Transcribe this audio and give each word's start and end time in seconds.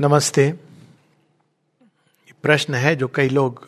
नमस्ते। 0.00 0.54
प्रश्न 2.42 2.74
है 2.74 2.96
जो 2.96 3.08
कई 3.08 3.28
लोग 3.28 3.64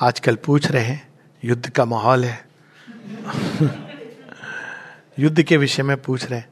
आजकल 0.00 0.36
पूछ 0.36 0.70
रहे 0.70 0.82
हैं। 0.82 1.08
युद्ध 1.44 1.70
का 1.70 1.84
माहौल 1.84 2.24
है। 2.24 2.48
युद्ध 5.18 5.42
के 5.42 5.56
विषय 5.56 5.82
में 5.82 6.02
पूछ 6.02 6.30
रहे 6.30 6.40
हैं। 6.40 6.48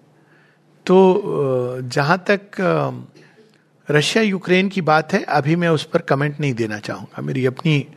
तो 0.86 1.78
जहाँ 1.82 2.24
तक 2.30 2.40
रशिया 3.90 4.24
यूक्रेन 4.24 4.68
की 4.68 4.80
बात 4.80 5.12
है, 5.12 5.22
अभी 5.22 5.56
मैं 5.56 5.68
उस 5.68 5.84
पर 5.84 6.00
कमेंट 6.00 6.40
नहीं 6.40 6.54
देना 6.54 6.78
चाहूँगा। 6.78 7.22
मेरी 7.22 7.46
अपनी 7.46 7.88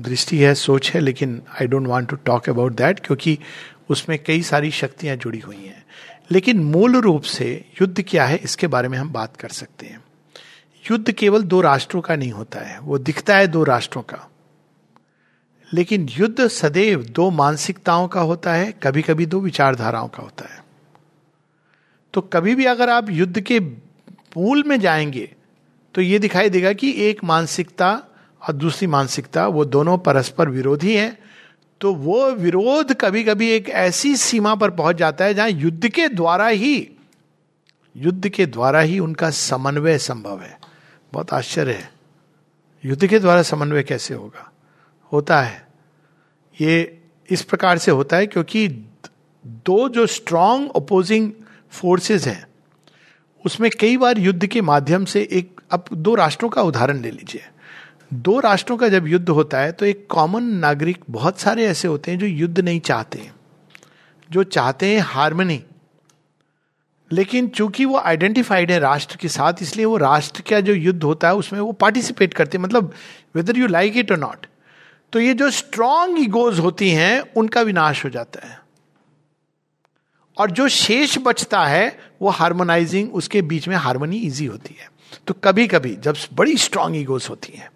दृष्टि 0.00 0.38
है, 0.38 0.54
सोच 0.54 0.90
है, 0.90 1.00
लेकिन 1.00 1.42
I 1.60 1.66
don't 1.66 1.86
want 1.86 2.08
to 2.08 2.16
talk 2.16 2.48
about 2.48 2.72
that 2.72 3.00
क्योंकि 3.00 3.38
उसमें 3.88 4.24
कई 4.24 4.42
सारी 4.42 4.70
शक्तियाँ 4.70 5.16
जुड़ी 5.16 5.40
हुई 5.40 5.56
हैं। 5.56 5.85
लेकिन 6.30 6.64
मूल 6.64 6.96
रूप 6.96 7.22
से 7.22 7.64
युद्ध 7.80 8.04
क्या 8.08 8.24
है, 8.24 8.36
इसके 8.36 8.66
बारे 8.66 8.88
में 8.88 8.98
हम 8.98 9.12
बात 9.12 9.36
कर 9.36 9.48
सकते 9.48 9.86
हैं। 9.86 10.04
युद्ध 10.90 11.12
केवल 11.12 11.42
दो 11.42 11.60
राष्ट्रों 11.60 12.00
का 12.00 12.16
नहीं 12.16 12.32
होता 12.32 12.60
है, 12.60 12.78
वो 12.80 12.98
दिखता 12.98 13.36
है 13.36 13.46
दो 13.46 13.64
राष्ट्रों 13.64 14.02
का। 14.02 14.30
लेकिन 15.74 16.08
युद्ध 16.10 16.46
सदैव 16.48 17.04
दो 17.04 17.30
मानसिकताओं 17.30 18.08
का 18.08 18.20
होता 18.20 18.52
है 18.52 18.72
कभी 18.72 19.02
कभी 19.02 19.26
दो 19.26 19.40
विचारधाराओं 19.40 20.08
का 20.08 20.22
होता 20.22 20.54
है। 20.54 20.64
तो 22.14 22.20
कभी 22.20 22.54
भी 22.54 22.64
अगर 22.64 22.90
आप 22.90 23.10
युद्ध 23.10 23.40
के 23.40 23.60
मूल 23.60 24.62
में 24.66 24.78
जाएँगे 24.80 25.32
तो 25.94 26.00
ये 26.00 26.18
दिखाई 26.18 26.50
देगा 26.50 26.72
कि 26.72 26.94
एक 26.98 27.24
मानसिकता 27.24 28.02
और 28.42 28.52
दूसरी 28.52 28.88
मानसिकता, 28.88 29.46
वो 29.46 29.64
दोनों 29.64 29.98
परस्पर 29.98 30.48
विरोधी 30.48 30.94
हैं 30.94 31.18
तो 31.80 31.94
वो 31.94 32.30
विरोध 32.30 32.94
कभी 32.94 33.24
कभी 33.24 33.50
एक 33.50 33.68
ऐसी 33.68 34.16
सीमा 34.16 34.54
पर 34.54 34.70
पहुँच 34.70 34.96
जाता 34.96 35.24
है 35.24 35.34
जहाँ 35.34 35.50
युद्ध 35.50 35.88
के 35.88 36.08
द्वारा 36.08 36.46
ही, 36.46 36.90
युद्ध 37.96 38.28
के 38.28 38.46
द्वारा 38.46 38.80
ही 38.80 38.98
उनका 38.98 39.30
समन्वय 39.30 39.98
संभव 39.98 40.40
है। 40.40 40.58
बहुत 41.12 41.32
आश्चर्य 41.32 41.72
है। 41.72 41.92
युद्ध 42.84 43.06
के 43.06 43.18
द्वारा 43.18 43.42
समन्वय 43.42 43.82
कैसे 43.82 44.14
होगा? 44.14 44.52
होता 45.12 45.42
है। 45.42 45.68
ये 46.60 47.00
इस 47.30 47.42
प्रकार 47.42 47.78
से 47.78 47.90
होता 47.90 48.16
है 48.16 48.26
क्योंकि 48.26 48.68
दो 49.46 49.88
जो 49.88 50.06
स्ट्रॉन्ग 50.06 50.70
अपोजिंग 50.76 51.32
फोर्सेस 51.70 52.26
हैं, 52.26 52.46
उसमें 53.46 53.70
कई 53.80 53.96
बार 53.96 54.18
युद्ध 54.18 54.46
के 54.46 54.60
माध्यम 54.60 55.04
से 55.04 55.28
एक, 55.32 55.60
अब 55.70 55.84
दो 55.92 56.14
राष्ट्रों 56.14 56.48
का 56.48 56.62
उदाहरण 56.62 57.00
ले 57.00 57.10
लीजिए। 57.10 57.44
दो 58.10 58.38
राष्ट्रों 58.40 58.76
का 58.76 58.88
जब 58.88 59.06
युद्ध 59.08 59.28
होता 59.28 59.58
है 59.58 59.72
तो 59.72 59.86
एक 59.86 60.06
कॉमन 60.10 60.44
नागरिक 60.56 60.98
बहुत 61.10 61.38
सारे 61.38 61.66
ऐसे 61.66 61.88
होते 61.88 62.10
हैं 62.10 62.18
जो 62.18 62.26
युद्ध 62.26 62.58
नहीं 62.60 62.80
चाहते 62.80 63.30
जो 64.30 64.42
चाहते 64.42 64.86
हैं 64.86 65.00
हारमनी 65.00 65.62
लेकिन 67.10 67.48
चूँकि 67.48 67.84
वो 67.84 67.98
आइडेंटिफाइड 67.98 68.70
है 68.70 68.78
राष्ट्र 68.78 69.16
के 69.16 69.28
साथ, 69.28 69.62
इसलिए 69.62 69.84
वो 69.84 69.96
राष्ट्र 69.96 70.42
का 70.50 70.60
जो 70.60 70.74
युद्ध 70.74 71.02
होता 71.02 71.28
है, 71.28 71.34
उसमें 71.34 71.60
वो 71.60 71.72
पार्टिसिपेट 71.72 72.34
करते 72.34 72.58
हैं। 72.58 72.64
मतलब 72.64 72.92
वेदर 73.34 73.58
यू 73.58 73.66
लाइक 73.66 73.96
इट 73.96 74.10
और 74.12 74.18
नॉट 74.18 74.46
तो 75.12 75.20
ये 75.20 75.34
जो 75.34 75.50
स्ट्रॉन्ग 75.50 76.18
ईगोज 76.20 76.58
होती 76.58 76.90
हैं, 76.90 77.20
उनका 77.36 77.60
विनाश 77.62 78.04
हो 78.04 78.10
जाता 78.10 78.46
है। 78.48 78.58
और 80.36 80.50
जो 80.50 80.68
शेष 80.68 81.16
बचता 81.18 81.64
है, 81.64 81.98
वो 82.22 82.28
हार्मोनाइजिंग 82.30 83.14
उसके 83.14 83.42
बीच 83.42 83.68
में 83.68 83.76
हारमोनी 83.76 84.16
इजी 84.18 84.46
होती 84.46 84.76
है। 84.80 84.88
तो 85.26 85.34
कभी 85.44 85.66
कभी 85.66 85.94
जब 85.96 86.16
बड़ी 86.34 86.56
स्ट्रांग 86.56 86.96
ईगोज 86.96 87.26
होती 87.30 87.52
हैं 87.52 87.70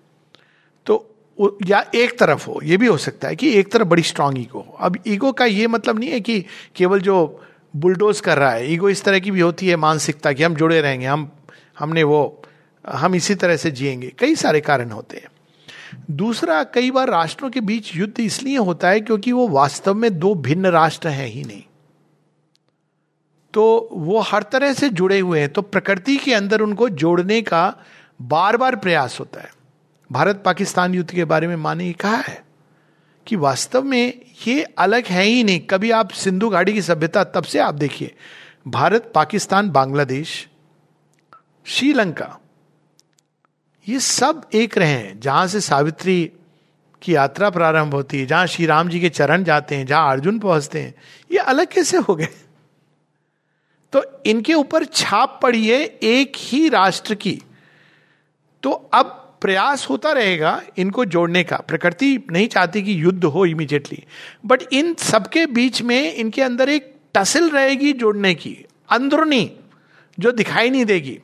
या 1.67 1.85
एक 1.95 2.19
तरफ़ 2.19 2.47
हो, 2.47 2.61
ये 2.65 2.77
भी 2.77 2.87
हो 2.87 2.97
सकता 2.97 3.29
है 3.29 3.37
कि 3.37 3.51
एक 3.51 3.73
तरफ़ 3.73 3.89
बड़ी 3.89 4.03
स्ट्रांग 4.03 4.39
ईगो 4.39 4.59
हो। 4.59 4.77
अब 4.81 4.97
ईगो 5.07 5.33
का 5.33 5.45
ये 5.45 5.67
मतलब 5.67 5.99
नहीं 5.99 6.11
है 6.11 6.21
कि 6.21 6.45
केवल 6.77 7.01
जो 7.01 7.43
बुलडोज 7.77 8.21
कर 8.21 8.39
रहा 8.39 8.51
है 8.51 8.73
ईगो 8.73 8.89
इस 8.89 9.05
तरह 9.05 9.19
की 9.19 9.31
भी 9.31 9.41
होती 9.41 9.69
है 9.69 9.77
मानसिकता 9.77 10.33
कि 10.33 10.43
हम 10.43 10.55
जुड़े 10.55 10.81
रहेंगे, 10.81 11.07
हम, 11.07 11.31
हमने 11.79 12.03
वो, 12.03 12.43
हम 12.85 13.15
इसी 13.15 13.35
तरह 13.35 13.57
से 13.57 13.71
जिएँगे। 13.71 14.13
कई 14.19 14.35
सारे 14.35 14.61
कारण 14.61 14.91
होते 14.91 15.17
हैं। 15.17 15.29
दूसरा, 16.11 16.63
कई 16.65 16.91
बार 16.91 17.09
राष्ट्रों 17.09 17.51
के 17.51 17.61
बीच 17.61 17.97
युद्ध 17.97 18.21
इसलिए 18.21 18.57
होता 18.57 18.89
है 18.89 19.01
क्योंकि 19.01 19.33
वो 19.33 19.49
वास्तव 19.49 19.95
में 19.95 20.19
दो 20.19 20.35
भिन्न 20.35 20.67
राष्ट्र 20.67 21.09
हैं 21.09 21.29
ही 21.29 21.43
नहीं। 21.45 21.63
तो 23.55 23.89
वो 23.93 24.19
हर 24.19 24.43
तरह 24.43 24.73
से 24.73 24.89
जुड़े 24.89 25.19
हुए 25.19 25.41
हैं 25.41 25.49
तो 25.49 25.63
प्रकृति 25.63 26.17
के 26.17 26.35
अंदर 26.35 26.61
उनको 26.61 26.89
जोड़ने 26.89 27.41
का 27.43 27.77
बार 28.23 28.57
बार 28.57 28.77
प्रयास 28.77 29.21
होता 29.21 29.41
है। 29.41 29.60
भारत 30.13 30.43
पाकिस्तान 30.45 30.95
युद्ध 30.95 31.11
के 31.11 31.25
बारे 31.25 31.47
में 31.47 31.57
माने 31.57 31.93
कहा 31.93 32.17
है 32.17 32.45
कि 33.27 33.37
वास्तव 33.37 33.83
में 33.83 34.21
ये 34.47 34.63
अलग 34.63 35.07
है 35.07 35.23
ही 35.23 35.45
नहीं। 35.45 35.61
कभी 35.61 35.91
आप 35.91 36.11
सिंधु 36.11 36.51
घाटी 36.51 36.73
की 36.73 36.83
सभ्यता, 36.83 37.25
तब 37.25 37.45
से 37.45 37.59
आप 37.59 37.75
देखिए, 37.75 38.15
भारत, 38.69 39.13
पाकिस्तान, 39.15 39.71
बांग्लादेश, 39.71 40.49
श्रीलंका, 41.65 42.39
ये 43.89 44.01
सब 44.01 44.49
एक 44.55 44.79
रहे 44.79 44.89
हैं। 44.89 45.21
जहाँ 45.21 45.47
से 45.47 45.61
सावित्री 45.61 46.33
की 47.03 47.15
यात्रा 47.15 47.51
प्रारंभ 47.51 47.95
होती 47.95 48.21
है, 48.21 48.27
जहाँ 48.27 48.47
श्री 48.47 48.67
राम 48.67 48.89
जी 48.89 49.01
के 49.01 49.09
चरण 49.09 49.45
जाते 49.45 49.77
हैं, 49.77 49.87
जहाँ 49.87 50.11
अर्जुन 50.11 50.39
पहुँचते 50.39 50.83
हैं, 50.83 50.95
ये 51.33 51.39
अलग 51.39 51.67
कैसे 51.67 51.97
हो 51.97 52.15
गए? 52.15 52.29
तो 53.93 54.23
इनके 54.27 54.55
ऊपर 54.55 54.85
छाप 54.85 55.41
पड़ी 55.43 55.69
है 55.69 55.81
एक 56.03 56.33
ही 56.37 56.69
राष्ट्र 56.69 57.15
की। 57.15 57.43
तो 58.63 58.71
अब 58.71 59.17
प्रयास 59.43 59.87
होता 59.91 60.13
रहेगा 60.13 60.61
इनको 60.79 61.05
जोड़ने 61.05 61.43
का। 61.45 61.57
प्रकृति 61.59 62.17
नहीं 62.33 62.49
चाहती 62.49 62.83
कि 62.83 63.03
युद्ध 63.03 63.25
हो 63.25 63.45
इमीडिएटली 63.47 64.05
बट 64.47 64.63
इन 64.73 64.95
सबके 64.95 65.47
बीच 65.47 65.83
में 65.83 66.15
इनके 66.15 66.43
अंदर 66.43 66.69
एक 66.69 66.95
टसल 67.15 67.51
रहेगी 67.51 67.93
जोड़ने 67.93 68.35
की। 68.35 68.57
अंदरूनी, 68.91 69.51
जो 70.19 70.33
दिखाई 70.33 70.71
नहीं 70.71 70.85
देगी। 70.85 71.19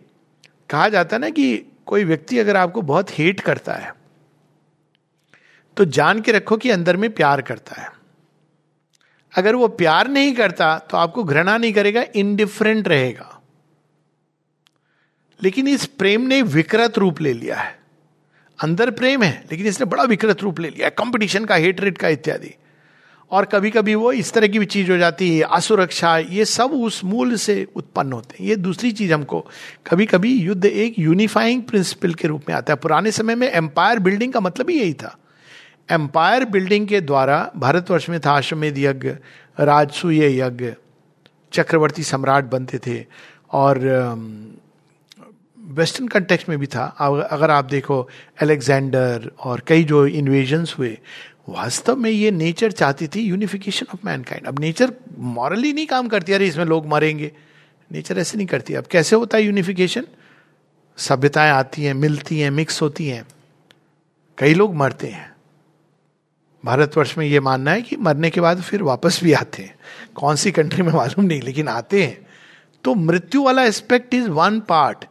कहा 0.71 0.88
जाता 0.88 1.16
है 1.16 1.21
ना 1.21 1.31
कि 1.31 1.56
कोई 1.87 2.04
व्यक्ति 2.04 2.38
अगर 2.38 2.56
आपको 2.56 2.82
बहुत 2.82 3.10
हेट 3.10 3.41
करता 3.41 3.75
है 3.75 3.94
तो 5.77 5.84
जान 5.84 6.21
के 6.21 6.33
रखो 6.33 6.56
कि 6.56 6.71
अंदर 6.71 6.97
में 6.97 7.10
प्यार 7.10 7.43
करता 7.43 7.81
है। 7.83 7.91
अगर 9.33 9.54
वो 9.54 9.69
प्यार 9.69 10.09
नहीं 10.09 10.34
करता 10.34 10.77
तो 10.81 10.97
आपको 10.97 11.25
घृणा 11.25 11.56
नहीं 11.59 11.72
करेगा 11.72 12.04
इनडिफरेंट 12.16 12.88
रहेगा। 12.88 13.33
लेकिन 15.41 15.69
इस 15.69 15.87
प्रेम 15.87 16.21
ने 16.21 16.41
विकृत 16.43 16.98
रूप 16.98 17.21
ले 17.21 17.33
लिया 17.33 17.56
है। 17.56 17.78
अंदर 18.59 18.91
प्रेम 18.91 19.22
है, 19.22 19.44
लेकिन 19.50 19.67
इसने 19.67 19.87
बड़ा 19.87 20.03
विकृत 20.03 20.43
रूप 20.43 20.61
ले 20.61 20.69
लिया 20.69 20.89
कंपटीशन 20.89 21.44
का 21.44 21.55
हेटरेट 21.55 21.99
का 21.99 22.09
इत्यादि। 22.09 22.55
और 23.31 23.44
कभी 23.44 23.71
कभी 23.71 23.94
वो 23.94 24.12
इस 24.12 24.33
तरह 24.33 24.47
की 24.47 24.59
भी 24.59 24.67
चीज़ 24.67 24.91
हो 24.91 24.97
जाती 24.97 25.39
है, 25.39 25.43
असुरक्षा, 25.43 26.19
ये 26.19 26.44
सब 26.44 26.72
उस 26.72 27.05
मूल 27.05 27.34
से 27.34 27.66
उत्पन्न 27.77 28.12
होते 28.12 28.37
हैं। 28.41 28.49
ये 28.49 28.56
दूसरी 28.56 28.93
चीज़ 28.93 29.12
हमको 29.12 29.41
कभी 29.87 30.06
कभी 30.06 30.34
युद्ध 30.34 30.65
एक 30.65 30.99
यूनिफाइंग 30.99 31.62
प्रिंसिपल 31.62 32.15
के 32.15 32.28
रूप 32.28 32.43
में 32.49 32.56
आता 32.56 32.72
है। 32.72 32.77
पुराने 32.77 33.11
समय 33.11 33.34
में 33.34 33.49
एम्पायर 33.49 33.99
बिल्डिंग 33.99 34.33
का 34.33 34.41
मतलब 34.41 34.71
ही 34.71 34.78
यही 34.81 34.93
था। 34.93 35.16
एम्पायर 35.91 36.45
बिल्डिंग 36.45 36.89
के 36.89 37.00
द्वारा 37.00 37.50
भारतवर्ष 37.56 38.09
में 38.09 38.21
था 38.21 38.37
अश्वमेध 38.37 38.78
यज्ञ, 38.78 39.11
राजसूय 39.61 40.41
यज्ञ, 40.41 40.72
चक्रवर्ती 41.53 42.03
सम्राट 42.03 42.45
बनते 42.45 42.78
थे। 42.78 43.05
और 43.53 43.78
वेस्टर्न 45.66 46.09
कंटेक्स्ट 46.09 46.49
में 46.49 46.59
भी 46.59 46.66
था। 46.66 46.87
अगर 47.31 47.50
आप 47.50 47.65
देखो 47.65 48.09
अलेक्जेंडर 48.41 49.31
और 49.41 49.62
कई 49.66 49.84
जो 49.84 50.06
इन्वेजन्स 50.06 50.78
हुए, 50.78 50.99
वास्तव 51.49 51.97
में 51.97 52.10
ये 52.10 52.31
नेचर 52.31 52.72
चाहती 52.72 53.09
थी 53.09 53.21
यूनिफिकेशन 53.21 53.87
ऑफ़ 53.94 54.00
मैनकाइंड 54.04 54.47
अब 54.47 54.60
नेचर 54.60 54.93
मॉरली 55.19 55.72
नहीं 55.72 55.87
काम 55.87 56.09
करती, 56.09 56.32
अरे 56.32 56.47
इसमें 56.47 56.65
लोग 56.65 56.87
मरेंगे। 56.87 57.32
नेचर 57.93 58.19
ऐसे 58.19 58.37
नहीं 58.37 58.47
करती। 58.47 58.75
अब 58.75 58.84
कैसे 58.84 59.16
होता 59.16 59.38
है 59.38 59.44
यूनिफिकेशन 59.44 60.06
सभ्यताएँ 60.97 61.50
आती 61.50 61.84
हैं, 61.84 61.94
मिलती 61.94 62.41
हैं 62.41 62.50
मिक्स 62.50 62.83
होती 62.83 63.06
हैं। 63.06 63.25
कई 64.38 64.54
लोग 64.54 64.75
मरते 64.75 65.06
हैं। 65.06 65.34
भारतवर्ष 66.65 67.19
में 67.19 67.27
ये 67.27 67.41
मानना 67.41 67.71
है 67.71 67.83
कि 67.83 67.97
मरने 67.97 68.31
के 68.31 68.41
बाद 68.41 68.62
फिर 68.62 68.83
वापस 68.83 69.21
भी 69.25 69.33
आते 69.33 69.62
हैं। 69.62 69.75
कौन 70.15 70.37
सी 70.37 70.53
कंट्री 70.53 70.83
में 70.83 70.93
मालूम 70.93 71.25
नहीं, 71.25 71.43
लेकिन 71.43 71.69
आते 71.69 72.03
हैं। 72.04 72.27
तो 72.84 72.94
मृत्यु 72.94 73.43
वाला 73.43 73.65
aspect 73.65 74.15
is 74.15 74.28
one 74.28 74.60
part 74.60 75.04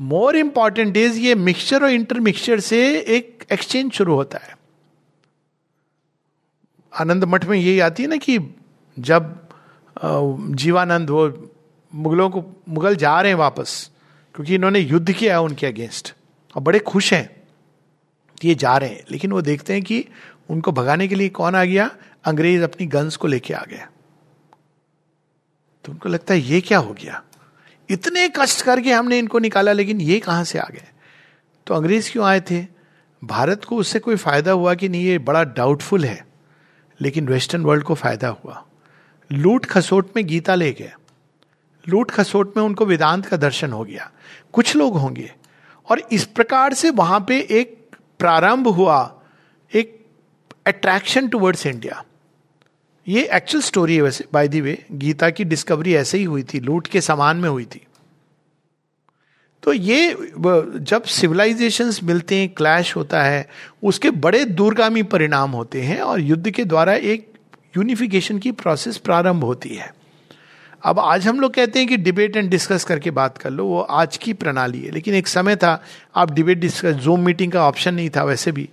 more 0.00 0.36
important 0.36 0.96
is 0.96 1.18
ये 1.18 1.34
मिक्सचर 1.34 1.82
और 1.84 1.90
इंटरमिक्सचर 1.90 2.60
से 2.60 2.98
एक 2.98 3.44
एक्सचेंज 3.52 3.92
शुरू 3.92 4.14
होता 4.14 4.38
है। 4.38 4.56
आनंद 6.92 7.24
मठ 7.24 7.44
में 7.44 7.58
यही 7.58 7.80
आती 7.80 8.02
है 8.02 8.08
ना 8.08 8.16
कि 8.16 8.38
जब 8.98 9.48
जीवानंद 10.04 11.10
वो 11.10 11.50
मुगलों 11.94 12.30
को, 12.30 12.44
मुगल 12.68 12.96
जा 12.96 13.20
रहे 13.20 13.32
हैं 13.32 13.38
वापस, 13.38 13.90
क्योंकि 14.34 14.54
इन्होंने 14.54 14.78
युद्ध 14.78 15.12
किया 15.12 15.34
है 15.34 15.40
उनके 15.42 15.66
अगेंस्ट 15.66 16.14
और 16.54 16.62
बड़े 16.62 16.78
खुश 16.78 17.12
हैं 17.12 17.42
ये 18.44 18.54
जा 18.54 18.76
रहे 18.76 18.90
हैं। 18.90 19.04
लेकिन 19.10 19.32
वो 19.32 19.40
देखते 19.42 19.72
हैं 19.72 19.82
कि 19.82 20.04
उनको 20.50 20.72
भगाने 20.72 21.08
के 21.08 21.14
लिए 21.14 21.28
कौन 21.28 21.54
आ 21.54 21.64
गया? 21.64 21.90
अंग्रेज़ 22.24 22.62
अपनी 22.62 22.86
गन्स 22.86 23.16
को 23.16 23.28
लेके 23.28 23.54
आ 23.54 23.62
गया। 23.62 23.88
तो 25.84 25.92
उनको 25.92 26.08
लगता 26.08 26.34
है, 26.34 26.40
ये 26.40 26.60
क्या 26.60 26.78
हो 26.78 26.94
गया? 26.94 27.22
इतने 27.90 28.28
कष्ट 28.28 28.62
करके 28.62 28.92
हमने 28.92 29.18
इनको 29.18 29.38
निकाला, 29.38 29.72
लेकिन 29.72 30.00
ये 30.00 30.20
कहाँ 30.20 30.44
से 30.44 30.58
आ 30.58 30.66
गए? 30.72 30.88
तो 31.66 31.74
अंग्रेज़ 31.74 32.12
क्यों 32.12 32.26
आए 32.26 32.40
थे? 32.40 32.66
भारत 33.24 33.64
को 33.64 33.76
उससे 33.76 33.98
कोई 33.98 34.16
फ़ायदा 34.16 34.52
हुआ 34.52 34.74
कि 34.74 34.88
नहीं, 34.88 35.04
ये 35.04 35.18
बड़ा 35.18 35.44
डाउटफुल 35.44 36.04
है। 36.04 36.26
लेकिन 37.00 37.28
वेस्टर्न 37.28 37.62
वर्ल्ड 37.62 37.84
को 37.84 37.94
फ़ायदा 37.94 38.28
हुआ। 38.28 38.66
लूट 39.32 39.66
खसोट 39.66 40.10
में 40.16 40.26
गीता 40.26 40.54
ले 40.54 40.72
गए। 40.72 40.92
लूट 41.88 42.10
खसोट 42.10 42.56
में 42.56 42.64
उनको 42.64 42.86
वेदांत 42.86 43.26
का 43.26 43.36
दर्शन 43.36 43.72
हो 43.72 43.84
गया। 43.84 44.10
कुछ 44.52 44.76
लोग 44.76 44.96
होंगे। 44.96 45.32
और 45.90 46.02
इस 46.12 46.24
प्रकार 46.24 46.74
से 46.74 46.90
वहाँ 46.90 47.24
पे 47.28 47.40
एक 47.50 47.96
प्रारंभ 48.18 48.68
हुआ, 48.68 49.20
एक 49.74 50.06
अट्रैक्शन 50.66 51.28
टुवर्ड्स 51.28 51.66
इंडिया 51.66 52.04
ये 53.08 53.28
एक्चुअल 53.32 53.62
स्टोरी 53.62 53.94
है 53.96 54.02
वैसे 54.02 54.24
बाय 54.32 54.48
दी 54.48 54.60
वे 54.60 54.78
गीता 54.92 55.30
की 55.30 55.44
डिस्कवरी 55.44 55.94
ऐसे 55.94 56.18
ही 56.18 56.24
हुई 56.24 56.42
थी, 56.42 56.60
लूट 56.60 56.86
के 56.86 57.00
समान 57.00 57.36
में 57.36 57.48
हुई 57.48 57.64
थी। 57.64 57.80
तो 59.62 59.72
ये 59.72 60.16
जब 60.80 61.02
सिविलाइजेशंस 61.02 62.02
मिलते 62.02 62.36
हैं 62.36 62.48
क्लैश 62.48 62.94
होता 62.96 63.22
है, 63.22 63.48
उसके 63.82 64.10
बड़े 64.10 64.44
दूरगामी 64.44 65.02
परिणाम 65.02 65.50
होते 65.50 65.82
हैं 65.82 66.00
और 66.00 66.20
युद्ध 66.20 66.50
के 66.50 66.64
द्वारा 66.64 66.94
एक 66.94 67.26
यूनिफिकेशन 67.76 68.38
की 68.38 68.52
प्रोसेस 68.52 68.96
प्रारंभ 68.98 69.44
होती 69.44 69.68
है। 69.68 69.92
अब 70.84 70.98
आज 70.98 71.26
हम 71.26 71.40
लोग 71.40 71.54
कहते 71.54 71.78
हैं 71.78 71.88
कि 71.88 71.96
डिबेट 71.96 72.36
एंड 72.36 72.50
डिस्कस 72.50 72.84
करके 72.84 73.10
बात 73.10 73.38
कर 73.38 73.50
लो, 73.50 73.64
वो 73.64 73.80
आज 73.80 74.16
की 74.16 74.32
प्रणाली 74.32 74.80
है, 74.80 74.90
लेकिन 74.90 75.14
एक 75.14 75.26
समय 75.26 75.56
था, 75.56 75.82
आप 76.16 76.32
डिबेट 76.32 76.58
डिस्कस 76.58 76.94
जूम 76.94 77.24
मीटिंग 77.24 77.52
का 77.52 77.66
ऑप्शन 77.68 77.94
नहीं 77.94 78.10
था 78.10 78.24
वैसे 78.24 78.52
भी। 78.52 78.68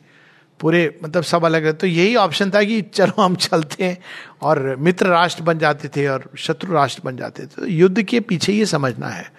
पूरे 0.60 1.00
मतलब 1.04 1.24
सब 1.24 1.46
अलग 1.46 1.66
रहते। 1.66 1.78
तो 1.78 1.88
यही 1.88 2.16
ऑप्शन 2.16 2.52
था 2.52 2.64
कि 2.64 2.82
चलो 2.82 3.22
हम 3.22 3.36
चलते 3.38 3.84
हैं 3.84 3.98
और 4.42 4.76
मित्र 4.76 5.08
राष्ट्र 5.08 5.44
बन 5.44 5.60
जाते 5.60 5.88
थे 5.88 6.08
और 6.08 6.30
शत्रु 6.38 6.74
राष्ट्र 6.74 7.02
बन 7.06 7.18
जाते 7.18 7.44
थे। 7.44 7.48
तो 7.48 7.66
युद्ध 7.66 8.04
के 8.04 8.20
पीछे 8.20 8.54
ये 8.54 8.66
समझना 8.66 9.08
है। 9.08 9.32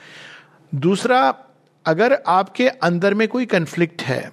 दूसरा, 0.72 1.34
अगर 1.86 2.18
आपके 2.28 2.68
अंदर 2.68 3.14
में 3.14 3.26
कोई 3.28 3.46
कन्फ्लिक्ट 3.46 4.02
है 4.02 4.30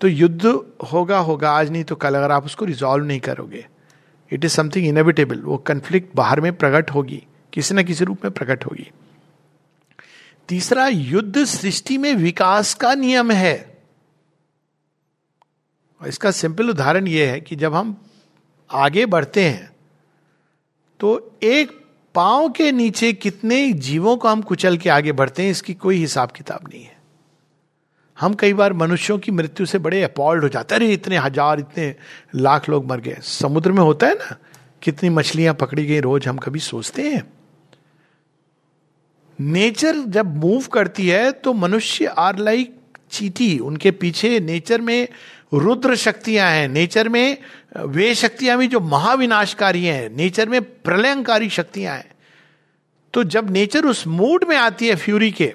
तो 0.00 0.08
युद्ध 0.08 0.44
होगा 0.92 1.18
होगा, 1.18 1.50
आज 1.50 1.70
नहीं 1.70 1.84
तो 1.84 1.94
कल, 1.94 2.14
अगर 2.14 2.30
आप 2.30 2.44
उसको 2.44 2.64
रिजॉल्व 2.64 3.04
नहीं 3.04 3.20
करोगे। 3.20 3.66
इट 4.32 4.44
इज़ 4.44 4.52
समथिंग 4.52 4.86
इनएविटेबल 4.86 5.40
वो 5.40 5.56
कन्फ्लिक्ट 5.58 6.16
बाहर 6.16 6.40
में 6.40 6.52
प्रकट 6.52 6.90
होगी, 6.90 7.22
किसी 7.52 7.74
ना 7.74 7.82
किसी 7.82 8.04
रूप 8.04 8.24
में 8.24 8.32
प्रकट 8.32 8.64
होगी। 8.66 8.90
तीसरा, 10.48 10.86
युद्ध 10.86 11.44
सृष्टि 11.44 11.98
में 11.98 12.14
विकास 12.14 12.74
का 12.74 12.94
नियम 12.94 13.30
है। 13.30 13.75
इसका 16.06 16.30
सिंपल 16.30 16.70
उदाहरण 16.70 17.06
यह 17.06 17.30
है 17.30 17.40
कि 17.40 17.56
जब 17.56 17.74
हम 17.74 17.96
आगे 18.70 19.06
बढ़ते 19.06 19.44
हैं 19.44 19.70
तो 21.00 21.38
एक 21.42 21.70
पाँव 22.14 22.48
के 22.48 22.70
नीचे 22.72 23.12
कितने 23.12 23.72
जीवों 23.72 24.16
को 24.16 24.28
हम 24.28 24.42
कुचल 24.42 24.76
के 24.76 24.90
आगे 24.90 25.12
बढ़ते 25.12 25.42
हैं, 25.42 25.50
इसकी 25.50 25.74
कोई 25.74 25.96
हिसाब 25.96 26.30
किताब 26.30 26.68
नहीं 26.68 26.82
है। 26.84 26.94
हम 28.16 28.34
कई 28.34 28.52
बार 28.52 28.72
मनुष्यों 28.72 29.18
की 29.18 29.32
मृत्यु 29.32 29.66
से 29.66 29.78
बड़े 29.78 30.02
अपॉल्ड 30.02 30.42
हो 30.42 30.48
जाते 30.48 30.74
हैं। 30.74 30.80
अरे, 30.80 30.92
इतने 30.92 31.16
हज़ार, 31.16 31.60
इतने 31.60 31.94
लाख 32.34 32.68
लोग 32.68 32.86
मर 32.86 33.00
गए। 33.00 33.16
समुद्र 33.22 33.72
में 33.72 33.82
होता 33.82 34.06
है 34.06 34.14
ना, 34.14 34.36
कितनी 34.82 35.08
मछलियाँ 35.10 35.54
पकड़ी 35.54 35.84
गई, 35.86 36.00
रोज 36.00 36.28
हम 36.28 36.38
कभी 36.38 36.60
सोचते 36.60 37.02
हैं। 37.02 37.22
नेचर 39.38 39.96
जब 40.08 40.36
मूव 40.36 40.66
करती 40.72 41.08
है 41.08 41.30
तो 41.32 41.52
मनुष्य 41.54 42.06
आर 42.18 42.38
लाइक 42.38 42.74
चीटी। 43.10 43.58
उनके 43.60 43.90
पीछे 43.92 44.38
नेचर 44.40 44.80
में 44.80 45.08
रुद्र 45.52 45.96
शक्तियाँ 45.96 46.50
हैं। 46.50 46.68
नेचर 46.68 47.08
में, 47.08 47.38
वे 47.76 48.14
शक्तियाँ 48.14 48.58
भी 48.58 48.66
जो 48.66 48.80
महाविनाशकारी 48.80 49.84
हैं। 49.84 50.08
नेचर 50.10 50.48
में 50.48 50.60
प्रलयंकारी 50.62 51.50
शक्तियाँ 51.50 51.96
हैं। 51.96 52.14
तो 53.14 53.24
जब 53.24 53.50
नेचर 53.50 53.84
उस 53.84 54.06
मूड 54.06 54.44
में 54.44 54.56
आती 54.56 54.88
है 54.88 54.96
फ्यूरी 54.96 55.30
के 55.30 55.54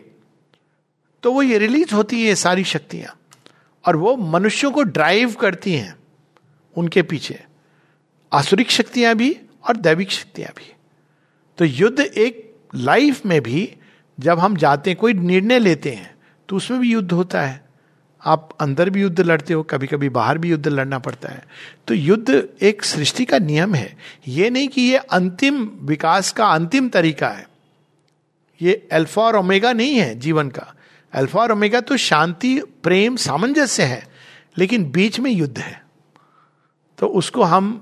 तो 1.24 1.32
वो 1.34 1.42
ये 1.42 1.58
रिलीज़ 1.58 1.94
होती 1.96 2.26
है 2.26 2.36
सारी 2.36 2.64
शक्तियाँ। 2.64 3.18
और 3.86 3.96
वो 3.96 4.16
मनुष्यों 4.16 4.72
को 4.72 4.84
ड्राइव 4.84 5.34
करती 5.34 5.74
हैं 5.74 5.96
उनके 6.76 7.02
पीछे। 7.02 7.40
आसुरिक 8.32 8.72
शक्तियाँ 8.72 9.16
भी 9.16 9.32
और 9.68 9.78
दैविक 9.78 10.12
शक्तियाँ 10.12 10.52
भी। 10.58 10.74
तो 11.58 11.66
युद्ध 11.66 12.00
एक 12.00 12.56
लाइफ 12.76 13.26
में 13.26 13.42
भी, 13.42 13.74
जब 14.20 14.40
हम 14.40 14.56
जाते 14.56 14.90
हैं, 14.90 15.00
कोई 15.00 15.14
निर्णय 15.14 15.60
लेते 15.60 15.92
हैं 15.92 16.16
तो 16.50 16.56
उसमें 16.56 16.80
भी 16.80 16.92
युद्ध 16.92 17.12
होता 17.12 17.42
है। 17.42 17.71
आप 18.26 18.50
अंदर 18.62 18.90
भी 18.90 19.02
युद्ध 19.02 19.22
लड़ते 19.22 19.54
हो 19.54 19.64
कभी 19.64 19.88
कभी 19.88 20.10
बाहर 20.10 20.38
भी 20.38 20.50
युद्ध 20.50 20.68
लड़ना 20.68 21.00
पड़ता 21.00 21.30
है। 21.30 21.44
तो 21.88 21.94
युद्ध 21.94 22.44
एक 22.62 22.84
सृष्टि 22.84 23.26
का 23.26 23.40
नियम 23.40 23.76
है। 23.76 23.98
ये 24.28 24.50
नहीं 24.50 24.68
कि 24.68 24.82
ये 24.82 24.98
अंतिम 24.98 25.64
विकास 25.82 26.32
का 26.32 26.48
अंतिम 26.48 26.90
तरीका 26.90 27.30
है। 27.30 27.48
ये 28.62 28.88
अल्फ़ा 28.92 29.24
और 29.24 29.36
ओमेगा 29.36 29.74
नहीं 29.74 29.96
है 29.96 30.14
जीवन 30.16 30.50
का। 30.50 30.74
अल्फ़ा 31.14 31.42
और 31.42 31.52
ओमेगा 31.52 31.80
तो 31.82 31.98
शांति, 31.98 32.60
प्रेम, 32.84 33.16
सामंजस्य 33.16 33.84
है, 33.84 34.08
लेकिन 34.58 34.90
बीच 34.92 35.20
में 35.20 35.32
युद्ध 35.32 35.58
है। 35.58 35.82
तो 37.00 37.08
उसको 37.08 37.44
हम 37.44 37.74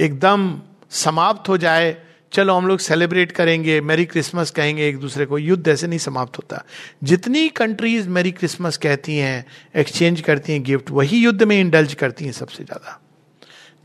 एकदम 0.00 0.60
समाप्त 0.90 1.48
हो 1.48 1.56
जाए 1.56 1.96
चलो 2.32 2.54
हम 2.54 2.66
लोग 2.66 2.78
सेलिब्रेट 2.78 3.32
करेंगे 3.32 3.80
मेरी 3.80 4.04
क्रिसमस 4.04 4.50
कहेंगे 4.50 4.86
एक 4.88 4.98
दूसरे 4.98 5.26
को, 5.26 5.38
युद्ध 5.38 5.68
ऐसे 5.68 5.86
नहीं 5.86 5.98
समाप्त 5.98 6.36
होता। 6.38 6.62
जितनी 7.04 7.48
कंट्रीज़ 7.48 8.08
मेरी 8.08 8.30
क्रिसमस 8.32 8.76
कहती 8.76 9.16
हैं 9.16 9.44
एक्सचेंज 9.76 10.20
करती 10.20 10.52
हैं 10.52 10.62
गिफ्ट 10.62 10.90
वही 10.90 11.18
युद्ध 11.18 11.42
में 11.42 11.58
इंडल्ज 11.60 11.94
करती 11.94 12.24
हैं 12.24 12.32
सबसे 12.32 12.64
ज़्यादा। 12.64 12.98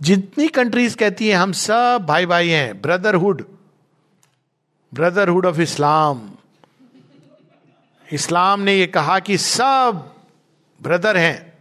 जितनी 0.01 0.47
कंट्रीज़ 0.47 0.95
कहती 0.97 1.27
हैं, 1.27 1.35
हम 1.35 1.51
सब 1.51 2.05
भाई 2.07 2.25
भाई 2.25 2.49
हैं 2.49 2.81
ब्रदरहुड 2.81 3.43
ब्रदरहुड 4.93 5.45
ऑफ़ 5.45 5.59
इस्लाम 5.61 6.29
इस्लाम 8.07 8.59
ने 8.59 8.75
यह 8.75 8.85
कहा 8.85 9.19
कि 9.19 9.37
सब 9.37 10.03
ब्रदर 10.81 11.17
हैं। 11.17 11.53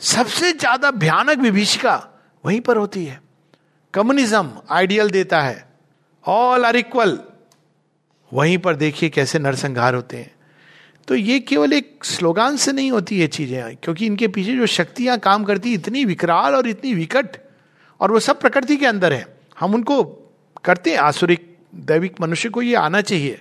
सबसे 0.00 0.52
ज़्यादा 0.52 0.90
भयानक 0.90 1.38
विभीषिका 1.38 1.96
वहीं 2.44 2.60
पर 2.60 2.76
होती 2.76 3.04
है। 3.04 3.20
कम्युनिज्म 3.94 4.60
आइडियल 4.70 5.10
देता 5.10 5.40
है। 5.42 5.67
ऑल 6.26 6.64
आर 6.64 6.76
इक्वल 6.76 7.20
वहीं 8.32 8.58
पर 8.58 8.76
देखिए 8.76 9.08
कैसे 9.08 9.38
नरसंहार 9.38 9.94
होते 9.94 10.16
हैं। 10.16 10.34
तो 11.08 11.14
ये 11.14 11.40
केवल 11.40 11.72
एक 11.72 12.04
स्लोगान 12.04 12.56
से 12.56 12.72
नहीं 12.72 12.90
होती 12.90 13.16
ये 13.16 13.26
चीज़ें, 13.26 13.76
क्योंकि 13.76 14.06
इनके 14.06 14.28
पीछे 14.28 14.56
जो 14.56 14.66
शक्तियाँ 14.66 15.18
काम 15.18 15.44
करती, 15.44 15.74
इतनी 15.74 16.04
विकराल 16.04 16.54
और 16.54 16.68
इतनी 16.68 16.94
विकट, 16.94 17.26
और 18.00 18.10
वो 18.10 18.20
सब 18.20 18.40
प्रकृति 18.40 18.76
के 18.76 18.86
अंदर 18.86 19.12
है। 19.12 19.38
हम 19.58 19.74
उनको 19.74 20.04
करते 20.64 20.90
हैं, 20.90 20.98
आसुरिक, 20.98 21.58
दैविक 21.74 22.20
मनुष्य 22.20 22.48
को 22.48 22.62
ये 22.62 22.74
आना 22.74 23.00
चाहिए। 23.00 23.40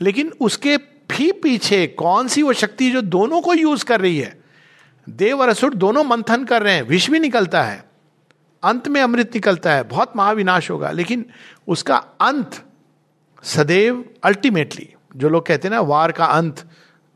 लेकिन 0.00 0.32
उसके 0.40 0.76
भी 0.76 1.32
पीछे 1.32 1.86
कौन 1.86 2.28
सी 2.28 2.42
वो 2.42 2.52
शक्ति 2.52 2.90
जो 2.90 3.02
दोनों 3.02 3.40
को 3.40 3.54
यूज़ 3.54 3.84
कर 3.84 4.00
रही 4.00 4.18
है? 4.18 4.40
देव 5.08 5.40
और 5.40 5.48
असुर 5.48 5.74
दोनों 5.74 6.04
मंथन 6.04 6.44
कर 6.44 6.62
रहे 6.62 6.74
हैं, 6.74 6.82
विष 6.82 7.10
भी 7.10 7.18
निकलता 7.18 7.62
है। 7.62 7.85
अंत 8.66 8.88
में 8.88 9.00
अमृत 9.00 9.34
निकलता 9.34 9.74
है, 9.74 9.82
बहुत 9.82 10.12
महाविनाश 10.16 10.70
होगा। 10.70 10.90
लेकिन 10.90 11.24
उसका 11.68 11.96
अंत 11.96 12.62
सदैव 13.42 14.04
अल्टीमेटली 14.24 14.88
जो 15.16 15.28
लोग 15.28 15.46
कहते 15.46 15.68
हैं 15.68 15.74
ना, 15.74 15.80
वार 15.80 16.12
का 16.12 16.24
अंत 16.24 16.64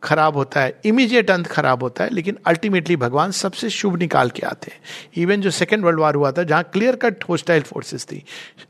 खराब 0.03 0.37
होता 0.37 0.61
है 0.61 0.81
इमीडिएट 0.85 1.31
अंत 1.31 1.47
खराब 1.47 1.83
होता 1.83 2.05
है, 2.05 2.11
लेकिन 2.11 2.39
अल्टीमेटली 2.47 2.97
भगवान 2.97 3.31
सबसे 3.31 3.71
शुभ 3.71 3.97
निकाल 3.97 4.31
के 4.31 4.43
आते 4.43 4.71
हैं। 4.71 4.81
इवन 5.17 5.41
जो 5.41 5.51
सेकेंड 5.51 5.85
वर्ल्ड 5.85 6.01
वार 6.01 6.15
हुआ 6.15 6.33
था, 6.33 6.43
जहाँ 6.43 6.63
क्लियर 6.73 6.97
कट 6.97 7.25
होस्टाइल 7.25 7.63
फोर्सेस 7.63 8.05
थी 8.05 8.25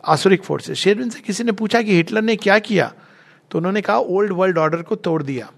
आसुरिक 0.05 0.45
फोर्सेस 0.45 0.79
शेरविन 0.79 1.11
से 1.11 1.21
किसी 1.21 1.45
ने 1.45 1.53
पूछा 1.53 1.83
कि 1.83 1.97
हिटलर 1.97 2.23
ने 2.23 2.37
क्या 2.37 2.59
किया? 2.59 2.93
तो 3.51 3.59
उन्होंने 3.59 3.81
कहा 3.81 3.99
ओल्ड 3.99 4.33
वर्ल्ड 4.33 4.59
ऑर्डर 4.59 4.83
को 4.83 4.97
तोड़ 4.97 5.23
दिया। 5.23 5.51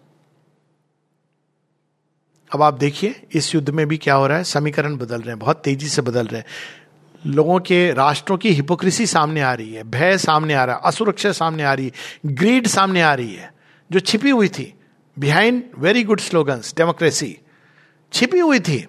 अब 2.55 2.63
आप 2.63 2.75
देखिए, 2.75 3.27
इस 3.33 3.55
युद्ध 3.55 3.71
में 3.71 3.89
भी 3.89 3.97
क्या 3.97 4.15
हो 4.15 4.27
रहा 4.27 4.37
है? 4.37 4.45
समीकरण 4.45 4.97
बदल 4.97 5.21
रहे 5.21 5.29
हैं, 5.29 5.39
बहुत 5.39 5.63
तेज़ी 5.65 5.89
से 5.89 6.03
बदल 6.03 6.27
रहे 6.27 6.41
हैं। 6.41 6.47
लोगों 7.27 7.59
के 7.59 7.93
राष्ट्रों 7.93 8.37
की 8.37 8.51
हिपोक्रेसी 8.51 9.07
सामने 9.07 9.41
आ 9.41 9.53
रही 9.55 9.73
है, 9.75 9.83
भय 9.83 10.19
सामने 10.19 10.55
आ 10.55 10.65
रहा 10.65 10.77
है, 10.77 10.83
असुरक्षा 10.85 11.33
सामने 11.33 11.63
आ 11.63 11.75
रही 11.75 11.87
है 11.87 11.93
ग्रीड 12.35 12.67
सामने 12.67 13.03
आ 13.03 13.15
रही 13.15 13.35
है। 13.35 13.53
जो 13.91 14.01
छिपी 14.01 14.31
हुई 14.31 14.49
थी 14.49 14.73
behind 15.19 15.63
very 15.79 16.05
good 16.05 16.21
slogans 16.21 16.75
democracy 16.77 17.37
छिपी 18.13 18.39
हुई 18.39 18.61
थी, 18.61 18.87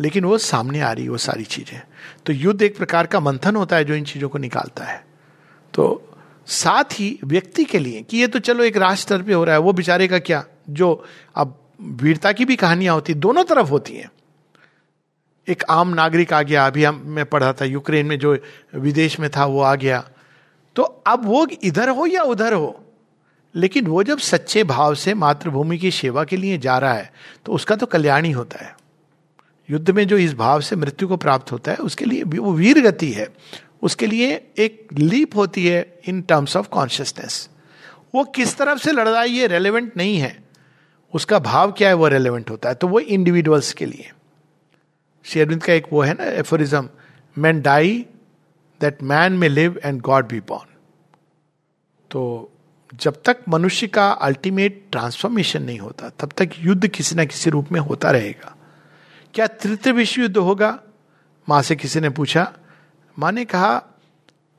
लेकिन 0.00 0.24
वो 0.24 0.38
सामने 0.38 0.80
आ 0.80 0.92
रही 0.92 1.04
है, 1.04 1.10
वो 1.10 1.16
सारी 1.16 1.44
चीज़ें। 1.44 1.80
तो 2.26 2.32
युद्ध 2.32 2.62
एक 2.62 2.76
प्रकार 2.76 3.06
का 3.06 3.20
मंथन 3.20 3.56
होता 3.56 3.76
है 3.76 3.84
जो 3.84 3.94
इन 3.94 4.04
चीज़ों 4.04 4.28
को 4.28 4.38
निकालता 4.38 4.84
है। 4.84 5.04
तो 5.74 6.12
साथ 6.46 6.84
ही 6.84 7.18
व्यक्ति 7.24 7.64
के 7.64 7.78
लिए 7.78 8.02
कि 8.02 8.16
ये 8.16 8.26
तो 8.26 8.38
चलो 8.38 8.64
एक 8.64 8.76
राष्ट्र 8.76 9.14
स्तर 9.14 9.22
पे 9.22 9.32
हो 9.32 9.44
रहा 9.44 9.54
है, 9.54 9.60
वो 9.60 9.72
बेचारे 9.72 10.08
का 10.08 10.18
क्या? 10.18 10.44
जो 10.70 11.04
अब 11.34 11.62
वीरता 11.82 12.32
की 12.32 12.44
भी 12.44 12.56
कहानियाँ 12.56 12.94
होती, 12.94 13.14
दोनों 13.14 13.44
तरफ़ 13.44 13.68
होती 13.68 13.92
हैं। 13.92 14.10
एक 15.48 15.62
आम 15.70 15.88
नागरिक 15.88 16.32
आ 16.32 16.42
गया। 16.42 16.66
अभी 16.66 16.84
हम 16.84 17.02
मैं 17.06 17.24
पढ़ा 17.26 17.52
था, 17.52 17.64
यूक्रेन 17.64 18.06
में 18.06 18.18
जो 18.18 18.38
विदेश 18.74 19.20
में 19.20 19.30
था, 19.30 19.44
वो 19.44 19.60
आ 19.60 19.74
गया। 19.74 20.08
तो 20.76 20.82
अब 20.82 21.24
वो 21.24 21.46
इधर 21.62 21.88
हो 21.88 22.06
या 22.06 22.22
उधर 22.22 22.52
हो? 22.52 22.82
लेकिन 23.54 23.86
वो 23.86 24.02
जब 24.02 24.18
सच्चे 24.18 24.64
भाव 24.64 24.94
से 24.94 25.14
मातृभूमि 25.14 25.78
की 25.78 25.90
सेवा 25.90 26.24
के 26.24 26.36
लिए 26.36 26.58
जा 26.58 26.78
रहा 26.78 26.92
है 26.92 27.12
तो 27.44 27.52
उसका 27.52 27.76
तो 27.76 27.86
कल्याण 27.86 28.24
ही 28.24 28.30
होता 28.30 28.64
है। 28.64 28.76
युद्ध 29.70 29.90
में 29.90 30.06
जो 30.08 30.18
इस 30.18 30.34
भाव 30.34 30.60
से 30.60 30.76
मृत्यु 30.76 31.08
को 31.08 31.16
प्राप्त 31.16 31.52
होता 31.52 31.70
है, 31.70 31.76
उसके 31.76 32.04
लिए 32.04 32.22
वो 32.22 32.52
वीर 32.52 32.80
गति 32.80 33.10
है। 33.12 33.28
उसके 33.82 34.06
लिए 34.06 34.46
एक 34.58 34.88
लीप 34.98 35.36
होती 35.36 35.66
है 35.66 35.98
इन 36.08 36.22
टर्म्स 36.22 36.56
ऑफ़ 36.56 36.68
कॉन्शियसनेस। 36.68 37.48
वो 38.14 38.24
किस 38.24 38.56
तरफ़ 38.56 38.78
से 38.78 38.92
लड़ 38.92 39.08
रहा 39.08 39.20
है 39.20 39.28
ये 39.28 39.46
रेलिवेंट 39.46 39.96
नहीं 39.96 40.18
है। 40.18 40.44
उसका 41.14 41.38
भाव 41.38 41.72
क्या 41.72 41.88
है, 41.88 41.94
वो 41.94 42.08
रेलिवेंट 42.08 42.50
होता 42.50 42.68
है। 42.68 42.74
तो 42.74 42.88
वो 42.88 42.98
इंडिविजुअल्स 42.98 43.72
के 43.72 43.86
लिए। 43.86 44.10
शेरविंद 45.26 45.62
का 45.62 45.72
एक 45.72 45.86
वो 45.92 46.02
है 46.02 46.14
ना 46.14 46.24
aphorism 46.24 46.88
man 47.38 47.60
die 47.60 48.06
that 48.80 49.02
man 49.02 49.32
may 49.32 49.48
live 49.48 49.80
and 49.84 50.00
God 50.00 50.28
be 50.28 50.40
born 50.40 50.74
तो 52.10 52.52
जब 52.94 53.22
तक 53.24 53.36
मनुष्य 53.48 53.86
का 53.86 54.10
अल्टीमेट 54.10 54.84
ट्रांसफॉर्मेशन 54.92 55.62
नहीं 55.62 55.78
होता, 55.78 56.08
तब 56.08 56.32
तक 56.36 56.50
युद्ध 56.58 56.88
किसी 56.88 57.14
ना 57.14 57.24
किसी 57.24 57.50
रूप 57.50 57.72
में 57.72 57.80
होता 57.80 58.10
रहेगा। 58.10 58.56
क्या 59.34 59.46
तृतीय 59.46 59.92
विश्व 59.92 60.22
युद्ध 60.22 60.36
होगा? 60.36 60.78
माँ 61.48 61.62
से 61.62 61.76
किसी 61.76 62.00
ने 62.00 62.10
पूछा। 62.10 62.52
माँ 63.18 63.32
ने 63.32 63.44
कहा 63.44 63.78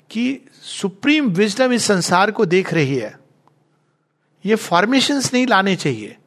कि 0.10 0.42
सुप्रीम 0.62 1.30
विजडम 1.30 1.74
इस 1.74 1.84
संसार 1.84 2.32
को 2.32 2.46
देख 2.46 2.74
रही 2.74 2.96
है। 2.96 3.20
ये 4.46 4.56
फॉर्मेशंस 4.56 5.34
नहीं 5.34 5.48
लाने 5.48 5.76
चाहिए। 5.76 6.18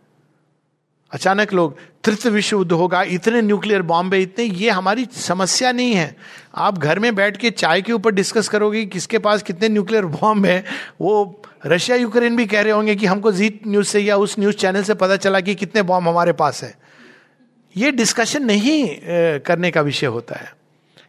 अचानक 1.13 1.53
लोग, 1.53 1.77
तृतीय 2.05 2.33
विश्व 2.33 2.57
युद्ध 2.59 2.73
होगा, 2.73 3.03
इतने 3.03 3.43
न्यूक्लियर 3.43 3.83
बॉम्ब 3.83 4.15
है 4.15 4.23
इतने, 4.23 4.45
ये 4.45 4.71
हमारी 4.71 5.07
समस्या 5.13 5.73
नहीं 5.73 5.95
है। 5.95 6.17
आप 6.55 6.79
घर 6.79 6.99
में 6.99 7.15
बैठ 7.15 7.37
के 7.37 7.51
चाय 7.51 7.83
के 7.83 7.93
ऊपर 7.93 8.11
डिस्कस 8.11 8.49
करोगे 8.49 8.85
किसके 8.85 9.19
पास 9.19 9.43
कितने 9.43 9.69
न्यूक्लियर 9.69 10.05
बॉम्ब 10.05 10.47
है। 10.47 10.65
वो 11.01 11.43
रशिया 11.67 11.97
यूक्रेन 11.97 12.37
भी 12.37 12.47
कह 12.47 12.61
रहे 12.61 12.73
होंगे 12.73 12.95
कि 12.97 13.07
हमको 13.07 13.33
जी 13.33 13.61
न्यूज़ 13.67 13.87
से 13.87 14.01
या 14.01 14.17
उस 14.17 14.39
न्यूज़ 14.39 14.57
चैनल 14.57 14.83
से 14.83 14.95
पता 14.95 15.17
चला 15.17 15.41
कि 15.41 15.55
कितने 15.55 15.83
बॉम्ब 15.83 16.09
हमारे 16.09 16.33
पास 16.33 16.63
है। 16.63 16.75
ये 17.77 17.91
डिस्कशन 17.91 18.45
नहीं 18.45 18.89
करने 19.39 19.71
का 19.71 19.81
विषय 19.81 20.07
होता 20.07 20.35
है। 20.35 20.55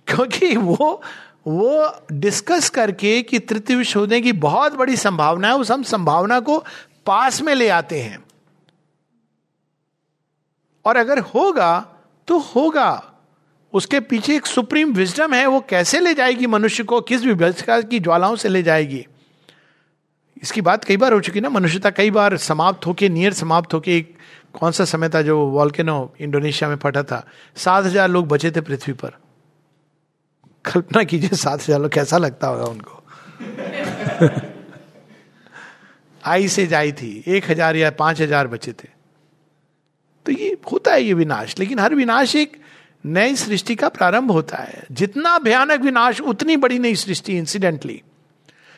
क्योंकि 0.07 0.55
वो 0.57 1.01
वो 1.47 1.95
डिस्कस 2.11 2.69
करके 2.69 3.21
कि 3.21 3.39
तृतीय 3.39 3.75
विश्व 3.75 3.99
होने 3.99 4.21
की 4.21 4.31
बहुत 4.31 4.73
बड़ी 4.73 4.97
संभावना 4.97 5.47
है, 5.47 5.55
उस 5.55 5.71
हम 5.71 5.83
संभावना 5.83 6.39
को 6.39 6.57
पास 7.05 7.41
में 7.41 7.55
ले 7.55 7.69
आते 7.69 8.01
हैं। 8.01 8.19
और 10.85 10.97
अगर 10.97 11.19
होगा 11.19 11.79
तो 12.27 12.39
होगा। 12.39 13.07
उसके 13.73 13.99
पीछे 13.99 14.35
एक 14.35 14.45
सुप्रीम 14.45 14.93
विजडम 14.93 15.33
है, 15.33 15.45
वो 15.47 15.59
कैसे 15.59 15.99
ले 15.99 16.13
जाएगी 16.13 16.47
मनुष्य 16.47 16.83
को? 16.83 17.01
किस 17.01 17.23
विभत्सता 17.23 17.81
की 17.81 17.99
ज्वालाओं 17.99 18.35
से 18.35 18.49
ले 18.49 18.63
जाएगी? 18.63 19.05
इसकी 20.43 20.61
बात 20.61 20.83
कई 20.83 20.97
बार 20.97 21.13
हो 21.13 21.19
चुकी 21.19 21.41
ना, 21.41 21.49
मनुष्यता 21.49 21.89
कई 21.89 22.11
बार 22.11 22.37
समाप्त 22.37 22.85
होके, 22.85 23.09
नियर 23.09 23.33
समाप्त 23.33 23.73
होके, 23.73 23.97
एक 23.97 24.17
कौन 24.59 24.71
सा 24.71 24.85
समय 24.85 25.09
था 25.09 25.21
जो 25.21 25.45
वॉल्केनो 25.47 26.13
इंडोनेशिया 26.21 26.69
में 26.69 26.75
फटा 26.75 27.03
था? 27.03 27.27
सात 27.55 27.85
हज़ार 27.85 28.09
लोग 28.09 28.27
बचे 28.27 28.51
थे 28.51 28.61
पृथ्वी 28.61 28.93
पर। 28.93 29.09
कल्पना 30.65 31.03
कीजिए, 31.03 31.29
सात 31.29 31.61
हज़ार 31.61 31.79
लोग 31.81 31.91
कैसा 31.91 32.17
लगता 32.17 32.47
होगा 32.47 32.63
उनको? 32.63 33.03
आई 36.25 36.47
से 36.47 36.67
जाई 36.67 36.91
थी, 36.91 37.23
एक 37.27 37.51
हज़ार 37.51 37.75
या 37.75 37.91
पाँच 37.91 38.21
हज़ार 38.21 38.47
बचे 38.47 38.73
थे। 38.73 39.00
तो 40.25 40.31
ये 40.31 40.57
होता 40.71 40.93
है 40.93 41.03
ये 41.03 41.13
विनाश। 41.13 41.55
लेकिन 41.59 41.79
हर 41.79 41.95
विनाश 41.95 42.35
एक 42.35 42.61
नई 43.05 43.35
सृष्टि 43.35 43.75
का 43.75 43.89
प्रारंभ 43.89 44.31
होता 44.31 44.57
है। 44.57 44.83
जितना 44.91 45.37
भयानक 45.37 45.81
विनाश, 45.81 46.21
उतनी 46.21 46.57
बड़ी 46.57 46.79
नई 46.79 46.95
सृष्टि 46.95 47.37
इंसिडेंटली 47.37 48.01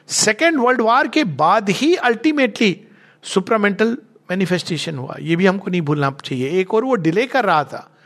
सेकेंड 0.08 0.60
वर्ल्ड 0.60 0.82
वॉर 0.82 1.08
के 1.08 1.24
बाद 1.24 1.70
ही 1.70 1.96
अल्टीमेटली 1.96 2.82
सुपरामेंटल 3.24 3.98
मैनिफेस्टेशन 4.32 4.98
हुआ। 4.98 5.16
ये 5.20 5.36
भी 5.36 5.46
हमको 5.46 5.72
नहीं 5.72 5.82
भूलना 5.82 6.16
चाहिए। 6.26 6.50
एक 6.50 6.74
और 6.74 6.84
वो 6.84 6.96
डिले 6.96 7.28
कर 7.28 7.46
रहा 7.46 7.64
था। 7.64 7.98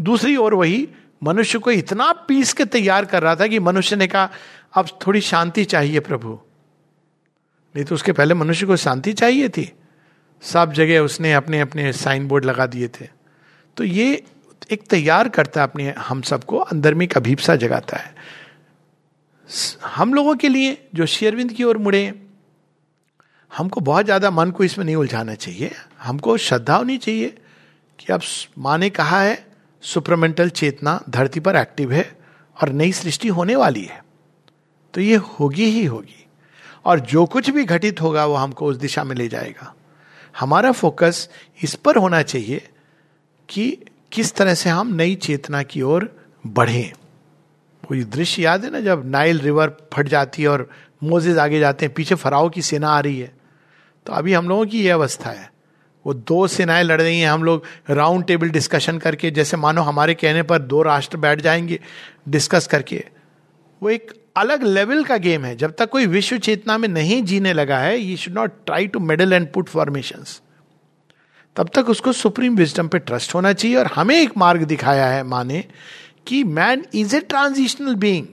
दूसरी 0.00 0.36
ओर 0.36 0.54
वही 0.54 0.88
मनुष्य 1.22 1.58
को 1.58 1.70
इतना 1.70 2.12
पीस 2.12 2.52
के 2.52 2.64
तैयार 2.64 3.04
कर 3.04 3.22
रहा 3.22 3.36
था 3.36 3.46
कि 3.46 3.58
मनुष्य 3.58 3.96
ने 3.96 4.06
कहा, 4.06 4.30
अब 4.74 4.86
थोड़ी 5.06 5.20
शांति 5.20 5.64
चाहिए 5.64 6.00
प्रभु। 6.00 6.38
नहीं 7.76 7.84
तो 7.84 7.94
उसके 7.94 8.12
पहले 8.12 8.34
मनुष्य 8.34 8.66
को 8.66 8.76
शांति 8.76 9.12
चाहिए 9.12 9.48
थी। 9.48 9.72
सब 10.42 10.72
जगह 10.72 11.00
उसने 11.00 11.32
अपने 11.32 11.60
अपने 11.60 11.92
साइन 11.92 12.28
बोर्ड 12.28 12.44
लगा 12.44 12.66
दिए 12.66 12.88
थे। 12.88 13.08
तो 13.76 13.84
ये 13.84 14.22
एक 14.70 14.82
तैयार 14.82 15.28
करता 15.28 15.60
है 15.60 15.66
अपने, 15.66 15.90
हम 15.90 16.22
सबको 16.22 16.58
अंदर 16.58 16.94
में 16.94 17.04
एक 17.06 17.16
अभीपसा 17.16 17.56
जगाता 17.56 17.96
है। 17.96 18.14
हम 19.86 20.14
लोगों 20.14 20.34
के 20.36 20.48
लिए 20.48 20.88
जो 20.94 21.06
शेयरविंद 21.06 21.52
की 21.52 21.64
ओर 21.64 21.78
मुड़े, 21.78 22.12
हमको 23.56 23.80
बहुत 23.80 24.04
ज़्यादा 24.04 24.30
मन 24.30 24.50
को 24.50 24.64
इसमें 24.64 24.84
नहीं 24.84 24.96
उलझाना 24.96 25.34
चाहिए। 25.34 25.70
हमको 26.00 26.36
श्रद्धा 26.36 26.76
होनी 26.76 26.98
चाहिए 26.98 27.28
कि 27.98 28.12
अब 28.12 28.22
माँ 28.58 28.78
ने 28.78 28.90
कहा 28.90 29.20
है 29.20 29.46
सुप्रमेंटल 29.82 30.48
चेतना 30.48 31.00
धरती 31.10 31.40
पर 31.40 31.56
एक्टिव 31.56 31.92
है 31.92 32.18
और 32.56 32.72
नई 32.72 32.92
सृष्टि 32.92 33.28
होने 33.28 33.56
वाली 33.56 33.84
है। 33.84 34.02
तो 34.94 35.00
ये 35.00 35.16
होगी 35.16 35.64
ही 35.64 35.84
होगी। 35.84 36.26
और 36.84 37.00
जो 37.00 37.24
कुछ 37.26 37.50
भी 37.50 37.64
घटित 37.64 38.00
होगा, 38.00 38.26
वो 38.26 38.34
हमको 38.34 38.66
उस 38.66 38.76
दिशा 38.76 39.04
में 39.04 39.16
ले 39.16 39.28
जाएगा। 39.28 39.74
हमारा 40.40 40.72
फोकस 40.72 41.28
इस 41.62 41.74
पर 41.74 41.96
होना 41.96 42.22
चाहिए 42.22 42.68
कि 43.48 43.78
किस 44.12 44.34
तरह 44.34 44.54
से 44.54 44.70
हम 44.70 44.94
नई 44.94 45.14
चेतना 45.14 45.62
की 45.62 45.82
ओर 45.82 46.28
बढ़ें। 46.46 46.92
वो 47.84 48.04
दृश्य 48.04 48.42
याद 48.42 48.64
है 48.64 48.70
ना, 48.70 48.80
जब 48.80 49.02
नाइल 49.06 49.40
रिवर 49.40 49.76
फट 49.92 50.08
जाती 50.08 50.42
है 50.42 50.48
और 50.48 50.70
मोजेज 51.02 51.38
आगे 51.38 51.60
जाते 51.60 51.86
हैं, 51.86 51.94
पीछे 51.94 52.14
फराव 52.14 52.48
की 52.48 52.62
सेना 52.62 52.88
आ 52.88 53.00
रही 53.00 53.20
है? 53.20 53.36
तो 54.06 54.12
अभी 54.12 54.32
हम 54.32 54.48
लोगों 54.48 54.66
की 54.66 54.86
यह 54.86 54.94
अवस्था 54.94 55.30
है। 55.30 55.52
वो 56.06 56.14
दो 56.14 56.46
सेनाएँ 56.46 56.84
लड़ 56.84 57.02
रही 57.02 57.20
हैं, 57.20 57.30
हम 57.30 57.44
लोग 57.44 57.62
राउंड 57.90 58.24
टेबल 58.24 58.48
डिस्कशन 58.48 58.98
करके, 58.98 59.30
जैसे 59.30 59.56
मानो 59.56 59.82
हमारे 59.82 60.14
कहने 60.14 60.42
पर 60.42 60.58
दो 60.58 60.82
राष्ट्र 60.82 61.16
बैठ 61.16 61.40
जाएँगे 61.40 61.80
डिस्कस 62.28 62.66
करके। 62.66 63.04
वो 63.82 63.90
एक 63.90 64.25
अलग 64.36 64.62
लेवल 64.62 65.04
का 65.04 65.16
गेम 65.16 65.44
है। 65.44 65.54
जब 65.56 65.74
तक 65.78 65.90
कोई 65.90 66.06
विश्व 66.06 66.38
चेतना 66.38 66.78
में 66.78 66.88
नहीं 66.88 67.22
जीने 67.22 67.52
लगा 67.52 67.78
है 67.78 67.98
you 67.98 68.16
should 68.16 68.34
not 68.34 68.52
try 68.66 68.86
to 68.86 69.00
meddle 69.00 69.32
and 69.32 69.52
put 69.52 69.68
formation 69.68 70.24
तब 71.56 71.70
तक 71.74 71.88
उसको 71.88 72.12
सुप्रीम 72.12 72.56
विजडम 72.56 72.88
पे 72.88 72.98
ट्रस्ट 72.98 73.34
होना 73.34 73.52
चाहिए 73.52 73.76
और 73.76 73.86
हमें 73.86 74.14
एक 74.16 74.36
मार्ग 74.36 74.62
दिखाया 74.62 75.06
है 75.06 75.22
माने 75.22 75.64
कि 76.26 76.44
man 76.44 76.84
is 76.94 77.16
a 77.16 77.20
transitional 77.20 77.94
being 77.94 78.26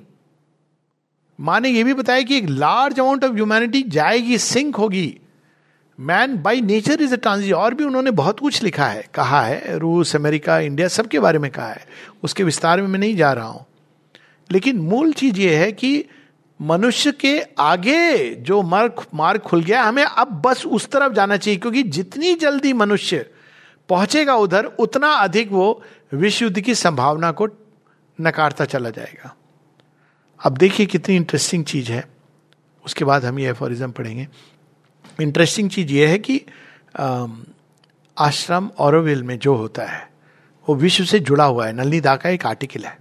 माँ 1.39 1.59
ने 1.59 1.69
यह 1.69 1.83
भी 1.83 1.93
बताया 1.93 2.21
कि 2.21 2.37
एक 2.37 2.49
लार्ज 2.49 2.99
अमाउंट 2.99 3.23
ऑफ़ 3.23 3.33
ह्यूमैनिटी 3.33 3.81
जाएगी 3.83 4.37
सिंक 4.37 4.75
होगी। 4.75 5.17
Man 5.99 6.37
by 6.41 6.61
nature 6.61 7.01
is 7.01 7.13
a 7.13 7.17
transition 7.17 7.53
और 7.53 7.73
भी 7.73 7.83
उन्होंने 7.83 8.11
बहुत 8.11 8.39
कुछ 8.39 8.61
लिखा 8.63 8.85
है। 8.85 9.03
कहा 9.13 9.41
है, 9.41 9.77
रूस, 9.77 10.15
अमेरिका 10.15 10.59
इंडिया 10.59 10.87
सबके 10.87 11.19
बारे 11.19 11.39
में 11.39 11.51
कहा 11.51 11.67
है। 11.67 11.85
उसके 12.23 12.43
विस्तार 12.43 12.81
में 12.81 12.87
मैं 12.87 12.99
नहीं 12.99 13.15
जा 13.15 13.31
रहा 13.33 13.45
हूँ। 13.45 13.65
लेकिन 14.51 14.79
मूल 14.79 15.11
चीज़ 15.13 15.39
ये 15.39 15.55
है 15.55 15.71
कि 15.71 16.05
मनुष्य 16.59 17.11
के 17.11 17.39
आगे 17.59 18.29
जो 18.35 18.61
मार्ग 18.61 19.05
मार्ग 19.13 19.41
खुल 19.41 19.63
गया, 19.63 19.83
हमें 19.83 20.03
अब 20.03 20.41
बस 20.45 20.65
उस 20.65 20.87
तरफ़ 20.87 21.13
जाना 21.13 21.37
चाहिए, 21.37 21.59
क्योंकि 21.59 21.83
जितनी 21.83 22.33
जल्दी 22.33 22.73
मनुष्य 22.73 23.25
पहुंचेगा 23.89 24.35
उधर, 24.35 24.65
उतना 24.65 25.07
अधिक 25.07 25.51
वो 25.51 25.83
विश्व 26.13 26.45
युद्ध 26.45 26.61
की 26.61 26.75
संभावना 26.75 27.31
को 27.31 27.47
नकारता 28.19 28.65
चला 28.65 28.89
जाएगा। 28.89 29.35
अब 30.39 30.57
देखिए 30.57 30.85
कितनी 30.85 31.15
इंटरेस्टिंग 31.15 31.65
चीज़ 31.65 31.91
है। 31.91 32.03
उसके 32.85 33.05
बाद 33.05 33.25
हम 33.25 33.39
ये 33.39 33.49
एफोरिज्म 33.49 33.91
पढ़ेंगे। 33.91 34.27
इंटरेस्टिंग 35.21 35.69
चीज़ 35.69 35.91
ये 35.91 36.07
है 36.07 36.19
कि 36.19 36.41
आश्रम 38.17 38.69
औरविल 38.79 39.23
में 39.23 39.37
जो 39.39 39.55
होता 39.55 39.85
है, 39.85 40.09
वो 40.67 40.75
विश्व 40.75 41.05
से 41.05 41.19
जुड़ा 41.19 41.45
हुआ 41.45 41.67
है। 41.67 41.73
नलनी 41.73 41.99
दा 41.99 42.15
का 42.15 42.29
एक 42.29 42.45
आर्टिकल 42.45 42.83
है। 42.85 42.97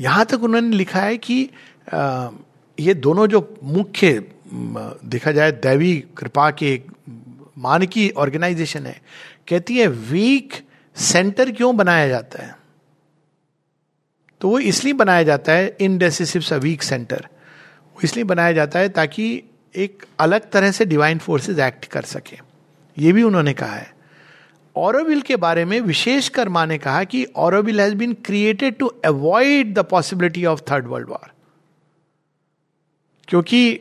यहाँ 0.00 0.24
तक 0.24 0.42
उन्होंने 0.42 0.76
लिखा 0.76 1.00
है 1.00 1.16
कि 1.18 1.40
ये 2.78 2.94
दोनों 2.96 3.26
जो 3.26 3.40
मुख्य 3.62 4.12
देखा 5.06 5.32
जाए 5.32 5.52
दैवी 5.52 5.92
कृपा 6.16 6.50
के 6.52 6.80
मानकी 7.58 8.08
ऑर्गेनाइजेशन 8.10 8.86
है, 8.86 9.00
कहती 9.48 9.76
है 9.78 9.86
वीक 9.86 10.52
सेंटर 10.96 11.50
क्यों 11.50 11.76
बनाया 11.76 12.08
जाता 12.08 12.42
है? 12.42 12.54
तो 14.40 14.48
वो 14.48 14.58
इसलिए 14.60 14.92
बनाया 14.94 15.22
जाता 15.22 15.52
है 15.52 15.76
इनडेसिसिव 15.80 16.54
वीक 16.54 16.82
सेंटर 16.82 17.28
इसलिए 17.96 18.24
बनाया 18.24 18.52
जाता 18.52 18.78
है 18.78 18.88
ताकि 18.88 19.42
एक 19.74 20.04
अलग 20.20 20.50
तरह 20.50 20.70
से 20.70 20.84
डिवाइन 20.84 21.18
फोर्सेस 21.18 21.58
एक्ट 21.58 21.84
कर 21.86 22.02
सके। 22.04 22.38
ये 22.96 23.12
भी 23.12 23.22
उन्होंने 23.22 23.52
कहा 23.54 23.74
है। 23.74 23.93
औरविल 24.76 25.20
के 25.20 25.36
बारे 25.36 25.64
में 25.64 25.80
विशेषकर 25.80 26.48
माँ 26.48 26.66
ने 26.66 26.78
कहा 26.78 27.04
कि 27.04 27.24
Auroville 27.24 27.80
has 27.80 27.94
been 27.94 28.12
created 28.12 28.76
to 28.76 28.86
avoid 28.86 29.74
the 29.74 29.78
possibility 29.78 30.44
of 30.44 30.60
third 30.70 30.86
world 30.86 31.08
war 31.08 31.30
क्योंकि 33.28 33.80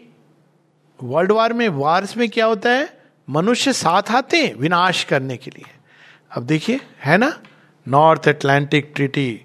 वर्ल्ड 1.04 1.32
वॉर 1.32 1.54
में 1.54 1.70
वार्स 1.70 2.18
में 2.18 2.30
क्या 2.30 2.46
होता 2.46 2.70
है? 2.70 2.98
मनुष्य 3.30 3.74
साथ 3.74 4.12
आते 4.12 4.38
हैं 4.38 4.56
विनाश 4.56 5.04
करने 5.04 5.38
के 5.38 5.52
लिए। 5.52 5.66
अब 6.32 6.44
देखिए, 6.44 6.80
है 7.06 7.18
ना? 7.18 7.40
नॉर्थ 7.88 8.28
अटलांटिक 8.28 8.92
ट्रिटी 8.96 9.42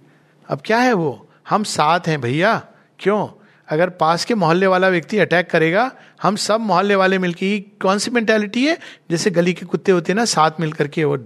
अब 0.49 0.63
क्या 0.65 0.79
है 0.79 0.93
वो? 0.93 1.29
हम 1.49 1.63
साथ 1.63 2.01
हैं 2.07 2.21
भैया। 2.21 2.67
क्यों? 2.99 3.29
अगर 3.69 3.91
पास 3.91 4.25
के 4.25 4.35
मोहल्ले 4.35 4.67
वाला 4.67 4.89
व्यक्ति 4.89 5.19
अटैक 5.19 5.51
करेगा, 5.51 5.93
हम 6.23 6.37
सब 6.37 6.61
मोहल्ले 6.61 6.95
वाले 6.95 7.19
मिलकर 7.19 7.79
कौन 7.83 7.99
सी 7.99 8.11
मेंटेलिटी 8.11 8.67
है? 8.67 8.79
जैसे 9.11 9.31
गली 9.31 9.53
के 9.53 9.67
कुत्ते 9.67 9.93
होते 9.93 10.13
हैं 10.13 10.17
ना, 10.17 10.25
साथ 10.25 10.51
मिलकर 10.61 10.89
के 10.89 11.05
वो 11.05 11.17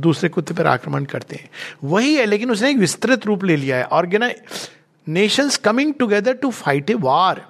दूसरे 0.00 0.28
कुत्ते 0.28 0.54
पर 0.54 0.66
आक्रमण 0.66 1.04
करते 1.04 1.36
हैं। 1.36 1.50
वही 1.84 2.14
है, 2.14 2.26
लेकिन 2.26 2.50
उसने 2.50 2.70
एक 2.70 2.76
विस्तृत 2.76 3.26
रूप 3.26 3.44
ले 3.44 3.56
लिया 3.56 3.76
है 3.76 3.84
organise 3.84 4.68
nations 5.08 5.56
coming 5.56 5.94
together 5.94 6.34
to 6.34 6.50
fight 6.50 6.90
a 6.90 6.94
war 6.94 7.46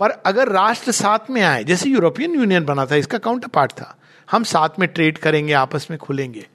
पर 0.00 0.10
अगर 0.10 0.48
राष्ट्र 0.48 0.92
साथ 0.92 1.30
में 1.30 1.42
आए, 1.42 1.64
जैसे 1.64 1.90
यूरोपियन 1.90 2.34
यूनियन 2.34 2.64
बना 2.64 2.86
था, 2.86 2.94
इसका 2.94 3.18
काउंटर 3.18 3.48
पार्ट 3.48 3.72
था, 3.72 3.98
हम 4.30 4.44
साथ 4.44 4.68
में 4.78 4.88
ट्रेड 4.88 5.18
करेंगे, 5.18 5.52
आपस 5.52 5.86
में 5.90 5.98
खुलेंगे। 5.98 6.46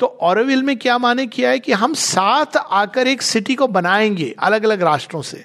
तो 0.00 0.06
औरविल 0.06 0.62
में 0.62 0.76
क्या 0.76 0.98
माने 0.98 1.26
किया 1.26 1.50
है 1.50 1.58
कि 1.58 1.72
हम 1.72 1.94
साथ 1.94 2.56
आकर 2.56 3.06
एक 3.06 3.22
सिटी 3.22 3.54
को 3.54 3.66
बनाएँगे 3.66 4.34
अलग 4.38 4.64
अलग 4.64 4.82
राष्ट्रों 4.82 5.22
से। 5.22 5.44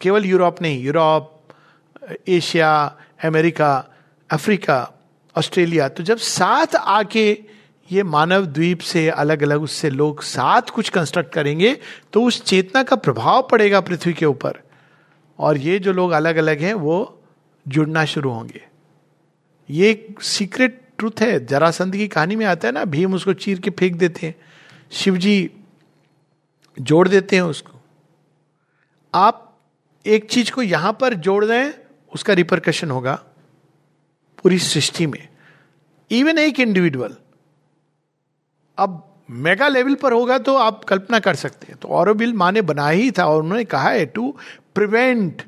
केवल 0.00 0.24
यूरोप 0.24 0.62
नहीं 0.62 0.82
Europe 0.82 1.42
Asia 2.28 2.96
America 3.24 3.84
Africa 4.30 4.92
Australia 5.38 5.88
तो 5.88 6.02
जब 6.02 6.16
साथ 6.16 6.76
आके 6.76 7.38
ये 7.92 8.02
मानव 8.02 8.46
द्वीप 8.46 8.80
से 8.80 9.08
अलग 9.08 9.42
अलग 9.42 9.62
उससे 9.62 9.90
लोग 9.90 10.22
साथ 10.22 10.62
कुछ 10.62 10.88
कंस्ट्रक्ट 10.88 11.32
करेंगे 11.32 11.78
तो 12.12 12.22
उस 12.22 12.44
चेतना 12.44 12.82
का 12.82 12.96
प्रभाव 12.96 13.48
पड़ेगा 13.50 13.80
पृथ्वी 13.80 14.12
के 14.12 14.26
ऊपर। 14.26 14.60
और 15.38 15.56
ये 15.56 15.78
जो 15.78 15.92
लोग 15.92 16.10
अलग 16.10 16.36
अलग 16.36 16.60
हैं, 16.60 16.74
वो 16.74 17.22
जुड़ना 17.68 18.04
शुरू 18.04 18.30
होंगे। 18.30 18.62
ये 19.70 19.90
एक 19.90 20.22
सीक्रेट 20.22 20.80
ट्रूथ 20.98 21.20
है। 21.20 21.46
जरासंध 21.46 21.96
की 21.96 22.08
कहानी 22.08 22.36
में 22.36 22.46
आता 22.46 22.68
है 22.68 22.74
ना, 22.74 22.84
भीम 22.84 23.14
उसको 23.14 23.32
चीर 23.32 23.60
के 23.60 23.70
फेंक 23.70 23.96
देते 23.96 24.26
हैं। 24.26 24.34
शिव 24.92 25.16
जी 25.16 25.50
जोड़ 26.80 27.08
देते 27.08 27.36
हैं 27.36 27.42
उसको। 27.42 27.80
आप 29.14 29.58
एक 30.06 30.30
चीज़ 30.30 30.52
को 30.52 30.62
यहाँ 30.62 30.92
पर 30.92 31.14
जोड़ 31.14 31.44
दें, 31.44 31.72
उसका 32.14 32.32
रिपरकशन 32.32 32.90
होगा। 32.90 33.22
पूरी 34.44 34.58
सृष्टि 34.58 35.06
में। 35.06 35.28
इवन 36.10 36.38
एक 36.38 36.60
इंडिविजुअल 36.60 37.16
अब 38.78 39.08
मेगा 39.30 39.68
लेवल 39.68 39.94
पर 39.94 40.12
होगा 40.12 40.38
तो 40.38 40.56
आप 40.56 40.84
कल्पना 40.84 41.18
कर 41.18 41.34
सकते 41.34 41.66
हैं। 41.66 41.76
तो 41.76 41.88
औरबिल 41.88 42.32
माँ 42.32 42.50
ने 42.52 42.62
बनाया 42.62 42.98
ही 42.98 43.10
था 43.10 43.26
और 43.26 43.42
उन्होंने 43.42 43.64
कहा 43.64 43.88
है 43.88 44.06
to 44.06 44.30
prevent 44.74 45.42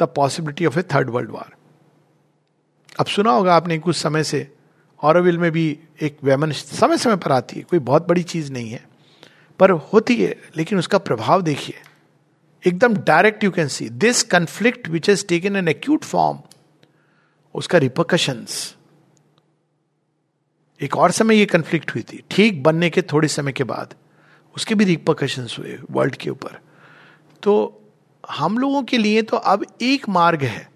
the 0.00 0.02
possibility 0.02 0.66
of 0.66 0.78
a 0.78 0.82
third 0.82 1.10
world 1.10 1.30
war 1.30 1.54
अब 3.00 3.06
सुना 3.06 3.30
होगा 3.30 3.54
आपने 3.54 3.78
कुछ 3.78 3.96
समय 3.96 4.24
से 4.24 4.46
औरबिल 5.02 5.38
में 5.38 5.50
भी 5.50 5.78
एक 6.02 6.16
वैमन 6.24 6.50
समय 6.52 6.96
समय 6.98 7.16
पर 7.16 7.32
आती 7.32 7.56
है। 7.56 7.62
कोई 7.62 7.78
बहुत 7.78 8.08
बड़ी 8.08 8.22
चीज़ 8.22 8.52
नहीं 8.52 8.70
है। 8.70 8.84
पर 9.58 9.70
होती 9.70 10.16
है, 10.16 10.36
लेकिन 10.56 10.78
उसका 10.78 10.98
प्रभाव 10.98 11.42
देखिए। 11.42 11.76
एकदम 12.66 12.96
direct 12.96 13.44
you 13.44 13.50
can 13.50 13.68
see 13.68 13.88
this 13.88 14.22
conflict 14.22 14.88
which 14.88 15.08
is 15.08 15.26
taken 15.26 15.56
an 15.56 15.68
acute 15.68 16.04
form 16.04 16.38
उसका 17.54 17.78
रिपोकशंस 17.78 18.76
एक 20.80 20.96
और 20.96 21.10
समय 21.10 21.36
ये 21.36 21.46
कंफ्लिक्ट 21.46 21.94
हुई 21.94 22.02
थी। 22.02 22.24
ठीक 22.30 22.62
बनने 22.62 22.90
के 22.90 23.02
थोड़े 23.02 23.28
समय 23.28 23.52
के 23.52 23.64
बाद 23.64 23.94
उसके 24.56 24.74
भी 24.74 24.84
रिपोकशन 24.84 25.46
हुए 25.58 25.78
वर्ल्ड 25.90 26.16
के 26.16 26.30
ऊपर। 26.30 26.58
तो 27.42 27.82
हम 28.30 28.58
लोगों 28.58 28.82
के 28.82 28.98
लिए 28.98 29.22
तो 29.22 29.36
अब 29.36 29.66
एक 29.82 30.08
मार्ग 30.08 30.42
है। 30.42 30.70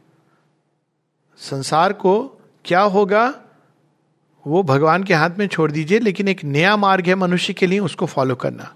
संसार 1.39 1.93
को 1.93 2.41
क्या 2.65 2.81
होगा, 2.81 3.43
वो 4.47 4.63
भगवान 4.63 5.05
के 5.05 5.15
हाथ 5.15 5.31
में 5.31 5.47
छोड़ 5.47 5.73
दीजिए, 5.73 5.99
लेकिन 5.99 6.29
एक 6.29 6.45
नया 6.45 6.77
मार्ग 6.77 7.07
है 7.07 7.15
मनुष्य 7.15 7.53
के 7.53 7.67
लिए, 7.67 7.79
उसको 7.79 8.07
फॉलो 8.07 8.35
करना। 8.35 8.75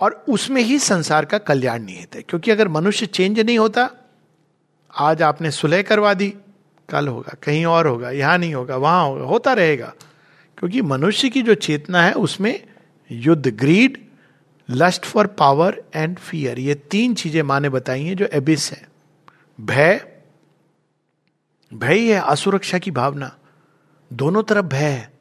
और 0.00 0.24
उसमें 0.28 0.62
ही 0.62 0.78
संसार 0.78 1.24
का 1.24 1.38
कल्याण 1.38 1.82
निहित 1.82 2.14
है। 2.14 2.22
क्योंकि 2.22 2.50
अगर 2.50 2.68
मनुष्य 2.68 3.06
चेंज 3.06 3.40
नहीं 3.40 3.58
होता, 3.58 3.90
आज 4.98 5.22
आपने 5.22 5.50
सुलह 5.50 5.82
करवा 5.82 6.14
दी 6.14 6.34
कल 6.88 7.08
होगा, 7.08 7.34
कहीं 7.42 7.64
और 7.66 7.86
होगा, 7.86 8.10
यहाँ 8.10 8.38
नहीं 8.38 8.54
होगा, 8.54 8.76
वहाँ 8.76 9.06
होगा, 9.06 9.24
होता 9.24 9.52
रहेगा। 9.52 9.92
क्योंकि 10.58 10.82
मनुष्य 10.82 11.28
की 11.28 11.42
जो 11.42 11.54
चेतना 11.54 12.02
है, 12.02 12.12
उसमें 12.12 12.64
युद्ध 13.12 13.46
greed 13.48 13.98
lust 14.70 15.04
for 15.04 15.26
power 15.26 15.82
and 15.94 16.18
fear 16.18 16.58
ये 16.58 16.74
तीन 16.74 17.14
चीज़ें 17.14 17.42
माँ 17.42 17.60
ने 17.60 17.68
बताई 17.68 18.04
हैं 18.04 18.16
जो 18.16 18.26
एबिस 18.32 18.72
है। 18.72 18.88
भय 19.60 20.00
भय 21.74 22.14
है 22.14 22.20
असुरक्षा 22.20 22.78
की 22.78 22.90
भावना। 22.90 23.36
दोनों 24.12 24.42
तरफ़ 24.42 24.66
भय 24.66 24.78
है। 24.78 25.12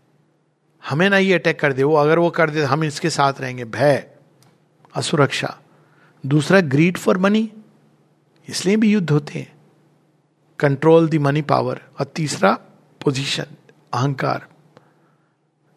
हमें 0.89 1.09
ना 1.09 1.17
ये 1.17 1.33
अटैक 1.33 1.59
कर 1.59 1.73
दे, 1.73 1.83
वो 1.83 1.95
अगर 1.95 2.19
वो 2.19 2.29
कर 2.29 2.49
दे, 2.49 2.63
हम 2.63 2.83
इसके 2.83 3.09
साथ 3.09 3.33
रहेंगे। 3.39 3.65
भय, 3.65 4.07
असुरक्षा। 4.95 5.59
दूसरा 6.25 6.59
ग्रीड 6.61 6.97
फॉर 6.97 7.17
मनी 7.17 7.51
इसलिए 8.49 8.75
भी 8.75 8.91
युद्ध 8.91 9.11
होते 9.11 9.39
हैं। 9.39 9.52
कंट्रोल 10.63 11.09
द 11.09 11.15
मनी 11.15 11.41
पावर 11.41 11.81
और 11.99 12.05
तीसरा 12.05 12.51
पोजीशन 13.03 13.45
अहंकार 13.93 14.47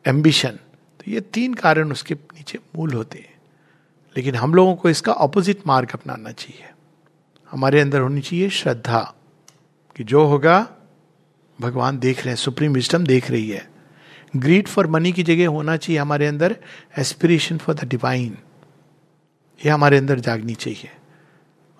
एम्बिशन 0.06 0.58
तो 0.98 1.10
ये 1.10 1.20
तीन 1.20 1.54
कारण 1.54 1.92
उसके 1.92 2.14
नीचे 2.14 2.58
मूल 2.76 2.92
होते 2.92 3.18
हैं। 3.18 3.34
लेकिन 4.16 4.34
हम 4.34 4.54
लोगों 4.54 4.74
को 4.76 4.90
इसका 4.90 5.12
ऑपोजिट 5.12 5.66
मार्ग 5.66 5.90
अपनाना 5.94 6.32
चाहिए। 6.32 6.64
हमारे 7.50 7.80
अंदर 7.80 8.00
होनी 8.00 8.20
चाहिए 8.20 8.50
श्रद्धा 8.50 9.14
कि 9.96 10.04
जो 10.04 10.24
होगा, 10.24 10.68
भगवान 11.60 11.98
देख 11.98 12.18
रहे 12.18 12.28
हैं, 12.28 12.36
सुप्रीम 12.36 12.72
विस्टम 12.72 13.06
देख 13.06 13.30
रही 13.30 13.50
है। 13.50 13.70
ग्रीड 14.36 14.68
फॉर 14.68 14.86
मनी 14.86 15.12
की 15.12 15.22
जगह 15.22 15.48
होना 15.48 15.76
चाहिए 15.76 16.00
हमारे 16.00 16.26
अंदर 16.26 16.56
एस्पिरेशन 16.98 17.58
फॉर 17.58 17.74
द 17.74 17.84
डिवाइन 17.84 18.38
ये 19.64 19.70
हमारे 19.70 19.98
अंदर 19.98 20.20
जागनी 20.20 20.54
चाहिए। 20.54 20.90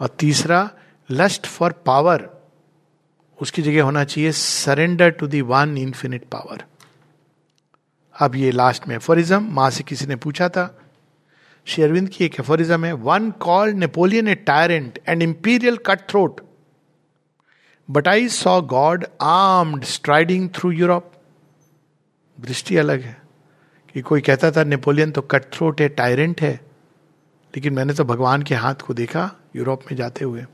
और 0.01 0.09
तीसरा 0.09 0.71
लस्ट 1.11 1.47
फॉर 1.47 1.73
पावर 1.73 2.36
उसकी 3.41 3.63
जगह 3.63 3.83
होना 3.83 4.05
चाहिए 4.05 4.33
surrender 4.33 5.11
to 5.11 5.27
the 5.27 5.41
one 5.41 5.79
infinite 5.79 6.25
power 6.25 6.65
अब 8.21 8.35
ये 8.35 8.51
लास्ट 8.51 8.89
में 8.89 8.97
एफोरिज्म 8.97 9.53
माँ 9.53 9.71
से 9.71 9.83
किसी 9.83 10.07
ने 10.07 10.17
पूछा 10.17 10.49
था 10.49 10.79
शेरविंद 11.65 12.09
की 12.09 12.25
एक 12.25 12.41
एफोरिज्म 12.41 12.85
है 12.85 12.93
one 12.93 13.31
called 13.31 13.77
Napoleon 13.77 14.29
a 14.29 14.35
tyrant 14.35 14.99
and 15.09 15.23
imperial 15.23 15.77
cut 15.77 16.01
throat 16.09 16.41
but 17.91 18.09
I 18.09 18.29
saw 18.29 18.61
God 18.61 19.07
armed 19.21 19.85
striding 19.85 20.51
through 20.51 20.71
Europe 20.71 21.13
दृष्टि 22.41 22.77
अलग 22.77 23.01
है 23.01 23.23
कि 23.95 24.01
कोई 24.01 24.21
कहता 24.21 24.51
था 24.51 24.65
नेपोलियन 24.65 25.11
तो 25.11 25.23
कट 25.23 25.43
थ्रोट 25.53 25.81
है 25.81 25.89
टायरेंट 25.89 26.41
है, 26.41 26.61
लेकिन 27.57 27.73
मैंने 27.73 27.95
तो 27.95 28.05
भगवान 28.05 28.43
के 28.43 28.55
हाथ 28.55 28.75
को 28.75 28.95
देखा 28.95 29.33
यूरोप 29.57 29.83
में 29.83 29.97
जाते 29.97 30.25
हुए। 30.25 30.47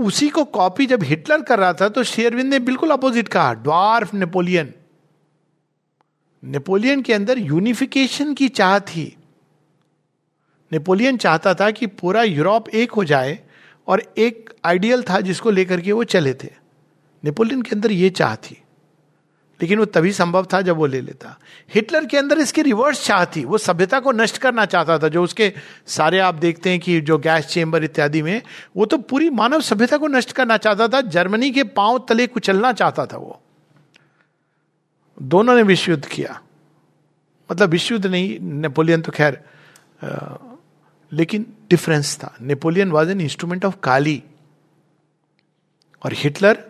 उसी 0.00 0.28
को 0.28 0.44
कॉपी 0.44 0.86
जब 0.86 1.02
हिटलर 1.02 1.42
कर 1.42 1.58
रहा 1.58 1.72
था 1.72 1.88
तो 1.88 2.02
शेयरविंद 2.02 2.50
ने 2.50 2.58
बिल्कुल 2.58 2.90
अपोजिट 2.90 3.28
कहा 3.28 3.52
ड्वार्फ 3.54 4.14
नेपोलियन 4.14 4.72
नेपोलियन 6.42 7.02
के 7.02 7.12
अंदर 7.12 7.38
यूनिफिकेशन 7.38 8.34
की 8.34 8.48
चाह 8.48 8.78
थी। 8.80 9.16
नेपोलियन 10.72 11.16
चाहता 11.16 11.54
था 11.54 11.70
कि 11.70 11.86
पूरा 11.86 12.22
यूरोप 12.22 12.68
एक 12.68 12.92
हो 12.92 13.04
जाए 13.04 13.38
और 13.88 14.02
एक 14.18 14.50
आइडियल 14.64 15.02
था 15.02 15.20
जिसको 15.20 15.50
लेकर 15.50 15.80
के 15.80 15.92
वो 15.92 16.04
चले 16.04 16.34
थे। 16.34 16.48
नेपोलियन 17.24 17.62
के 17.62 17.70
अंदर 17.70 17.92
ये 17.92 18.10
चाह 18.10 18.36
थी। 18.36 18.62
लेकिन 19.62 19.78
वो 19.78 19.84
तभी 19.84 20.12
संभव 20.12 20.46
था 20.52 20.60
जब 20.60 20.76
वो 20.76 20.86
ले 20.86 21.00
लेता। 21.00 21.36
हिटलर 21.74 22.06
के 22.06 22.16
अंदर 22.16 22.38
इसकी 22.38 22.62
रिवर्स 22.62 23.04
चाह 23.06 23.24
थी। 23.26 23.44
वो 23.44 23.58
सभ्यता 23.58 24.00
को 24.00 24.12
नष्ट 24.12 24.38
करना 24.38 24.64
चाहता 24.66 24.98
था, 24.98 25.08
जो 25.08 25.22
उसके 25.24 25.52
सारे 25.86 26.18
आप 26.18 26.34
देखते 26.34 26.70
हैं 26.70 26.80
कि 26.80 27.00
जो 27.00 27.18
गैस 27.18 27.46
चेंबर 27.46 27.84
इत्यादि 27.84 28.22
में, 28.22 28.42
वो 28.76 28.86
तो 28.86 28.98
पूरी 28.98 29.30
मानव 29.30 29.60
सभ्यता 29.60 29.96
को 29.96 30.08
नष्ट 30.08 30.32
करना 30.32 30.56
चाहता 30.56 30.88
था। 30.88 31.00
जर्मनी 31.00 31.50
के 31.50 31.64
पाँव 31.64 32.04
तले 32.08 32.26
कुचलना 32.26 32.72
चाहता 32.72 33.06
था 33.06 33.16
वो। 33.16 33.40
दोनों 35.18 35.54
ने 35.54 35.62
विश्व 35.62 35.90
युद्ध 35.92 36.04
किया। 36.04 36.40
मतलब 37.50 37.68
विश्व 37.68 37.94
युद्ध 37.94 38.06
नहीं, 38.06 38.38
नेपोलियन 38.40 39.02
तो 39.02 39.12
खैर 39.12 39.42
लेकिन 41.12 41.46
डिफरेंस 41.70 42.16
था। 42.16 42.34
Napoleon 42.40 42.90
was 42.90 43.10
an 43.10 43.20
instrument 43.20 43.64
of 43.64 43.76
Kali 43.82 44.22
और 46.02 46.12
हिटलर 46.14 46.69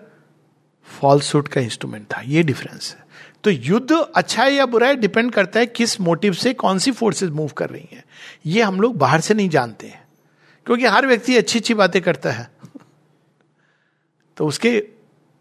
फॉल्सूट 0.90 1.48
का 1.48 1.60
इंस्ट्रूमेंट 1.60 2.06
था, 2.06 2.20
ये 2.20 2.42
डिफरेंस 2.42 2.90
है। 2.90 3.08
तो 3.44 3.50
युद्ध 3.50 3.92
अच्छा 3.92 4.42
है 4.42 4.52
या 4.52 4.66
बुरा 4.66 4.86
है 4.88 4.96
डिपेंड 4.96 5.32
करता 5.32 5.60
है 5.60 5.66
किस 5.66 6.00
मोटिव 6.00 6.32
से 6.34 6.52
कौन 6.54 6.78
सी 6.78 6.92
फोर्सेस 6.92 7.30
मूव 7.30 7.48
कर 7.56 7.70
रही 7.70 7.88
हैं। 7.92 8.04
ये 8.46 8.62
हम 8.62 8.80
लोग 8.80 8.96
बाहर 8.98 9.20
से 9.20 9.34
नहीं 9.34 9.48
जानते 9.48 9.86
हैं, 9.86 10.02
क्योंकि 10.66 10.86
हर 10.86 11.06
व्यक्ति 11.06 11.36
अच्छी 11.36 11.58
अच्छी 11.58 11.74
बातें 11.74 12.00
करता 12.02 12.30
है। 12.30 12.50
तो 14.36 14.46
उसके 14.46 14.82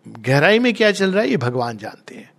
गहराई 0.05 0.59
में 0.59 0.73
क्या 0.73 0.91
चल 0.91 1.11
रहा 1.11 1.23
है, 1.23 1.29
ये 1.29 1.37
भगवान 1.37 1.77
जानते 1.77 2.15
हैं। 2.15 2.31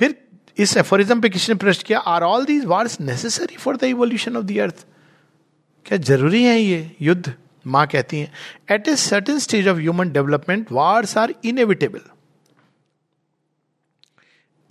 फिर 0.00 0.16
इस 0.56 0.76
एफोरिज्म 0.76 1.20
पे 1.20 1.28
किसी 1.28 1.52
ने 1.52 1.58
प्रश्न 1.58 1.84
किया 1.86 1.98
are 1.98 2.22
all 2.22 2.44
these 2.44 2.64
wars 2.66 3.00
necessary 3.00 3.56
for 3.56 3.76
the 3.76 3.84
evolution 3.86 4.36
of 4.36 4.44
the 4.44 4.58
earth 4.60 4.84
क्या 5.86 5.98
ज़रूरी 5.98 6.42
है 6.44 6.58
ये 6.60 6.90
युद्ध? 7.00 7.32
माँ 7.66 7.86
कहती 7.86 8.20
हैं 8.20 8.32
at 8.70 8.88
a 8.88 8.96
certain 8.96 9.38
stage 9.38 9.68
of 9.68 9.78
human 9.78 10.10
development 10.12 10.72
wars 10.72 11.18
are 11.18 11.34
inevitable 11.44 12.00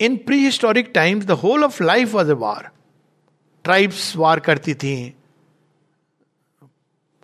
in 0.00 0.16
prehistoric 0.38 0.90
times 0.94 1.24
the 1.24 1.30
whole 1.30 1.64
of 1.64 1.82
life 1.82 2.14
was 2.14 2.30
a 2.30 2.34
war 2.34 2.70
tribes 3.64 4.16
war 4.16 4.40
करती 4.40 4.74
थी। 4.74 5.16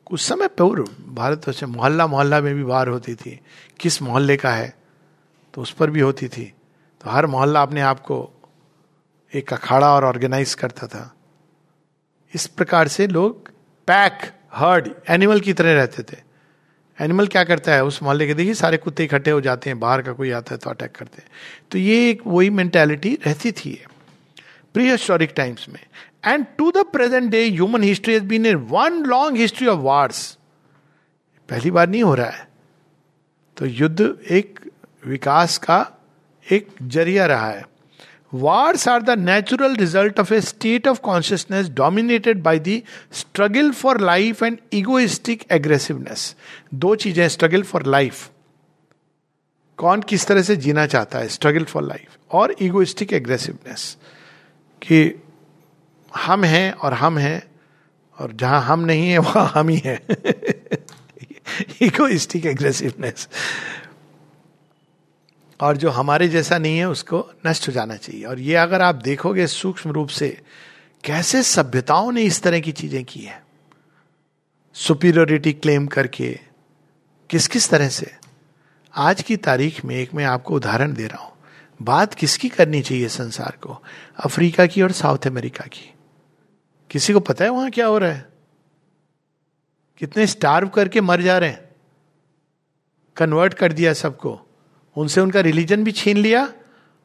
कुछ 0.06 0.20
समय 0.20 0.48
पूर्व 0.48 0.84
भारत 1.06 1.50
से 1.50 1.66
मोहल्ला 1.66 2.06
मोहल्ला 2.06 2.40
में 2.40 2.54
भी 2.54 2.62
वार 2.62 2.88
होती 2.88 3.14
थी। 3.14 3.40
किस 3.80 4.02
मोहल्ले 4.02 4.36
का 4.36 4.50
है? 4.50 4.76
तो 5.54 5.62
उस 5.62 5.70
पर 5.70 5.90
भी 5.90 6.00
होती 6.00 6.28
थी। 6.28 6.44
तो 7.00 7.10
हर 7.10 7.26
मोहल्ला 7.26 7.62
अपने 7.62 7.80
आप 7.80 8.00
को 8.00 8.32
एक 9.34 9.52
अखाड़ा 9.52 9.94
और 9.94 10.04
ऑर्गेनाइज 10.04 10.54
करता 10.54 10.86
था। 10.86 11.14
इस 12.34 12.46
प्रकार 12.46 12.88
से 12.88 13.06
लोग 13.06 13.50
पैक 13.86 14.32
हर्ड 14.56 14.88
एनिमल 15.10 15.40
की 15.40 15.52
तरह 15.52 15.72
रहते 15.74 16.02
थे। 16.02 16.16
एनिमल 16.98 17.26
क्या 17.26 17.42
करता 17.44 17.74
है? 17.74 17.84
उस 17.84 18.02
मोहल्ले 18.02 18.26
के 18.26 18.34
देखिए, 18.34 18.54
सारे 18.54 18.76
कुत्ते 18.76 19.04
इकट्ठे 19.04 19.30
हो 19.30 19.40
जाते 19.40 19.70
हैं, 19.70 19.78
बाहर 19.80 20.02
का 20.02 20.12
कोई 20.12 20.30
आता 20.30 20.54
है 20.54 20.58
तो 20.58 20.70
अटैक 20.70 20.92
करते 20.92 21.22
हैं। 21.22 21.28
तो 21.70 21.78
ये 21.78 22.10
एक 22.10 22.22
वही 22.26 22.50
मेंटेलिटी 22.50 23.18
रहती 23.26 23.52
थी 23.52 23.80
प्री 24.74 24.90
हिस्टोरिक 24.90 25.32
टाइम्स 25.36 25.68
में। 25.68 25.80
And 26.24 26.46
to 26.58 26.70
the 26.70 26.84
present 26.92 27.30
day 27.30 27.44
human 27.44 27.82
history 27.82 28.14
has 28.14 28.24
been 28.24 28.54
one 28.54 29.02
long 29.04 29.36
history 29.36 29.66
of 29.66 29.80
wars 29.80 30.38
पहली 31.48 31.70
बार 31.70 31.88
नहीं 31.88 32.02
हो 32.02 32.14
रहा 32.14 32.30
है। 32.30 32.48
तो 33.56 33.66
युद्ध 33.66 34.18
एक 34.30 34.60
विकास 35.06 35.58
का 35.58 35.78
एक 36.46 36.68
ज़रिया 36.82 37.26
रहा 37.26 37.50
है। 37.50 37.64
Wars 38.34 38.88
are 38.88 39.02
the 39.02 39.18
natural 39.18 39.76
result 39.76 40.20
of 40.20 40.34
a 40.34 40.40
state 40.40 40.88
of 40.88 41.00
consciousness 41.00 41.68
dominated 41.68 42.42
by 42.42 42.58
the 42.58 42.82
struggle 43.12 43.70
for 43.72 44.00
life 44.00 44.42
and 44.42 44.58
egoistic 44.72 45.44
aggressiveness 45.52 46.34
दो 46.74 46.94
चीज़ें 46.94 47.28
स्ट्रगल 47.28 47.62
फॉर 47.62 47.86
लाइफ 47.86 48.30
कौन 49.78 50.00
किस 50.00 50.26
तरह 50.26 50.42
से 50.42 50.56
जीना 50.56 50.86
चाहता 50.86 51.18
है? 51.18 51.28
स्ट्रगल 51.28 51.64
फॉर 51.64 51.82
लाइफ 51.82 52.16
और 52.30 52.54
इगोइस्टिक 52.60 53.12
एग्रेसिवनेस 53.12 53.96
कि 54.82 55.22
हम 56.16 56.44
हैं 56.44 56.72
और 56.72 56.94
हम 56.94 57.18
हैं, 57.18 57.42
और 58.18 58.32
जहाँ 58.32 58.62
हम 58.62 58.80
नहीं 58.80 59.08
है, 59.08 59.18
वहाँ 59.18 59.52
हम 59.54 59.68
ही 59.68 59.76
है. 59.84 60.00
इगोइस्टिक 61.82 62.46
एग्रेसिवनेस 62.46 63.28
और 65.60 65.76
जो 65.76 65.90
हमारे 65.90 66.28
जैसा 66.28 66.58
नहीं 66.58 66.78
है, 66.78 66.88
उसको 66.88 67.30
नष्ट 67.46 67.68
हो 67.68 67.72
जाना 67.72 67.96
चाहिए। 67.96 68.24
और 68.24 68.38
ये 68.38 68.54
अगर 68.54 68.82
आप 68.82 68.94
देखोगे 68.94 69.46
सूक्ष्म 69.46 69.90
रूप 69.90 70.08
से, 70.08 70.42
कैसे 71.04 71.42
सभ्यताओं 71.42 72.12
ने 72.12 72.22
इस 72.22 72.42
तरह 72.42 72.60
की 72.60 72.72
चीज़ें 72.72 73.04
की 73.04 73.20
है? 73.20 73.46
सुपीरियोरिटी 74.74 75.52
क्लेम 75.52 75.86
करके 75.86 76.40
किस 77.30 77.48
किस 77.48 77.70
तरह 77.70 77.88
से? 77.88 78.14
आज 78.94 79.22
की 79.22 79.36
तारीख 79.36 79.84
में 79.84 79.96
एक 79.96 80.14
मैं 80.14 80.24
आपको 80.24 80.54
उदाहरण 80.54 80.92
दे 80.92 81.06
रहा 81.06 81.24
हूँ। 81.24 81.32
बात 81.82 82.14
किसकी 82.14 82.48
करनी 82.48 82.82
चाहिए 82.82 83.08
संसार 83.08 83.58
को? 83.62 83.82
अफ्रीका 84.16 84.66
की 84.66 84.82
और 84.82 84.92
साउथ 84.92 85.26
अमेरिका 85.26 85.64
की। 85.66 85.94
किसी 86.90 87.12
को 87.12 87.20
पता 87.20 87.44
है 87.44 87.50
वहाँ 87.50 87.70
क्या 87.70 87.86
हो 87.86 87.98
रहा 87.98 88.12
है? 88.12 88.28
कितने 89.98 90.26
स्टार्व 90.26 90.68
करके 90.68 91.00
मर 91.00 91.22
जा 91.22 91.38
रहे 91.38 91.50
हैं? 91.50 91.64
कन्वर्ट 93.16 93.54
कर 93.54 93.72
दिया 93.72 93.92
सबको। 93.92 94.45
उनसे 94.96 95.20
उनका 95.20 95.40
रिलीजन 95.40 95.84
भी 95.84 95.92
छीन 95.92 96.16
लिया 96.16 96.48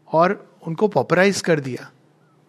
और 0.07 0.59
उनको 0.67 0.87
पॉपराइज 0.87 1.41
कर 1.41 1.59
दिया। 1.59 1.89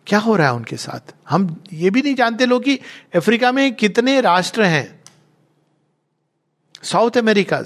क्या 0.07 0.18
हो 0.18 0.37
रहा 0.37 0.46
है 0.46 0.55
उनके 0.55 0.76
साथ? 0.76 1.14
हम 1.28 1.62
ये 1.72 1.90
भी 1.90 2.02
नहीं 2.02 2.14
जानते 2.14 2.46
लोग 2.46 2.64
कि 2.64 2.78
अफ्रीका 3.14 3.52
में 3.52 3.74
कितने 3.74 4.20
राष्ट्र 4.20 4.62
हैं। 4.64 5.02
साउथ 6.83 7.18
अमेरिका 7.18 7.62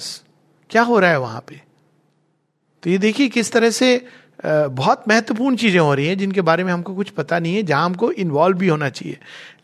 क्या 0.70 0.82
हो 0.82 0.98
रहा 0.98 1.10
है 1.10 1.18
वहाँ 1.20 1.44
पे? 1.48 1.60
तो 2.82 2.90
ये 2.90 2.98
देखिए 2.98 3.28
किस 3.28 3.52
तरह 3.52 3.70
से 3.70 4.06
बहुत 4.44 5.04
महत्वपूर्ण 5.08 5.56
चीज़ें 5.56 5.78
हो 5.80 5.92
रही 5.94 6.06
हैं 6.06 6.18
जिनके 6.18 6.40
बारे 6.40 6.64
में 6.64 6.72
हमको 6.72 6.94
कुछ 6.94 7.10
पता 7.10 7.38
नहीं 7.38 7.54
है, 7.54 7.62
जहाँ 7.62 7.84
हमको 7.84 8.10
इन्वॉल्व 8.12 8.58
भी 8.58 8.68
होना 8.68 8.88
चाहिए। 8.90 9.18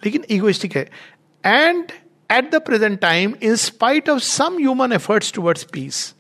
लेकिन 0.05 0.25
इगोइस्टिक 0.31 0.77
है। 0.77 0.89
And 1.45 1.93
at 2.31 2.51
the 2.51 2.61
present 2.63 2.99
time 3.01 3.35
in 3.43 3.57
spite 3.57 4.09
of 4.11 4.21
some 4.21 4.57
human 4.59 4.93
efforts 4.93 5.33
towards 5.33 5.65
peace 5.73 6.15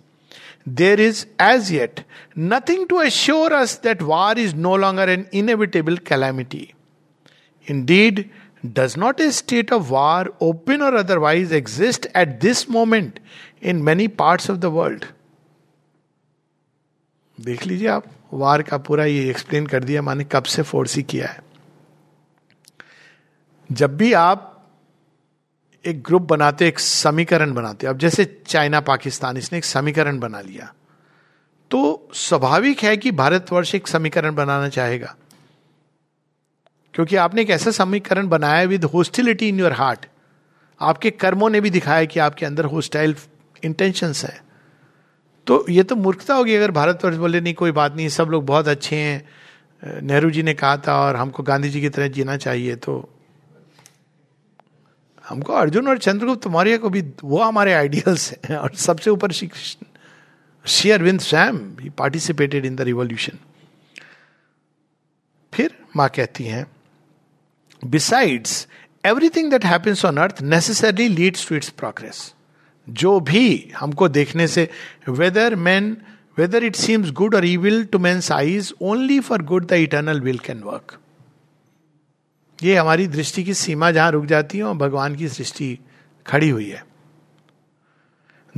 there 0.65 0.99
is 0.99 1.25
as 1.39 1.71
yet 1.71 2.03
nothing 2.35 2.87
to 2.87 2.99
assure 2.99 3.53
us 3.53 3.75
that 3.77 4.01
war 4.01 4.37
is 4.37 4.53
no 4.53 4.75
longer 4.75 5.03
an 5.03 5.27
inevitable 5.31 5.97
calamity. 5.97 6.73
Indeed, 7.65 8.29
does 8.73 8.97
not 8.97 9.19
a 9.19 9.31
state 9.31 9.71
of 9.71 9.91
war, 9.91 10.33
open 10.41 10.81
or 10.81 10.95
otherwise, 10.95 11.51
exist 11.51 12.07
at 12.13 12.39
this 12.41 12.67
moment 12.67 13.19
in 13.61 13.83
many 13.83 14.07
parts 14.07 14.49
of 14.49 14.61
the 14.61 14.71
world? 14.71 15.07
देख 17.39 17.65
लीजिए 17.65 17.87
आप 17.87 18.05
वार 18.33 18.61
का 18.63 18.77
पूरा 18.77 19.05
ये 19.05 19.29
explain 19.29 19.65
कर 19.67 19.83
दिया 19.83 20.01
माने 20.01 20.23
कब 20.31 20.43
से 20.43 20.61
फोर्सी 20.61 21.03
किया 21.03 21.27
है 21.27 21.43
जब 23.71 23.97
भी 23.97 24.13
आप 24.13 24.50
एक 25.86 26.02
ग्रुप 26.02 26.22
बनाते, 26.22 26.68
एक 26.68 26.78
समीकरण 26.78 27.52
बनाते। 27.52 27.86
अब 27.86 27.98
जैसे 27.98 28.42
चाइना, 28.46 28.80
पाकिस्तान, 28.80 29.36
इसने 29.36 29.58
एक 29.58 29.64
समीकरण 29.64 30.18
बना 30.18 30.40
लिया। 30.40 30.74
तो 31.70 32.08
स्वाभाविक 32.14 32.80
है 32.80 32.96
कि 32.96 33.10
भारतवर्ष 33.10 33.74
एक 33.74 33.88
समीकरण 33.88 34.34
बनाना 34.34 34.68
चाहेगा। 34.68 35.16
क्योंकि 36.94 37.16
आपने 37.16 37.42
एक 37.42 37.50
ऐसा 37.50 37.70
समीकरण 37.70 38.28
बनाया 38.28 38.62
with 38.62 38.84
hostility 38.84 39.48
in 39.48 39.60
your 39.60 39.72
heart 39.72 40.06
आपके 40.80 41.10
कर्मों 41.10 41.50
ने 41.50 41.60
भी 41.60 41.70
दिखाया 41.70 42.04
कि 42.04 42.20
आपके 42.20 42.46
अंदर 42.46 42.64
होस्टाइल 42.64 43.16
इंटेंशंस 43.64 44.24
है। 44.24 44.44
तो 45.46 45.66
ये 45.68 45.82
तो 45.82 45.96
मूर्खता 45.96 46.34
होगी 46.34 46.54
अगर 46.54 46.70
भारतवर्ष 46.70 47.16
बोले, 47.16 47.40
नहीं, 47.40 47.54
कोई 47.54 47.72
बात 47.72 47.96
नहीं, 47.96 48.08
सब 48.08 48.28
लोग 48.28 48.46
बहुत 48.46 48.68
अच्छे 48.68 48.96
हैं। 48.96 49.28
नेहरू 50.02 50.30
जी 50.30 50.42
ने 50.42 50.54
कहा 50.54 50.76
था 50.76 51.00
और 51.00 51.16
हमको 51.16 51.42
गांधी 51.42 51.68
जी 51.68 51.80
की 51.80 51.88
तरह 51.88 52.08
जीना 52.08 52.36
चाहिए 52.36 52.76
तो 52.76 53.11
हमको 55.32 55.52
अर्जुन 55.52 55.88
और 55.88 55.98
चंद्रगुप्त 55.98 56.46
मौर्य 56.46 56.78
को 56.78 56.88
भी, 56.90 57.02
वो 57.24 57.42
हमारे 57.42 57.72
आइडियल्स 57.72 58.32
हैं 58.48 58.56
और 58.56 58.74
सबसे 58.76 59.10
ऊपर 59.10 59.32
श्री 59.32 59.48
कृष्ण, 59.48 59.86
श्री 60.64 60.90
अरविंद 60.90 61.20
स्वयं 61.20 61.58
ही 61.80 61.90
पार्टिसिपेटेड 61.98 62.64
इन 62.66 62.76
द 62.76 62.80
रिवॉल्यूशन 62.80 63.38
फिर 65.52 65.76
माँ 65.96 66.08
कहती 66.08 66.44
हैं 66.44 66.66
besides 67.82 68.66
everything 69.04 69.50
that 69.50 69.64
happens 69.64 70.04
on 70.04 70.16
earth 70.16 70.42
necessarily 70.42 71.08
leads 71.08 71.48
to 71.48 71.54
its 71.54 71.68
progress 71.78 72.32
जो 72.86 73.18
भी 73.20 73.72
हमको 73.76 74.08
देखने 74.08 74.46
से 74.48 74.68
whether 75.08 75.54
man 75.54 75.96
whether 76.38 76.64
it 76.64 76.76
seems 76.76 77.10
good 77.12 77.34
और 77.34 77.44
evil 77.44 77.84
to 77.84 77.98
man's 77.98 78.30
eyes 78.32 78.72
only 78.82 79.20
for 79.20 79.42
good 79.42 79.66
the 79.66 79.72
eternal 79.86 80.20
will 80.20 80.38
can 80.38 80.62
work 80.62 80.98
ये 82.62 82.76
हमारी 82.76 83.06
दृष्टि 83.06 83.44
की 83.44 83.54
सीमा 83.54 83.90
जहाँ 83.90 84.10
रुक 84.10 84.24
जाती 84.26 84.58
है 84.58 84.64
और 84.64 84.74
भगवान 84.74 85.14
की 85.16 85.28
सृष्टि 85.28 85.78
खड़ी 86.26 86.48
हुई 86.48 86.68
है। 86.70 86.84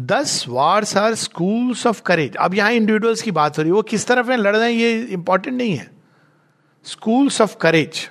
These 0.01 0.45
wars 0.49 0.97
are 0.97 1.15
schools 1.15 1.87
of 1.87 2.03
courage 2.03 2.37
अब 2.37 2.55
यहाँ 2.55 2.73
इंडिविजुअल्स 2.73 3.23
की 3.23 3.31
बात 3.31 3.59
हो 3.59 3.63
रही 3.63 3.71
है। 3.71 3.75
वो 3.75 3.83
किस 3.83 4.07
तरफ़ 4.07 4.31
है? 4.31 4.37
लड़ 4.37 4.57
रहे 4.57 4.73
हैं 4.73 4.79
ये 4.81 5.03
इंपॉर्टेंट 5.03 5.57
नहीं 5.57 5.77
है। 5.77 5.91
Schools 6.87 7.41
of 7.41 7.57
courage 7.57 8.09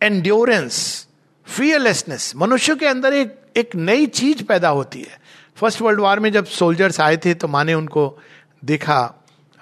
endurance 0.00 1.08
fearlessness 1.46 2.32
मनुष्य 2.36 2.74
के 2.76 2.86
अंदर 2.86 3.14
एक 3.14 3.36
एक 3.56 3.74
नई 3.76 4.06
चीज़ 4.06 4.42
पैदा 4.44 4.68
होती 4.68 5.00
है। 5.00 5.18
फ़र्स्ट 5.56 5.82
वर्ल्ड 5.82 6.00
वॉर 6.00 6.20
में 6.20 6.30
जब 6.32 6.44
सोल्जर्स 6.44 7.00
आए 7.00 7.16
थे 7.16 7.34
तो 7.34 7.48
माने 7.48 7.74
उनको 7.74 8.18
देखा 8.64 8.98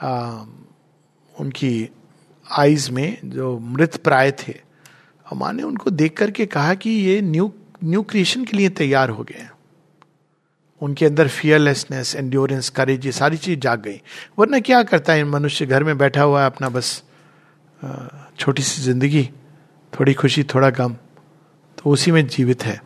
आ, 0.03 0.43
उनकी 1.41 1.89
आईज 2.51 2.89
में 2.91 3.19
जो 3.25 3.59
मृत 3.59 3.97
प्राय 3.97 4.33
थे। 4.33 4.68
माँ 5.35 5.53
ने 5.53 5.63
उनको 5.63 5.91
देख 5.91 6.17
करके 6.17 6.47
कहा 6.47 6.75
कि 6.75 6.91
ये 6.91 7.21
न्यू 7.21 7.53
न्यू 7.85 8.03
क्रिएशन 8.03 8.45
के 8.45 8.57
लिए 8.57 8.69
तैयार 8.71 9.11
हो 9.11 9.25
गए 9.25 9.49
उनके 10.83 11.07
अंदर 11.07 11.29
फियरलेसनेस 11.29 12.15
एंड्योरेंस 12.17 12.69
करेज 12.71 13.07
ये 13.07 13.13
सारी 13.13 13.37
चीज़ 13.37 13.59
जाग 13.61 13.81
गई। 13.83 14.01
वरना 14.39 14.59
क्या 14.61 14.83
करता 14.83 15.13
है 15.13 15.25
मनुष्य? 15.25 15.67
घर 15.67 15.85
में 15.85 15.99
बैठा 15.99 16.23
हुआ 16.23 16.41
है 16.41 16.47
अपना 16.47 16.69
बस 16.69 17.03
छोटी 18.39 18.63
सी 18.63 18.83
ज़िंदगी, 18.83 19.25
थोड़ी 19.93 20.15
खुशी, 20.15 20.43
थोड़ा 20.45 20.71
गम 20.71 20.95
तो 21.79 21.91
उसी 21.91 22.13
में 22.13 22.27
जीवित 22.27 22.65
है। 22.65 22.81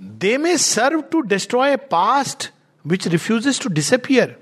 They 0.00 0.36
may 0.38 0.56
serve 0.58 1.02
to 1.02 1.20
destroy 1.20 1.76
past 1.90 2.50
which 2.84 3.08
refuses 3.08 3.60
to 3.62 3.68
disappear 3.68 4.36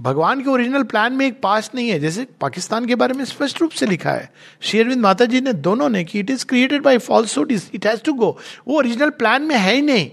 भगवान 0.00 0.42
के 0.42 0.50
ओरिजिनल 0.50 0.82
प्लान 0.82 1.12
में 1.12 1.26
एक 1.26 1.40
पास्ट 1.42 1.74
नहीं 1.74 1.88
है, 1.88 1.98
जैसे 2.00 2.24
पाकिस्तान 2.40 2.86
के 2.86 2.94
बारे 2.94 3.14
में 3.14 3.24
स्पष्ट 3.24 3.60
रूप 3.60 3.70
से 3.70 3.86
लिखा 3.86 4.12
है। 4.12 4.32
शेरविंद 4.60 5.00
माता 5.00 5.24
जी 5.24 5.40
ने 5.40 5.52
दोनों 5.52 5.88
ने 5.88 6.04
कि 6.04 6.20
it 6.20 6.30
is 6.30 6.44
created 6.46 6.82
by 6.82 6.98
falsehood 6.98 7.52
it 7.52 7.86
has 7.86 8.02
to 8.02 8.12
go 8.12 8.36
वो 8.68 8.76
ओरिजिनल 8.78 9.10
प्लान 9.10 9.42
में 9.42 9.56
है 9.56 9.74
ही 9.74 9.82
नहीं। 9.82 10.10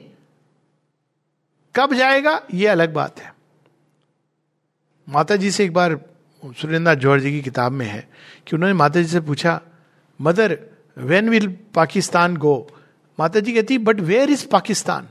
कब 1.76 1.94
जाएगा, 1.94 2.42
ये 2.54 2.68
अलग 2.68 2.94
बात 2.94 3.20
है। 3.20 3.34
माता 5.08 5.36
जी 5.36 5.52
से 5.52 5.64
एक 5.66 5.74
बार 5.74 6.00
सुरेंद्र 6.44 6.94
जौहर 6.96 7.20
जी 7.20 7.32
की 7.32 7.42
किताब 7.42 7.72
में 7.72 7.86
है 7.86 8.08
कि 8.48 8.56
उन्होंने 8.56 8.74
माता 8.74 9.02
जी 9.02 9.08
से 9.08 9.20
पूछा, 9.20 9.60
mother 10.20 10.58
when 10.98 11.30
will 11.30 11.48
Pakistan 11.76 12.38
go 12.38 12.68
माता 13.20 13.40
जी 13.40 13.54
कहती 13.54 13.78
but 13.78 14.00
where 14.00 14.30
is 14.30 14.48
Pakistan? 14.48 15.08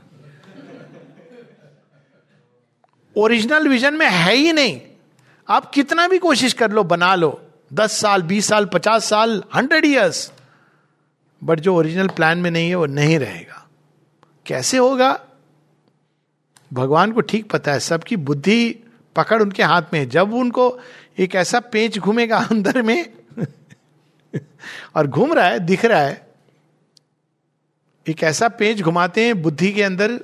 Original 3.17 3.67
vision 3.67 3.93
में 3.93 4.09
है 4.09 4.35
ही 4.35 4.53
नहीं। 4.53 4.81
आप 5.49 5.71
कितना 5.71 6.07
भी 6.07 6.17
कोशिश 6.17 6.53
कर 6.53 6.71
लो, 6.71 6.83
बना 6.83 7.15
लो। 7.15 7.41
दस 7.73 7.91
साल, 7.91 8.21
बीस 8.21 8.47
साल, 8.47 8.65
पचास 8.65 9.05
साल 9.05 9.43
हंड्रेड 9.55 9.85
ईयर्स 9.85 10.31
बट 11.43 11.59
जो 11.59 11.75
ओरिजिनल 11.75 12.07
प्लान 12.07 12.37
में 12.37 12.51
नहीं 12.51 12.69
है, 12.69 12.75
वो 12.75 12.85
नहीं 12.85 13.19
रहेगा। 13.19 13.67
कैसे 14.45 14.77
होगा? 14.77 15.19
भगवान 16.73 17.11
को 17.11 17.21
ठीक 17.21 17.51
पता 17.51 17.71
है। 17.71 17.79
सबकी 17.79 18.15
बुद्धि 18.15 18.75
पकड़ 19.15 19.41
उनके 19.41 19.63
हाथ 19.63 19.81
में 19.93 19.99
है। 19.99 20.05
जब 20.05 20.33
उनको 20.33 20.79
एक 21.19 21.35
ऐसा 21.35 21.59
पेच 21.59 21.99
घूमेगा 21.99 22.37
अंदर 22.51 22.81
में 22.81 23.13
और 24.95 25.07
घूम 25.07 25.33
रहा 25.33 25.47
है, 25.47 25.59
दिख 25.59 25.85
रहा 25.85 26.01
है, 26.01 26.27
एक 28.07 28.23
ऐसा 28.23 28.47
पेच 28.47 28.81
घुमाते 28.81 29.25
हैं 29.25 29.41
बुद्धि 29.41 29.71
के 29.71 29.83
अंदर 29.83 30.19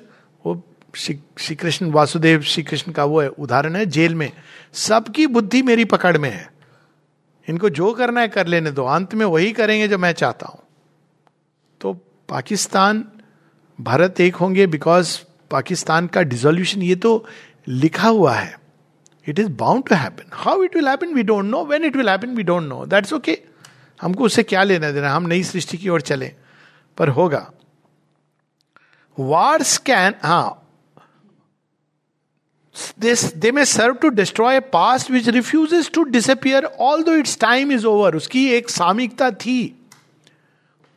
श्री 0.96 1.56
कृष्ण 1.56 1.92
वासुदेव, 1.92 2.42
श्री 2.42 2.64
कृष्ण 2.64 2.92
का 2.92 3.06
वो 3.06 3.22
है, 3.22 3.28
उदाहरण 3.28 3.76
है, 3.76 3.86
जेल 3.86 4.16
में। 4.16 4.32
सबकी 4.74 5.28
बुद्धि 5.28 5.62
मेरी 5.62 5.86
पकड़ 5.86 6.18
में 6.18 6.30
है। 6.30 6.54
इनको 7.50 7.70
जो 7.70 7.94
करना 7.94 8.22
है, 8.22 8.28
कर 8.28 8.48
लेने 8.48 8.72
दो। 8.72 8.86
अंत 8.86 9.16
में 9.16 9.26
वही 9.26 9.52
करेंगे 9.52 9.88
जो 9.88 9.98
मैं 9.98 10.12
चाहता 10.12 10.48
हूँ। 10.48 10.60
तो 11.82 11.94
पाकिस्तान, 12.30 13.06
भारत 13.82 14.22
एक 14.22 14.36
होंगे 14.36 14.68
बिकॉज़ 14.68 15.20
पाकिस्तान 15.52 16.08
का 16.08 16.22
डिजोल्यूशन 16.22 16.82
ये 16.82 16.96
तो 16.96 17.26
लिखा 17.68 18.08
हुआ 18.08 18.34
है। 18.34 18.60
It 19.28 19.40
is 19.40 19.50
bound 19.50 19.84
to 19.90 19.96
happen 19.96 20.30
how 20.34 20.64
it 20.64 20.76
will 20.76 20.88
happen 20.88 21.14
we 21.14 21.24
don't 21.24 21.46
know 21.46 21.66
when 21.66 21.84
it 21.84 21.96
will 21.96 22.10
happen 22.10 22.30
we 22.30 22.44
don't 22.44 22.64
know 22.64 22.86
that's 22.86 23.14
okay 23.14 23.40
हमको 24.02 24.24
उससे 24.24 24.44
क्या 24.44 24.64
लेना 24.64 24.92
देना 24.92 25.14
हम 25.16 25.28
नई 25.28 25.44
सृष्टि 25.44 25.78
की 25.78 25.90
ओर 25.90 26.02
चले। 26.02 26.34
पर 26.98 27.10
होगा। 27.10 27.52
वार्स 29.20 29.78
कैन 29.78 30.14
हाँ 30.24 30.60
this, 33.04 33.22
they 33.44 33.52
may 33.52 33.66
serve 33.70 34.00
to 34.02 34.12
destroy 34.18 34.52
a 34.58 34.66
past 34.76 35.10
which 35.16 35.30
refuses 35.36 35.90
to 35.98 36.06
disappear, 36.12 36.62
although 36.80 37.16
its 37.22 37.38
time 37.44 37.72
is 37.78 37.86
over. 37.92 38.16
उसकी 38.18 38.46
एक 38.54 38.70
सामिकता 38.70 39.30
थी। 39.46 39.58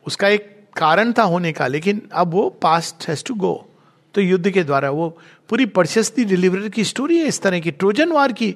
उसका 0.05 0.27
एक 0.27 0.53
कारण 0.77 1.11
था 1.13 1.23
होने 1.23 1.51
का, 1.53 1.67
लेकिन 1.67 2.01
अब 2.13 2.33
वो 2.33 2.49
पास्ट 2.63 3.07
हैज़ 3.09 3.23
टू 3.25 3.35
गो 3.35 3.53
तो 4.15 4.21
युद्ध 4.21 4.49
के 4.49 4.63
द्वारा 4.63 4.89
वो 4.91 5.09
पूरी 5.49 5.65
प्रशस्ति 5.77 6.25
डिलीवरी 6.25 6.69
की 6.69 6.83
स्टोरी 6.83 7.17
है 7.19 7.27
इस 7.27 7.41
तरह 7.41 7.59
की। 7.59 7.71
ट्रोजन 7.71 8.11
वार 8.11 8.31
की 8.33 8.55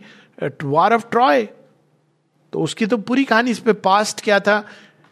वार 0.64 0.94
ऑफ़ 0.94 1.06
ट्रॉय 1.12 1.48
तो 2.54 2.62
उसकी 2.64 2.86
तो 2.86 2.98
पूरी 2.98 3.24
कहानी 3.26 3.52
इस 3.52 3.60
पे 3.60 3.74
पास्ट 3.86 4.22
क्या 4.24 4.40
था? 4.40 4.64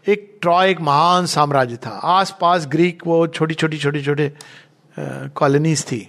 एक 0.05 0.37
ट्रॉय 0.41 0.69
एक 0.71 0.79
महान 0.81 1.25
साम्राज्य 1.25 1.77
था। 1.85 1.89
आस 1.89 2.35
पास 2.41 2.67
ग्रीक 2.67 3.05
वो 3.07 3.25
छोटी 3.27 3.53
छोटी 3.53 3.77
छोटी 3.77 4.01
छोटे 4.03 4.31
कॉलोनीज 5.35 5.83
थी। 5.91 6.07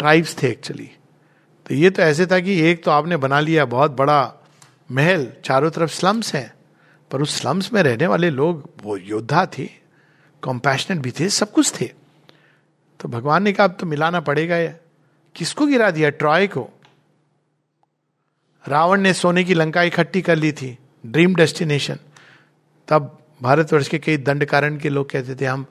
ट्राइब्स 0.00 0.36
थे 0.42 0.48
एक्चुअली 0.48 0.90
तो 1.70 1.74
ये 1.74 1.90
तो 1.90 2.02
ऐसे 2.02 2.26
था 2.26 2.40
कि 2.40 2.60
एक 2.60 2.84
तो 2.84 2.90
आपने 2.90 3.16
बना 3.16 3.40
लिया 3.40 3.64
बहुत 3.64 3.90
बड़ा 3.90 4.34
महल, 4.90 5.32
चारों 5.44 5.70
तरफ़ 5.70 5.90
स्लम्स 5.90 6.34
हैं, 6.34 6.54
पर 7.10 7.22
उस 7.22 7.36
स्लम्स 7.36 7.72
में 7.72 7.82
रहने 7.82 8.06
वाले 8.06 8.30
लोग, 8.30 8.70
वो 8.82 8.96
योद्धा 8.96 9.46
थे 9.46 9.68
कॉम्पैशनेट 10.42 11.00
भी 11.00 11.10
थे, 11.10 11.28
सब 11.28 11.52
कुछ 11.52 11.80
थे। 11.80 11.86
तो 13.00 13.08
भगवान 13.08 13.42
ने 13.42 13.52
कहा, 13.52 13.66
अब 13.66 13.76
तो 13.80 13.86
मिलाना 13.86 14.20
पड़ेगा 14.20 14.56
ये। 14.56 14.74
किसको 15.34 15.66
गिरा 15.66 15.90
दिया? 15.90 16.10
ट्रॉय 16.10 16.46
को? 16.46 16.68
रावण 18.68 19.00
ने 19.00 19.14
सोने 19.14 19.44
की 19.44 19.54
लंका 19.54 19.82
इकट्ठी 19.82 20.22
कर 20.22 20.36
ली 20.36 20.52
थी 20.52 20.78
ड्रीम 21.06 21.34
डेस्टिनेशन 21.34 21.98
तब 22.88 23.18
भारतवर्ष 23.42 23.88
के 23.88 23.98
कई 23.98 24.16
दंड 24.16 24.44
कारण 24.44 24.78
के 24.78 24.88
लोग 24.88 25.10
कहते 25.10 25.34
थे, 25.34 25.44
हम 25.44 25.66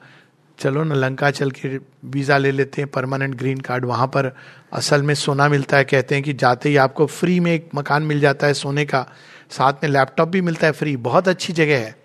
चलो 0.59 0.83
ना, 0.83 0.95
लंका 0.95 1.29
चल 1.31 1.51
के 1.51 1.77
वीज़ा 2.05 2.37
ले 2.37 2.51
लेते 2.51 2.81
हैं 2.81 2.89
परमानेंट 2.91 3.35
ग्रीन 3.35 3.59
कार्ड 3.59 3.85
वहाँ 3.85 4.07
पर 4.07 4.31
असल 4.73 5.03
में 5.03 5.13
सोना 5.15 5.47
मिलता 5.49 5.77
है, 5.77 5.83
कहते 5.83 6.15
हैं 6.15 6.23
कि 6.23 6.33
जाते 6.33 6.69
ही 6.69 6.75
आपको 6.75 7.05
फ्री 7.05 7.39
में 7.39 7.51
एक 7.51 7.69
मकान 7.75 8.03
मिल 8.03 8.19
जाता 8.19 8.47
है 8.47 8.53
सोने 8.53 8.85
का, 8.85 9.05
साथ 9.49 9.83
में 9.83 9.89
लैपटॉप 9.89 10.29
भी 10.29 10.41
मिलता 10.41 10.67
है 10.67 10.73
फ्री 10.73 10.95
बहुत 10.97 11.27
अच्छी 11.27 11.53
जगह 11.53 11.85
है। 11.85 11.95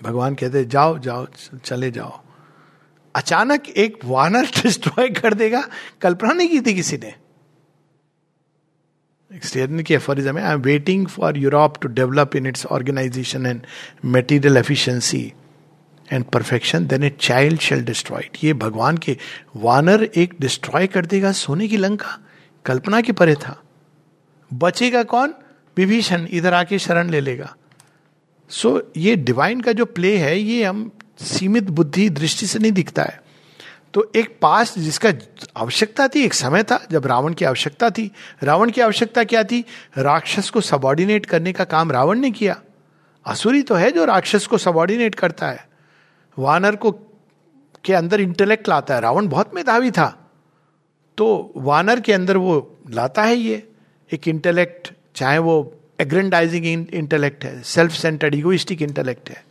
भगवान 0.00 0.34
कहते 0.34 0.64
जाओ 0.64 0.98
जाओ, 0.98 1.26
चले 1.64 1.90
जाओ। 1.90 2.20
अचानक 3.14 3.68
एक 3.68 4.04
वानर 4.04 4.46
डिस्ट्रॉय 4.56 5.08
कर 5.20 5.34
देगा, 5.34 5.62
कल्पना 6.00 6.32
नहीं 6.32 6.48
की 6.48 6.60
थी 6.60 6.74
किसी 6.74 6.96
ने। 6.96 7.14
I 9.30 10.52
am 10.52 10.60
waiting 10.62 11.06
for 11.06 11.38
Europe 11.38 11.74
to 11.82 11.88
develop 11.88 12.36
in 12.36 12.46
its 12.46 12.66
organisation 12.66 13.46
and 13.46 13.60
material 14.04 14.56
efficiency 14.56 15.32
and 16.12 16.24
perfection 16.24 16.86
then 16.86 17.02
a 17.02 17.16
child 17.20 17.60
shall 17.60 17.84
destroy it 17.84 18.30
ये 18.44 18.54
भगवान 18.54 18.96
के 18.96 19.16
वानर 19.56 20.04
एक 20.04 20.34
डिस्ट्रॉय 20.40 20.86
कर 20.86 21.06
देगा 21.06 21.32
सोने 21.32 21.68
की 21.68 21.76
लंका। 21.76 22.18
कल्पना 22.64 23.00
के 23.00 23.12
परे 23.12 23.34
था। 23.34 23.62
बचेगा 24.52 25.02
कौन? 25.02 25.34
विभीषण 25.76 26.26
इधर 26.30 26.54
आके 26.54 26.78
शरण 26.78 27.10
ले 27.10 27.20
लेगा। 27.20 27.56
सो 28.48 28.78
so, 28.78 28.84
ये 28.96 29.16
डिवाइन 29.16 29.60
का 29.60 29.72
जो 29.72 29.84
प्ले 29.84 30.16
है 30.16 30.38
ये 30.38 30.64
हम 30.64 30.90
सीमित 31.18 31.64
बुद्धि 31.64 32.10
दृष्टि 32.10 32.46
से 32.46 32.58
नहीं 32.58 32.72
दिखता 32.72 33.02
है। 33.02 33.22
तो 33.94 34.12
एक 34.16 34.38
पास 34.42 34.78
जिसका 34.78 35.12
आवश्यकता 35.56 36.08
थी 36.08 36.24
एक 36.24 36.34
समय 36.34 36.62
था 36.62 36.86
जब 36.90 37.06
रावण 37.06 37.34
की 37.34 37.44
आवश्यकता 37.44 37.90
थी। 37.90 38.12
रावण 38.42 38.70
की 38.70 38.80
आवश्यकता 38.80 39.24
क्या 39.24 39.44
थी? 39.44 39.64
राक्षस 39.98 40.50
को 40.50 40.60
सबॉर्डिनेट 40.60 41.26
करने 41.26 41.52
का 41.52 41.64
काम 41.64 41.92
रावण 41.92 42.18
ने 42.18 42.30
किया। 42.30 42.60
असुरी 43.26 43.62
तो 43.62 43.74
है 43.74 43.90
जो 43.90 44.04
राक्षस 44.04 44.46
को 44.46 44.58
सबॉर्डिनेट 44.58 45.14
करता 45.14 45.48
है। 45.48 45.67
वानर 46.38 46.76
को 46.76 46.92
के 47.84 47.94
अंदर 47.94 48.20
इंटेलेक्ट 48.20 48.68
लाता 48.68 48.94
है। 48.94 49.00
रावण 49.00 49.28
बहुत 49.28 49.54
मेधावी 49.54 49.90
था। 49.90 50.30
तो 51.16 51.52
वानर 51.56 52.00
के 52.00 52.12
अंदर 52.12 52.36
वो 52.36 52.76
लाता 52.90 53.22
है 53.22 53.36
ये। 53.36 53.68
एक 54.12 54.28
इंटेलेक्ट 54.28 54.92
चाहे 55.14 55.38
वो 55.38 55.74
एग्रेंडाइजिंग 56.00 56.86
इंटेलेक्ट 56.94 57.44
है 57.44 57.62
सेल्फ 57.62 57.92
सेंटर्ड 57.92 58.34
इगोइस्टिक 58.34 58.82
इंटेलेक्ट 58.82 59.30
है। 59.30 59.44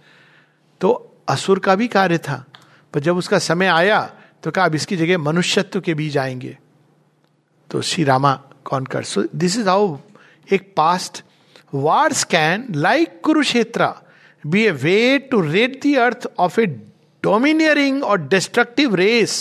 तो 0.81 1.17
असुर 1.29 1.59
का 1.59 1.75
भी 1.75 1.87
कार्य 1.87 2.17
था। 2.17 2.45
पर 2.93 2.99
जब 2.99 3.17
उसका 3.17 3.39
समय 3.39 3.67
आया 3.67 4.13
तो 4.43 4.51
कहा, 4.51 4.65
अब 4.65 4.75
इसकी 4.75 4.97
जगह 4.97 5.17
मनुष्यत्व 5.17 5.81
के 5.81 5.93
बीज 5.93 6.17
आएँगे। 6.17 6.57
तो 7.69 7.81
श्री 7.81 8.03
रामा 8.03 8.43
कौन 8.63 8.85
कर 8.85 9.03
सो 9.03 9.23
दिस 9.35 9.57
इज़ 9.57 9.69
हाउ 9.69 9.97
एक 10.51 10.73
past 10.77 11.23
wars 11.73 12.23
can 12.23 12.67
like 12.71 13.21
Kurukshetra 13.23 14.06
be 14.51 14.63
a 14.65 14.71
way 14.83 14.97
to 15.31 15.41
rid 15.41 15.79
the 15.83 15.95
earth 15.99 16.27
of 16.39 16.59
a 16.61 16.65
domineering 17.23 18.03
और 18.03 18.27
destructive 18.27 18.95
race 18.95 19.37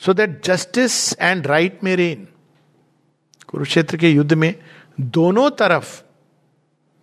so 0.00 0.12
that 0.14 0.42
justice 0.44 0.98
and 1.20 1.46
right 1.46 1.84
may 1.84 1.94
reign 1.96 2.26
Kurukshetra 3.48 3.96
के 3.96 4.10
युद्ध 4.10 4.32
में 4.34 4.54
दोनों 5.00 5.48
तरफ़ 5.50 6.02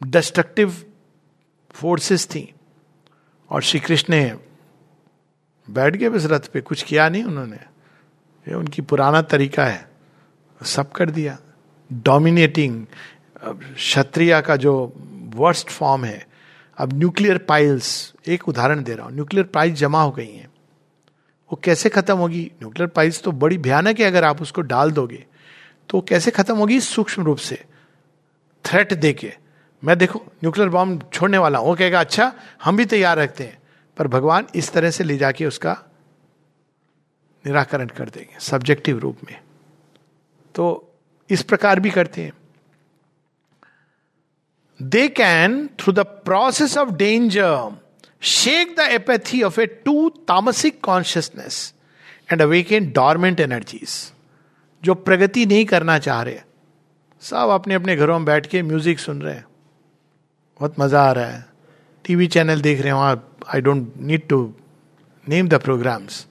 डिस्ट्रक्टिव 0.01 0.75
फोर्सेस 1.75 2.25
थी 2.27 2.47
और 3.49 3.61
श्री 3.61 3.79
कृष्ण 3.79 4.13
ने 4.13 4.33
बैठ 5.67 5.95
गए 5.95 6.09
बस 6.09 6.25
रथ 6.25 6.51
पे 6.53 6.61
कुछ 6.61 6.83
किया 6.83 7.07
नहीं 7.09 7.23
उन्होंने 7.23 7.59
ये 8.47 8.55
उनकी 8.55 8.81
पुराना 8.81 9.21
तरीका 9.33 9.65
है 9.65 9.87
सब 10.61 10.91
कर 10.91 11.09
दिया 11.09 11.37
डोमिनेटिंग 11.89 12.85
क्षत्रिया 13.45 14.41
का 14.41 14.55
जो 14.55 14.73
वर्स्ट 15.35 15.69
फॉर्म 15.69 16.05
है 16.05 16.27
अब 16.79 16.93
न्यूक्लियर 16.93 17.37
पाइल्स 17.37 18.13
एक 18.27 18.47
उदाहरण 18.47 18.83
दे 18.83 18.93
रहा 18.95 19.05
हूँ 19.05 19.13
न्यूक्लियर 19.13 19.45
पाइल्स 19.45 19.77
जमा 19.79 20.01
हो 20.01 20.11
गई 20.11 20.27
हैं। 20.27 20.47
वो 21.51 21.59
कैसे 21.63 21.89
खत्म 21.89 22.17
होगी? 22.17 22.43
न्यूक्लियर 22.59 22.89
पाइल्स 22.89 23.21
तो 23.23 23.31
बड़ी 23.33 23.57
भयानक 23.57 23.99
है 23.99 24.05
अगर 24.05 24.23
आप 24.23 24.41
उसको 24.41 24.61
डाल 24.63 24.91
दोगे 24.91 25.25
तो 25.89 26.01
कैसे 26.01 26.31
खत्म 26.31 26.55
होगी? 26.57 26.79
सूक्ष्म 26.79 27.23
रूप 27.23 27.37
से। 27.37 27.63
थ्रेट 28.65 28.93
दे 28.93 29.13
के 29.13 29.33
मैं 29.83 29.97
देखो 29.97 30.19
न्यूक्लियर 30.19 30.69
बॉम्ब 30.69 31.09
छोड़ने 31.13 31.37
वाला 31.37 31.59
हूँ। 31.59 31.67
वो 31.67 31.75
कहेगा 31.75 31.99
अच्छा 31.99 32.31
हम 32.63 32.77
भी 32.77 32.85
तैयार 32.85 33.17
रखते 33.17 33.43
हैं। 33.43 33.57
पर 33.97 34.07
भगवान 34.07 34.47
इस 34.55 34.71
तरह 34.73 34.91
से 34.91 35.03
ले 35.03 35.17
जाके 35.17 35.45
उसका 35.45 35.77
निराकरण 37.45 37.87
कर 37.87 38.09
देंगे 38.09 38.39
सब्जेक्टिव 38.39 38.99
रूप 38.99 39.17
में। 39.25 39.39
तो 40.55 40.93
इस 41.29 41.43
प्रकार 41.43 41.79
भी 41.79 41.89
करते 41.89 42.21
हैं। 42.21 42.31
They 44.81 45.07
can 45.09 45.67
through 45.79 45.93
the 45.93 45.99
process 46.25 46.77
of 46.77 46.89
danger 46.89 47.71
shake 48.21 48.75
the 48.77 48.87
apathy 48.91 49.41
of 49.43 49.59
a 49.61 49.65
too 49.85 50.09
tamasic 50.27 50.79
consciousness 50.83 51.73
and 52.31 52.41
awaken 52.41 52.91
dormant 52.91 53.39
energies 53.39 54.13
जो 54.83 54.93
प्रगति 54.95 55.45
नहीं 55.45 55.65
करना 55.65 55.97
चाह 55.99 56.21
रहे। 56.21 56.39
सब 57.21 57.49
अपने 57.49 57.73
अपने 57.73 57.95
घरों 57.95 58.17
में 58.19 58.25
बैठ 58.25 58.47
के 58.47 58.61
म्यूज़िक 58.61 58.99
सुन 58.99 59.21
रहे 59.21 59.33
हैं। 59.35 59.45
बहुत 60.59 60.79
मज़ा 60.79 61.01
आ 61.01 61.11
रहा 61.11 61.25
है। 61.25 61.45
टीवी 62.05 62.27
चैनल 62.27 62.61
देख 62.61 62.81
रहे 62.81 62.91
हो 62.91 62.99
I 62.99 63.61
don't 63.61 63.93
need 63.99 64.27
to 64.27 64.53
name 65.27 65.47
the 65.49 65.53
programmes 65.53 66.25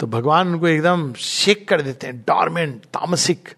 तो 0.00 0.06
भगवान 0.06 0.48
उनको 0.48 0.68
एकदम 0.68 1.12
शेक 1.14 1.68
कर 1.68 1.82
देते 1.82 2.06
हैं 2.06 2.18
डॉर्मेंट 2.18 2.84
तामसिक 2.84 3.48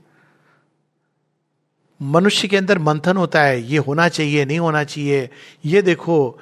मनुष्य 2.01 2.49
के 2.49 2.57
अंदर 2.57 2.79
मंथन 2.79 3.17
होता 3.17 3.43
है, 3.43 3.63
ये 3.63 3.79
होना 3.79 4.09
चाहिए, 4.09 4.45
नहीं 4.45 4.59
होना 4.59 4.85
चाहिए, 4.85 5.29
ये 5.65 5.83
देखो, 5.83 6.39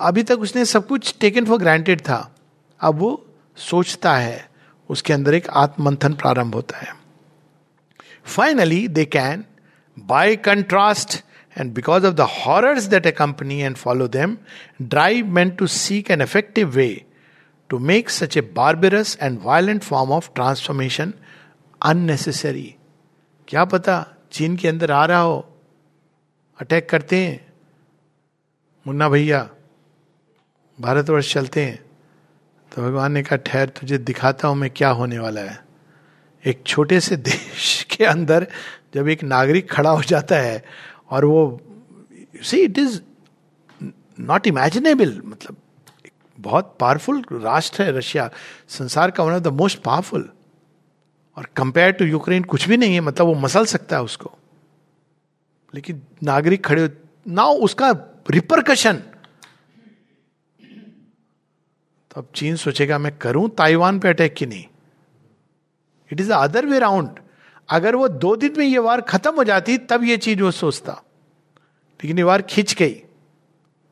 अभी 0.00 0.22
तक 0.22 0.40
उसने 0.40 0.64
सब 0.64 0.86
कुछ 0.86 1.14
टेकन 1.20 1.44
फॉर 1.44 1.58
ग्रांटेड 1.58 2.00
था, 2.00 2.34
अब 2.80 2.98
वो 2.98 3.26
सोचता 3.56 4.16
है, 4.16 4.48
उसके 4.90 5.12
अंदर 5.12 5.34
एक 5.34 5.48
आत्मंथन 5.50 6.14
प्रारंभ 6.14 6.54
होता 6.54 6.78
है। 6.78 6.94
Finally 8.26 8.86
they 8.88 9.04
can 9.04 9.44
by 9.96 10.36
contrast 10.36 11.22
and 11.56 11.72
because 11.74 12.06
of 12.06 12.14
the 12.14 12.26
horrors 12.30 12.84
that 12.84 13.06
accompany 13.10 13.60
and 13.60 13.76
follow 13.76 14.08
them 14.08 14.36
drive 14.82 15.26
man 15.26 15.50
to 15.50 15.66
seek 15.66 16.10
an 16.10 16.22
effective 16.22 16.68
way 16.68 16.88
to 17.70 17.78
make 17.78 18.10
such 18.10 18.36
a 18.36 18.40
barbarous 18.56 19.16
and 19.22 19.38
violent 19.42 19.82
form 19.82 20.12
of 20.12 20.30
transformation 20.34 21.12
unnecessary 21.80 22.74
क्या 23.48 23.64
पता 23.64 23.98
चीन 24.32 24.56
के 24.56 24.68
अंदर 24.68 24.90
आ 24.90 25.04
रहा 25.04 25.20
हो 25.20 25.60
attack 26.60 26.88
करते 26.88 27.16
हैं। 27.16 27.52
मुन्ना 28.86 29.08
भैया, 29.08 29.50
भारतवर्ष 30.80 31.32
चलते 31.34 31.64
हैं। 31.64 31.84
तो 32.72 32.82
भगवान 32.82 33.12
ने 33.12 33.22
कहा, 33.22 33.36
ठहर, 33.36 33.68
तुझे 33.68 33.98
दिखाता 33.98 34.48
हूँ 34.48 34.56
मैं 34.56 34.70
क्या 34.70 34.90
होने 34.90 35.18
वाला 35.18 35.40
है। 35.40 35.64
एक 36.46 36.62
छोटे 36.66 37.00
से 37.00 37.16
देश 37.16 37.82
के 37.90 38.04
अंदर 38.04 38.46
जब 38.94 39.08
एक 39.08 39.24
नागरिक 39.24 39.72
खड़ा 39.72 39.90
हो 39.90 40.02
जाता 40.02 40.36
है 40.36 40.64
और 41.10 41.24
वो 41.24 41.60
see 42.42 42.56
it 42.56 42.78
is 42.78 43.00
not 44.20 44.46
imaginable 44.46 45.22
मतलब 45.24 45.56
बहुत 46.38 46.76
पावरफुल 46.80 47.24
राष्ट्र 47.32 47.82
है 47.82 47.92
रशिया। 47.92 48.30
संसार 48.68 49.10
का 49.10 49.24
one 49.24 49.32
of 49.32 49.42
the 49.42 49.48
most 49.48 49.78
powerful 49.78 50.32
और 51.36 51.48
कंपेयर 51.56 51.90
टू 51.90 52.04
यूक्रेन 52.04 52.42
कुछ 52.44 52.68
भी 52.68 52.76
नहीं 52.76 52.94
है 52.94 53.00
मतलब 53.00 53.26
वो 53.26 53.34
मसल 53.34 53.66
सकता 53.66 53.96
है 53.96 54.02
उसको। 54.02 54.38
लेकिन 55.74 56.02
नागरिक 56.22 56.66
खड़े 56.66 56.90
ना 57.28 57.44
उसका 57.44 57.90
रिपरकशन 58.30 59.02
तो 62.10 62.20
अब 62.20 62.28
चीन 62.34 62.56
सोचेगा, 62.56 62.98
मैं 62.98 63.18
करूँ 63.18 63.48
ताइवान 63.50 63.98
पे 64.00 64.08
अटैक 64.08 64.34
की 64.34 64.46
नहीं? 64.46 64.64
It 66.12 66.20
is 66.20 66.32
other 66.32 66.66
way 66.66 66.78
round 66.78 67.18
अगर 67.68 67.96
वो 67.96 68.08
दो 68.08 68.36
दिन 68.36 68.54
में 68.58 68.66
ये 68.66 68.78
वार 68.78 69.00
खत्म 69.00 69.34
हो 69.34 69.44
जाती, 69.44 69.78
तब 69.78 70.04
ये 70.04 70.16
चीज़ 70.16 70.42
वो 70.42 70.50
सोचता। 70.50 70.92
लेकिन 72.00 72.18
ये 72.18 72.24
वार 72.24 72.42
खिंच 72.42 72.74
गई। 72.74 73.02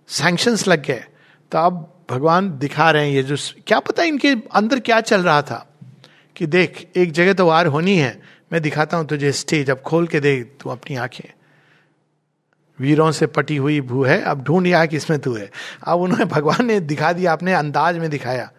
सैंक्शंस 0.09 0.69
लग 0.69 0.87
गए। 0.87 1.05
तो 1.53 1.59
अब 1.59 2.05
भगवान 2.11 2.59
दिखा 2.59 2.91
रहे 2.91 3.07
हैं 3.07 3.15
ये 3.15 3.23
जो, 3.23 3.37
क्या 3.67 3.81
पता 3.81 4.03
इनके 4.03 4.35
अंदर 4.53 4.81
क्या 4.81 5.01
चल 5.01 5.23
रहा 5.23 5.43
था? 5.43 5.70
कि 6.41 6.47
देख, 6.47 6.87
एक 6.97 7.11
जगह 7.13 7.33
तो 7.33 7.47
वार 7.47 7.67
होनी 7.67 7.97
है, 7.97 8.23
मैं 8.53 8.61
दिखाता 8.63 8.97
हूँ 8.97 9.07
तुझे 9.07 9.33
स्टेज, 9.33 9.71
अब 9.71 9.81
खोल 9.81 10.07
के 10.07 10.21
देख 10.21 10.57
तू 10.61 10.71
अपनी 10.71 10.97
आँखें। 10.97 11.29
वीरों 12.79 13.11
से 13.13 13.27
पटी 13.27 13.57
हुई 13.57 13.81
भू 13.81 14.05
है, 14.05 14.21
अब 14.23 14.43
ढूंढ 14.43 14.67
या 14.67 14.87
किसमें 14.87 15.19
तू 15.21 15.35
है। 15.35 15.51
अब 15.85 16.01
उन्होंने 16.01 16.25
भगवान 16.25 16.67
ने 16.67 16.81
दिखा 16.81 17.13
दिया, 17.13 17.33
अपने 17.33 17.53
अंदाज 17.53 17.99
में 17.99 18.11
दिखाया 18.11 18.51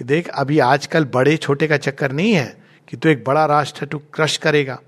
कि 0.00 0.04
देख, 0.04 0.28
अभी 0.28 0.58
आजकल 0.58 1.04
बड़े 1.04 1.36
छोटे 1.36 1.68
का 1.68 1.76
चक्कर 1.76 2.12
नहीं 2.12 2.32
है 2.32 2.64
कि 2.88 2.96
तू 2.96 3.08
एक 3.08 3.24
बड़ा 3.24 3.46
राष्ट्र 3.46 3.80
है 3.80 3.86
तू 3.86 3.98
क्रश 3.98 4.36
करेगा। 4.36 4.80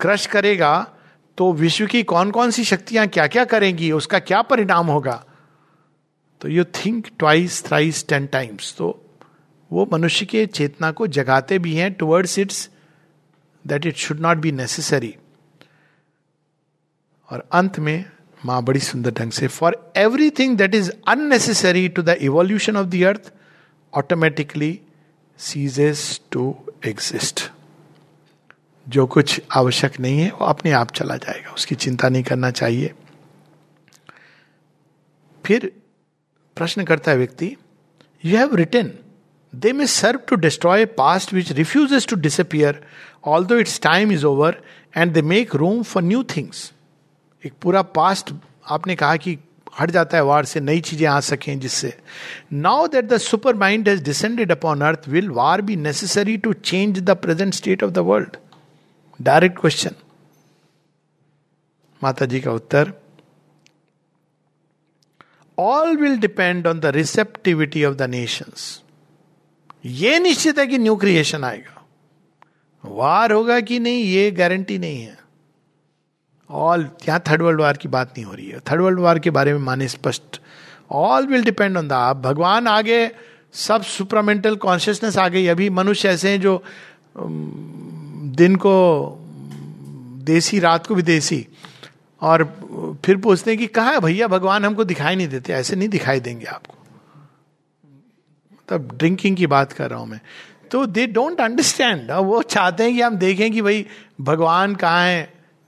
क्रश 0.00 0.26
करेगा 0.26 0.92
तो 1.38 1.52
विश्व 1.52 1.86
की 1.86 2.02
कौन 2.02 2.30
कौन 2.30 2.50
सी 2.50 2.64
शक्तियाँ 2.64 3.06
क्या 3.06 3.26
क्या 3.26 3.44
करेंगी, 3.44 3.92
उसका 3.92 4.18
क्या 4.18 4.42
परिणाम 4.42 4.86
होगा? 4.86 5.24
तो 6.40 6.48
you 6.48 6.64
think 6.64 7.06
twice 7.18 7.64
thrice 7.64 8.08
ten 8.08 8.26
times 8.26 8.74
तो 8.78 9.02
वो 9.72 9.88
मनुष्य 9.92 10.26
के 10.26 10.46
चेतना 10.46 10.90
को 10.90 11.06
जगाते 11.06 11.58
भी 11.58 11.74
हैं 11.74 11.92
towards 11.92 12.38
its 12.38 12.70
that 13.66 13.86
it 13.86 13.96
should 13.96 14.20
not 14.20 14.36
be 14.36 14.52
necessary 14.52 15.16
और 17.30 17.48
अंत 17.52 17.78
में 17.78 18.04
माँ 18.44 18.62
बड़ी 18.62 18.80
सुंदर 18.80 19.10
ढंग 19.10 19.32
से 19.32 19.46
for 19.46 19.92
everything 19.96 20.56
that 20.56 20.74
is 20.74 20.90
unnecessary 21.08 21.88
to 21.88 22.02
the 22.02 22.08
evolution 22.08 22.76
of 22.76 22.86
the 22.86 23.02
earth 23.02 23.32
automatically 23.94 24.80
ceases 25.38 26.20
to 26.30 26.56
exist 26.84 27.50
जो 28.88 29.06
कुछ 29.06 29.40
आवश्यक 29.52 30.00
नहीं 30.00 30.18
है, 30.20 30.30
वो 30.30 30.44
अपने 30.44 30.70
आप 30.70 30.90
चला 30.90 31.16
जाएगा। 31.16 31.50
उसकी 31.50 31.74
चिंता 31.74 32.08
नहीं 32.08 32.22
करना 32.22 32.50
चाहिए। 32.50 32.94
फिर 35.44 35.72
प्रश्न 36.56 36.84
करता 36.84 37.10
है 37.10 37.16
व्यक्ति 37.16 37.56
you 38.24 38.38
have 38.38 38.54
written 38.54 38.90
they 39.56 39.72
may 39.72 39.86
serve 39.86 40.20
to 40.28 40.36
destroy 40.36 40.84
past 40.98 41.32
which 41.34 41.52
refuses 41.52 42.06
to 42.06 42.16
disappear 42.16 42.82
although 43.46 43.58
its 43.58 43.80
time 43.80 44.12
is 44.12 44.24
over 44.26 44.62
and 44.96 45.12
they 45.12 45.22
make 45.24 45.54
room 45.54 45.82
for 45.82 46.02
new 46.02 46.22
things 46.36 46.70
एक 47.44 47.52
पूरा 47.62 47.82
पास्ट 47.98 48.32
आपने 48.70 48.96
कहा 48.96 49.16
कि 49.16 49.38
हट 49.80 49.90
जाता 49.90 50.16
है 50.16 50.22
वार 50.24 50.44
से, 50.44 50.60
नई 50.60 50.80
चीज़ें 50.80 51.06
आ 51.08 51.18
सकें 51.20 51.58
जिससे। 51.60 51.92
Now 52.52 52.86
that 52.86 53.04
the 53.04 53.16
supermind 53.54 53.88
has 53.88 54.02
descended 54.04 54.52
upon 54.52 54.80
earth 54.80 55.08
will 55.08 55.28
war 55.30 55.62
be 55.62 55.76
necessary 55.76 56.36
to 56.36 56.52
change 56.52 57.00
the 57.00 57.16
present 57.22 57.54
state 57.54 57.82
of 57.84 57.90
the 57.90 57.98
world 58.10 58.36
direct 59.20 59.58
question 59.60 59.94
Mata 62.02 62.26
जी 62.26 62.40
का 62.40 62.52
उत्तर 62.52 62.92
all 65.58 65.96
will 65.96 66.18
depend 66.18 66.66
on 66.66 66.80
the 66.80 66.86
receptivity 66.96 67.84
of 67.84 67.94
the 67.94 68.10
nations 68.10 68.82
ये 69.86 70.18
निश्चित 70.18 70.58
है 70.58 70.66
कि 70.66 70.78
new 70.78 70.96
creation 70.96 71.44
आएगा। 71.44 71.84
वार 72.84 73.32
होगा 73.32 73.60
कि 73.60 73.78
नहीं, 73.78 74.02
ये 74.04 74.30
गारंटी 74.30 74.78
नहीं 74.78 75.00
है। 75.02 75.18
ऑल 76.50 76.88
यहाँ 77.08 77.22
थर्ड 77.30 77.42
वर्ल्ड 77.42 77.60
वार 77.60 77.76
की 77.76 77.88
बात 77.88 78.08
नहीं 78.08 78.24
हो 78.24 78.34
रही 78.34 78.48
है। 78.48 78.58
थर्ड 78.60 78.80
वर्ल्ड 78.80 79.00
वार 79.00 79.18
के 79.18 79.30
बारे 79.30 79.52
में 79.52 79.60
माने 79.60 79.88
स्पष्ट। 79.88 80.40
All 80.90 81.26
will 81.26 81.44
depend 81.44 81.76
on 81.76 81.88
the 81.88 81.92
आप 81.92 82.16
भगवान 82.16 82.66
आगे, 82.66 83.10
सब 83.52 83.82
सुपरामेंटल 83.82 84.56
कॉन्शियसनेस 84.56 85.18
आ 85.18 85.28
गई 85.28 85.46
अभी 85.46 85.70
मनुष्य 85.70 86.08
ऐसे 86.08 86.30
हैं 86.30 86.40
जो 86.40 86.62
दिन 88.36 88.56
को, 88.56 89.16
देसी, 90.24 90.58
रात 90.58 90.86
को 90.86 90.94
भी 90.94 91.02
देसी। 91.02 91.46
और 92.22 92.44
फिर 93.04 93.16
पूछते 93.16 93.50
हैं 93.50 93.58
कि 93.60 93.66
कहा 93.66 93.90
है 93.90 94.00
भैया, 94.00 94.28
भगवान 94.28 94.64
हमको 94.64 94.84
दिखाई 94.84 95.16
नहीं 95.16 95.28
देते, 95.28 95.52
ऐसे 95.52 95.76
नहीं 95.76 95.88
दिखाई 95.88 96.20
देंगे 96.20 96.46
आपको। 96.46 96.75
तब 98.68 98.90
ड्रिंकिंग 98.94 99.36
की 99.36 99.46
बात 99.46 99.72
कर 99.72 99.90
रहा 99.90 99.98
हूँ 99.98 100.08
मैं। 100.08 100.20
तो 100.70 100.86
दे 100.86 101.06
डोंट 101.06 101.40
अंडरस्टैंड 101.40 102.10
वो 102.10 102.42
चाहते 102.42 102.82
हैं 102.82 102.94
कि 102.94 103.00
हम 103.00 103.16
देखें 103.16 103.50
कि 103.52 103.62
भाई 103.62 103.86
भगवान 104.20 104.74
कहाँ 104.74 105.06
है। 105.06 105.20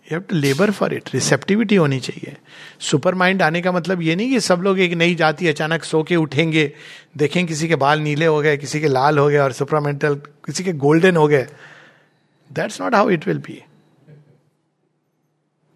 You 0.06 0.10
have 0.10 0.20
to 0.20 0.36
labour 0.36 0.70
for 0.70 0.94
it 0.94 1.10
receptivity 1.14 1.76
होनी 1.76 1.98
चाहिए। 2.00 2.36
सुपर 2.80 3.14
माइंड 3.14 3.42
आने 3.42 3.60
का 3.62 3.72
मतलब 3.72 4.02
ये 4.02 4.16
नहीं 4.16 4.30
कि 4.30 4.40
सब 4.40 4.60
लोग 4.62 4.80
एक 4.80 4.92
नई 4.92 5.14
जाति 5.14 5.48
अचानक 5.48 5.84
सो 5.84 6.02
के 6.02 6.16
उठेंगे, 6.16 6.72
देखें 7.16 7.46
किसी 7.46 7.68
के 7.68 7.76
बाल 7.76 8.00
नीले 8.00 8.26
हो 8.26 8.40
गए, 8.40 8.56
किसी 8.56 8.80
के 8.80 8.88
लाल 8.88 9.18
हो 9.18 9.28
गए 9.28 9.38
और 9.38 9.52
सुपरमेंटल 9.52 10.14
किसी 10.46 10.64
के 10.64 10.72
गोल्डन 10.74 11.16
हो 11.16 11.26
गए। 11.28 11.46
That's 12.50 12.80
not 12.80 12.94
how 12.94 13.10
it 13.10 13.26
will 13.28 13.38
be 13.38 13.62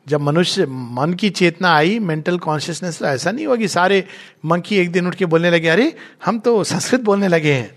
जब 0.09 0.21
मनुष्य 0.21 0.67
मन 0.67 1.15
की 1.15 1.31
चेतना 1.31 1.73
आई 1.73 1.99
मेंटल 1.99 2.39
कॉन्शियसनेस 2.39 2.99
तो 2.99 3.07
ऐसा 3.07 3.31
नहीं 3.31 3.47
हुआ 3.47 3.57
कि 3.57 3.69
सारे 3.69 4.05
मंकी 4.45 4.77
एक 4.77 4.93
दिन 4.93 5.07
उठ 5.07 5.15
के 5.15 5.27
बोलने 5.27 5.51
लगे, 5.51 5.69
अरे, 5.69 5.97
हम 6.25 6.39
तो 6.39 6.65
संस्कृत 6.65 7.01
बोलने 7.01 7.29
लगे 7.29 7.53
हैं। 7.53 7.75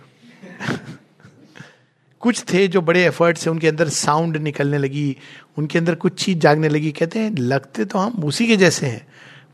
कुछ 2.19 2.43
थे 2.53 2.67
जो 2.67 2.81
बड़े 2.81 3.05
एफर्ट 3.05 3.38
से 3.38 3.49
उनके 3.49 3.67
अंदर 3.67 3.89
साउंड 3.89 4.38
निकलने 4.38 4.77
लगी, 4.77 5.17
उनके 5.57 5.79
अंदर 5.79 5.95
कुछ 5.95 6.25
चीज़ 6.25 6.38
जागने 6.38 6.69
लगी। 6.69 6.91
कहते 6.91 7.19
हैं, 7.19 7.35
लगते 7.38 7.85
तो 7.85 7.99
हम 7.99 8.23
उसी 8.23 8.47
के 8.47 8.57
जैसे 8.57 8.88
हैं, 8.88 9.07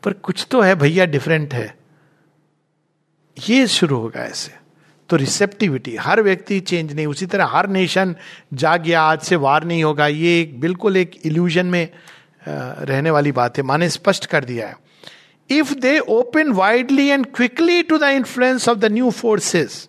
पर 0.03 0.13
कुछ 0.13 0.47
तो 0.51 0.61
है 0.61 0.75
भैया 0.75 1.05
डिफरेंट 1.05 1.53
है। 1.53 1.77
ये 3.49 3.67
शुरू 3.67 3.97
होगा 3.97 4.23
ऐसे। 4.23 4.51
तो 5.09 5.15
रिसेप्टिविटी 5.15 5.95
हर 5.95 6.21
व्यक्ति 6.21 6.59
चेंज 6.59 6.93
नहीं, 6.93 7.07
उसी 7.07 7.25
तरह 7.25 7.45
हर 7.45 7.69
नेशन 7.69 8.15
जाग 8.53 8.83
गया, 8.83 9.01
आज 9.01 9.21
से 9.21 9.35
वार 9.35 9.63
नहीं 9.63 9.83
होगा। 9.83 10.07
ये 10.07 10.51
बिल्कुल 10.55 10.97
एक 10.97 11.11
इल्यूजन 11.25 11.65
में 11.65 11.89
रहने 12.47 13.11
वाली 13.11 13.31
बात 13.31 13.57
है 13.57 13.63
माने 13.63 13.89
स्पष्ट 13.89 14.25
कर 14.25 14.45
दिया 14.45 14.67
है। 14.67 14.75
If 15.49 15.73
they 15.73 15.97
open 15.99 16.51
widely 16.53 17.07
and 17.07 17.25
quickly 17.35 17.83
to 17.83 17.97
the 17.97 18.03
influence 18.03 18.67
of 18.69 18.77
the 18.77 18.85
new 18.85 19.09
forces 19.11 19.87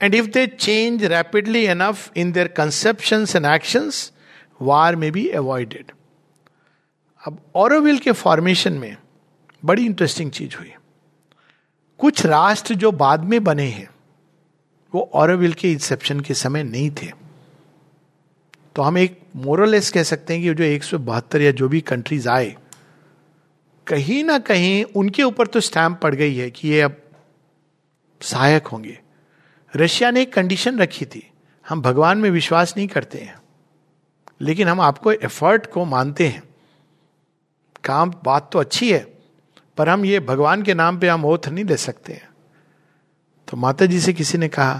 and 0.00 0.14
if 0.14 0.26
they 0.26 0.46
change 0.46 1.04
rapidly 1.04 1.64
enough 1.64 2.10
in 2.16 2.32
their 2.32 2.48
conception 2.48 3.26
and 3.36 3.46
actions 3.46 4.10
war 4.60 4.96
may 4.96 5.10
be 5.12 5.28
avoided 5.28 5.92
अब 7.24 7.38
औरविल 7.54 7.98
के 7.98 8.12
फॉर्मेशन 8.12 8.72
में 8.72 8.96
बड़ी 9.64 9.84
इंटरेस्टिंग 9.86 10.30
चीज़ 10.30 10.56
हुई। 10.56 10.72
कुछ 12.00 12.24
राष्ट्र 12.26 12.74
जो 12.74 12.90
बाद 12.92 13.24
में 13.24 13.44
बने 13.44 13.66
हैं, 13.66 13.88
वो 14.94 15.10
औरविल 15.14 15.52
के 15.52 15.70
इंसेप्शन 15.72 16.20
के 16.20 16.34
समय 16.34 16.62
नहीं 16.62 16.90
थे। 16.90 17.10
तो 18.76 18.82
हम 18.82 18.98
एक 18.98 19.20
मोरलेस 19.36 19.90
कह 19.90 20.02
सकते 20.02 20.34
हैं 20.34 20.42
कि 20.42 20.54
जो 20.54 20.64
एक 20.64 20.84
सौ 20.84 20.98
बहत्तर 20.98 21.40
या 21.40 21.50
जो 21.50 21.68
भी 21.68 21.80
कंट्रीज़ 21.80 22.28
आए, 22.28 22.54
कहीं 23.86 24.22
ना 24.24 24.38
कहीं 24.38 24.84
उनके 24.96 25.22
ऊपर 25.22 25.46
तो 25.46 25.60
स्टैम्प 25.60 25.98
पड़ 25.98 26.14
गई 26.14 26.34
है 26.34 26.50
कि 26.50 26.68
ये 26.68 26.80
अब 26.80 26.96
सहायक 28.20 28.66
होंगे। 28.66 28.98
रशिया 29.74 30.10
ने 30.10 30.22
एक 30.22 30.32
कंडीशन 30.32 30.78
रखी 30.78 31.06
थी। 31.06 31.30
हम 31.66 31.82
भगवान 31.82 32.18
में 32.18 32.30
विश्वास 32.30 32.74
नहीं 32.76 32.88
करते 32.88 33.18
हैं, 33.18 33.36
लेकिन 34.40 34.68
हम 34.68 34.80
आपको 34.80 35.12
एफर्ट 35.12 35.66
को 35.66 35.84
मानते 35.84 36.28
हैं। 36.28 36.42
काम, 37.84 38.12
बात 38.24 38.50
तो 38.52 38.58
अच्छी 38.58 38.92
है, 38.92 39.06
पर 39.78 39.88
हम 39.88 40.04
ये 40.04 40.20
भगवान 40.20 40.62
के 40.62 40.74
नाम 40.74 40.98
पे 40.98 41.08
हम 41.08 41.24
ओथ 41.24 41.48
नहीं 41.48 41.64
ले 41.64 41.76
सकते 41.76 42.12
हैं। 42.12 42.28
तो 43.48 43.56
माता 43.56 43.86
जी 43.86 44.00
से 44.00 44.12
किसी 44.12 44.38
ने 44.38 44.48
कहा 44.48 44.74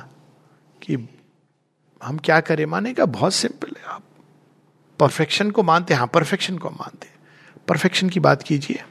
कि 0.83 0.97
हम 2.05 2.19
क्या 2.19 2.41
करें? 2.41 2.65
माने 2.67 2.93
का 2.95 3.05
बहुत 3.07 3.35
सिंपल 3.35 3.73
है 3.79 3.85
आप। 3.87 4.03
परफेक्शन 5.01 5.51
को 5.51 5.63
मानते 5.63 5.95
हैं। 5.95 5.99
हाँ 5.99 6.11
परफेक्शन 6.15 6.59
को 6.59 6.71
मानते 6.71 7.07
हैं। 7.07 7.15
परफेक्शन 7.69 8.09
की 8.09 8.21
बात 8.21 8.43
कीजिए। 8.43 8.83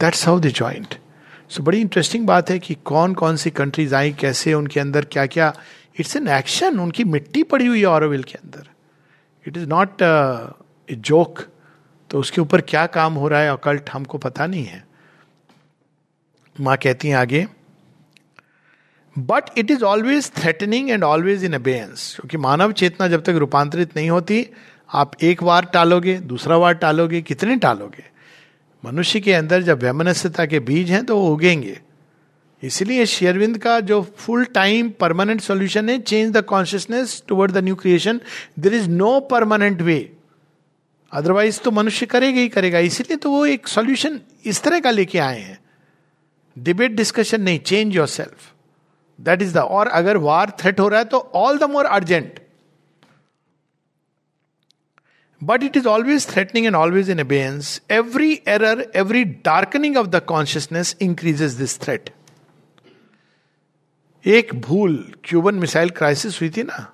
दैट्स 0.00 0.26
हाउ 0.26 0.40
द 0.40 0.46
ज्वाइंट 0.46 0.94
सो 1.48 1.62
बड़ी 1.62 1.80
इंटरेस्टिंग 1.80 2.26
बात 2.26 2.50
है 2.50 2.58
कि 2.58 2.74
कौन 2.74 3.14
कौन 3.14 3.36
सी 3.36 3.50
कंट्रीज़ 3.50 3.94
आई, 3.94 4.12
कैसे, 4.12 4.54
उनके 4.54 4.80
अंदर 4.80 5.04
क्या 5.04 5.26
क्या। 5.26 5.52
इट्स 6.00 6.16
एन 6.16 6.28
एक्शन 6.28 6.80
उनकी 6.80 7.04
मिट्टी 7.04 7.42
पड़ी 7.42 7.66
हुई 7.66 7.80
है 7.80 7.86
ऑरोविल 7.86 8.22
के 8.22 8.34
अंदर। 8.34 8.68
It 9.48 9.56
is 9.56 9.66
not 9.66 10.02
a 10.90 10.94
joke 10.94 11.40
तो 12.10 12.20
उसके 12.20 12.40
ऊपर 12.40 12.60
क्या 12.60 12.86
काम 12.86 13.14
हो 13.14 13.28
रहा 13.28 13.40
है? 13.40 13.50
अकल्ट 13.50 13.90
हमको 13.90 14.18
पता 14.18 14.46
नहीं 14.46 14.64
है। 14.64 14.86
माँ 16.60 16.76
कहती 16.76 17.08
हैं 17.08 17.16
आगे 17.16 17.46
but 19.16 19.58
it 19.58 19.70
is 19.70 19.84
always 19.84 20.30
threatening 20.32 20.90
and 20.90 21.04
always 21.04 21.44
in 21.44 21.52
abeyance 21.52 22.14
क्योंकि 22.16 22.36
मानव 22.38 22.72
चेतना 22.72 23.08
जब 23.08 23.22
तक 23.22 23.36
रूपांतरित 23.38 23.96
नहीं 23.96 24.10
होती, 24.10 24.46
आप 24.90 25.12
एक 25.22 25.42
बार 25.42 25.64
टालोगे, 25.64 26.16
दूसरा 26.18 26.58
बार 26.58 26.74
टालोगे, 26.74 27.20
कितने 27.22 27.56
टालोगे? 27.56 28.04
मनुष्य 28.82 29.20
के 29.20 29.32
अंदर 29.32 29.62
जब 29.62 29.82
वैमनस्यता 29.82 30.46
के 30.46 30.60
बीज 30.60 30.90
हैं 30.90 31.04
तो 31.06 31.18
वो 31.18 31.32
उगेंगे। 31.34 31.78
इसलिए 32.62 33.06
शेयरविंद 33.06 33.58
का 33.58 33.78
जो 33.80 34.00
फुल 34.18 34.44
टाइम 34.54 34.90
परमानेंट 35.00 35.40
सॉल्यूशन 35.40 35.88
है 35.88 35.98
change 36.00 36.32
the 36.32 36.42
consciousness 36.44 37.22
toward 37.28 37.52
the 37.52 37.64
new 37.64 37.74
creation 37.74 38.20
there 38.58 38.74
is 38.74 38.88
no 38.90 39.18
permanent 39.30 39.82
way 39.82 39.98
otherwise 41.12 41.60
तो 41.60 41.70
मनुष्य 41.70 42.06
करेगा 42.06 42.40
ही 42.40 42.48
करेगा। 42.48 42.78
इसीलिए 42.80 43.16
तो 43.16 43.30
वो 43.30 43.44
एक 43.46 43.68
सॉल्यूशन 43.68 44.20
इस 44.44 44.62
तरह 44.62 44.80
का 44.80 44.90
लेके 44.90 45.18
आए 45.18 45.40
हैं। 45.40 45.58
डिबेट 46.56 46.92
डिस्कशन 46.92 47.40
नहीं 47.40 47.58
change 47.60 47.96
yourself 48.08 48.52
that 49.20 49.42
is 49.42 49.54
the 49.54 49.56
और 49.56 49.88
अगर 49.88 50.16
वार 50.16 50.50
थ्रेट 50.60 50.80
हो 50.80 50.88
रहा 50.88 50.98
है 50.98 51.04
तो 51.04 51.18
all 51.34 51.58
the 51.58 51.70
more 51.70 51.86
urgent 51.86 52.40
but 55.44 55.62
it 55.62 55.76
is 55.76 55.86
always 55.88 56.28
threatening 56.28 56.66
and 56.66 56.76
always 56.76 57.10
in 57.10 57.18
abeyance 57.18 57.80
every 57.90 58.32
error 58.48 58.90
every 58.96 59.24
darkening 59.24 59.96
of 59.96 60.06
the 60.06 60.20
consciousness 60.24 60.96
increases 61.00 61.52
this 61.52 61.80
threat 61.80 62.10
एक 64.24 64.54
भूल 64.60 65.12
Cuban 65.24 65.54
missile 65.54 65.90
crisis 65.90 66.40
हुई 66.40 66.50
थी 66.50 66.62
ना? 66.62 66.92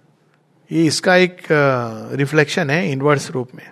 ये 0.73 0.85
इसका 0.87 1.15
एक 1.17 1.43
रिफ्लेक्शन 2.13 2.65
uh, 2.65 2.71
है 2.71 2.91
इनवर्स 2.93 3.31
रूप 3.31 3.55
में। 3.55 3.71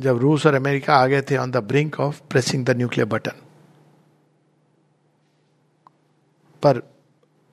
जब 0.00 0.18
रूस 0.18 0.46
और 0.46 0.54
अमेरिका 0.54 0.94
आ 0.94 1.06
गए 1.06 1.22
थे 1.22 1.36
on 1.36 1.50
the 1.50 1.56
brink 1.56 1.98
of 2.00 2.20
pressing 2.30 2.64
the 2.64 2.70
nuclear 2.70 3.08
button 3.08 3.42
पर 6.62 6.91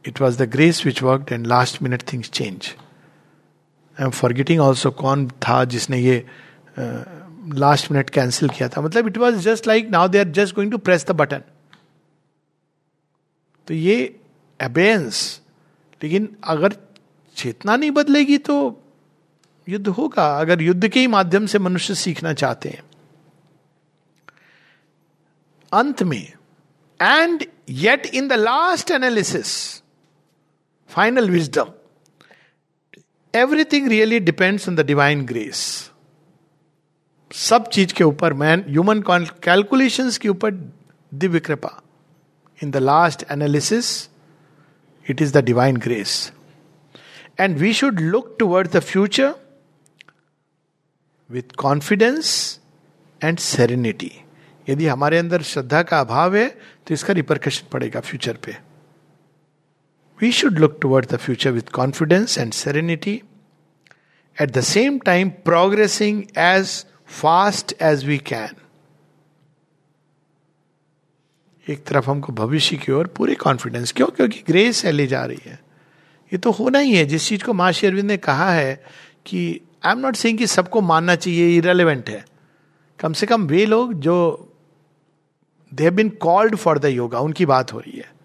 it 0.05 0.21
was 0.21 0.43
the 0.43 0.49
grace 0.51 0.85
which 0.85 1.01
work 1.03 1.31
and 1.31 1.47
last 1.47 1.81
minute 1.83 2.03
things 2.13 2.29
change 2.29 2.67
I 3.99 4.05
am 4.05 4.11
forgetting 4.11 4.61
also 4.61 4.91
कौन 4.91 5.27
था 5.47 5.63
जिसने 5.65 5.99
ये 5.99 6.25
लास्ट 6.79 7.91
मिनट 7.91 8.09
कैंसिल 8.09 8.49
किया 8.49 8.69
था। 8.69 8.81
मतलब 8.81 9.07
it 9.07 9.17
was 9.17 9.37
just 9.41 9.67
like 9.67 9.89
now 9.89 10.07
they 10.07 10.19
are 10.19 10.29
just 10.31 10.55
going 10.55 10.71
to 10.71 10.77
press 10.77 11.05
the 11.07 11.11
button 11.11 11.43
तो 13.67 13.73
ये 13.73 14.19
अबेंस 14.59 15.41
लेकिन 16.01 16.35
अगर 16.43 16.75
चेतना 17.37 17.75
नहीं 17.75 17.91
बदलेगी 17.91 18.37
तो 18.37 18.55
युद्ध 19.67 19.87
होगा। 19.87 20.25
अगर 20.39 20.61
युद्ध 20.61 20.87
के 20.87 20.99
ही 20.99 21.07
माध्यम 21.07 21.45
से 21.45 21.59
मनुष्य 21.59 21.95
सीखना 21.95 22.33
चाहते 22.33 22.69
हैं। 22.69 22.83
अंत 25.71 26.03
में 26.03 26.31
and 26.99 27.45
yet 27.69 28.05
in 28.05 28.27
the 28.27 28.33
last 28.33 28.91
analysis 28.91 29.78
final 30.89 31.29
wisdom 31.29 31.71
everything 33.33 33.87
really 33.89 34.19
depends 34.19 34.67
on 34.69 34.75
the 34.75 34.85
divine 34.85 35.25
grace 35.25 35.59
सब 37.31 37.67
चीज़ 37.73 37.93
के 37.93 38.03
ऊपर 38.03 38.33
मैन 38.33 38.63
ह्यूमन 38.67 39.01
कैलकुलेशंस 39.43 40.17
के 40.17 40.29
ऊपर 40.29 40.51
दिव्य 41.11 41.39
कृपा. 41.39 41.81
In 42.63 42.71
the 42.71 42.77
last 42.77 43.23
analysis 43.31 44.09
it 45.05 45.21
is 45.21 45.33
the 45.33 45.43
divine 45.45 45.77
grace 45.77 46.31
and 47.39 47.57
we 47.57 47.73
should 47.73 47.99
look 47.99 48.35
toward 48.39 48.67
the 48.71 48.79
future 48.79 49.33
with 51.29 51.55
confidence 51.57 52.31
and 53.21 53.37
serenity 53.39 54.11
यदि 54.69 54.87
हमारे 54.87 55.17
अंदर 55.17 55.41
श्रद्धा 55.51 55.83
का 55.83 55.99
अभाव 55.99 56.35
है 56.35 56.47
तो 56.87 56.93
इसका 56.93 57.13
रिपरकशन 57.13 57.67
पड़ेगा 57.71 57.99
फ्यूचर 57.99 58.37
पे. 58.45 58.68
We 60.21 60.31
should 60.31 60.59
look 60.59 60.79
toward 60.81 61.05
the 61.05 61.15
future 61.15 61.51
with 61.51 61.61
confidence 61.61 62.37
and 62.37 62.53
serenity 62.53 63.21
at 64.41 64.51
the 64.51 64.61
same 64.61 64.99
time 64.99 65.29
progressing 65.29 66.23
as 66.37 66.85
fast 67.07 67.75
as 67.81 68.05
we 68.05 68.17
can 68.17 68.55
एक 71.69 71.85
तरफ़ 71.85 72.09
हमको 72.09 72.33
भविष्य 72.33 72.77
की 72.77 72.91
ओर 72.91 73.07
पूरे 73.07 73.35
कॉन्फिडेंस 73.35 73.91
क्यों? 73.91 74.07
क्योंकि 74.07 74.43
ग्रेस 74.47 74.85
है, 74.85 74.91
ले 74.91 75.07
जा 75.07 75.25
रही 75.25 75.39
है। 75.45 75.59
ये 76.33 76.37
तो 76.37 76.51
होना 76.51 76.79
ही 76.79 76.95
है। 76.95 77.05
जिस 77.05 77.27
चीज़ 77.27 77.43
को 77.43 77.53
माँ 77.53 77.71
शेरविंद 77.71 78.07
ने 78.07 78.17
कहा 78.17 78.51
है 78.51 78.83
कि 79.25 79.61
आई 79.83 79.91
एम 79.91 79.99
नॉट 79.99 80.15
सेइंग 80.15 80.37
कि 80.37 80.47
सबको 80.47 80.81
मानना 80.81 81.15
चाहिए 81.15 81.57
इरेलीवेंट 81.57 82.09
है। 82.09 82.25
कम 82.99 83.13
से 83.13 83.25
कम 83.25 83.47
वे 83.47 83.65
लोग 83.65 83.93
जो 83.93 84.45
they 85.73 85.83
have 85.83 85.93
been 85.93 86.09
called 86.09 86.55
for 86.55 86.79
the 86.79 86.85
yoga 86.85 87.19
उनकी 87.19 87.45
बात 87.45 87.73
हो 87.73 87.79
रही 87.79 87.97
है। 87.97 88.18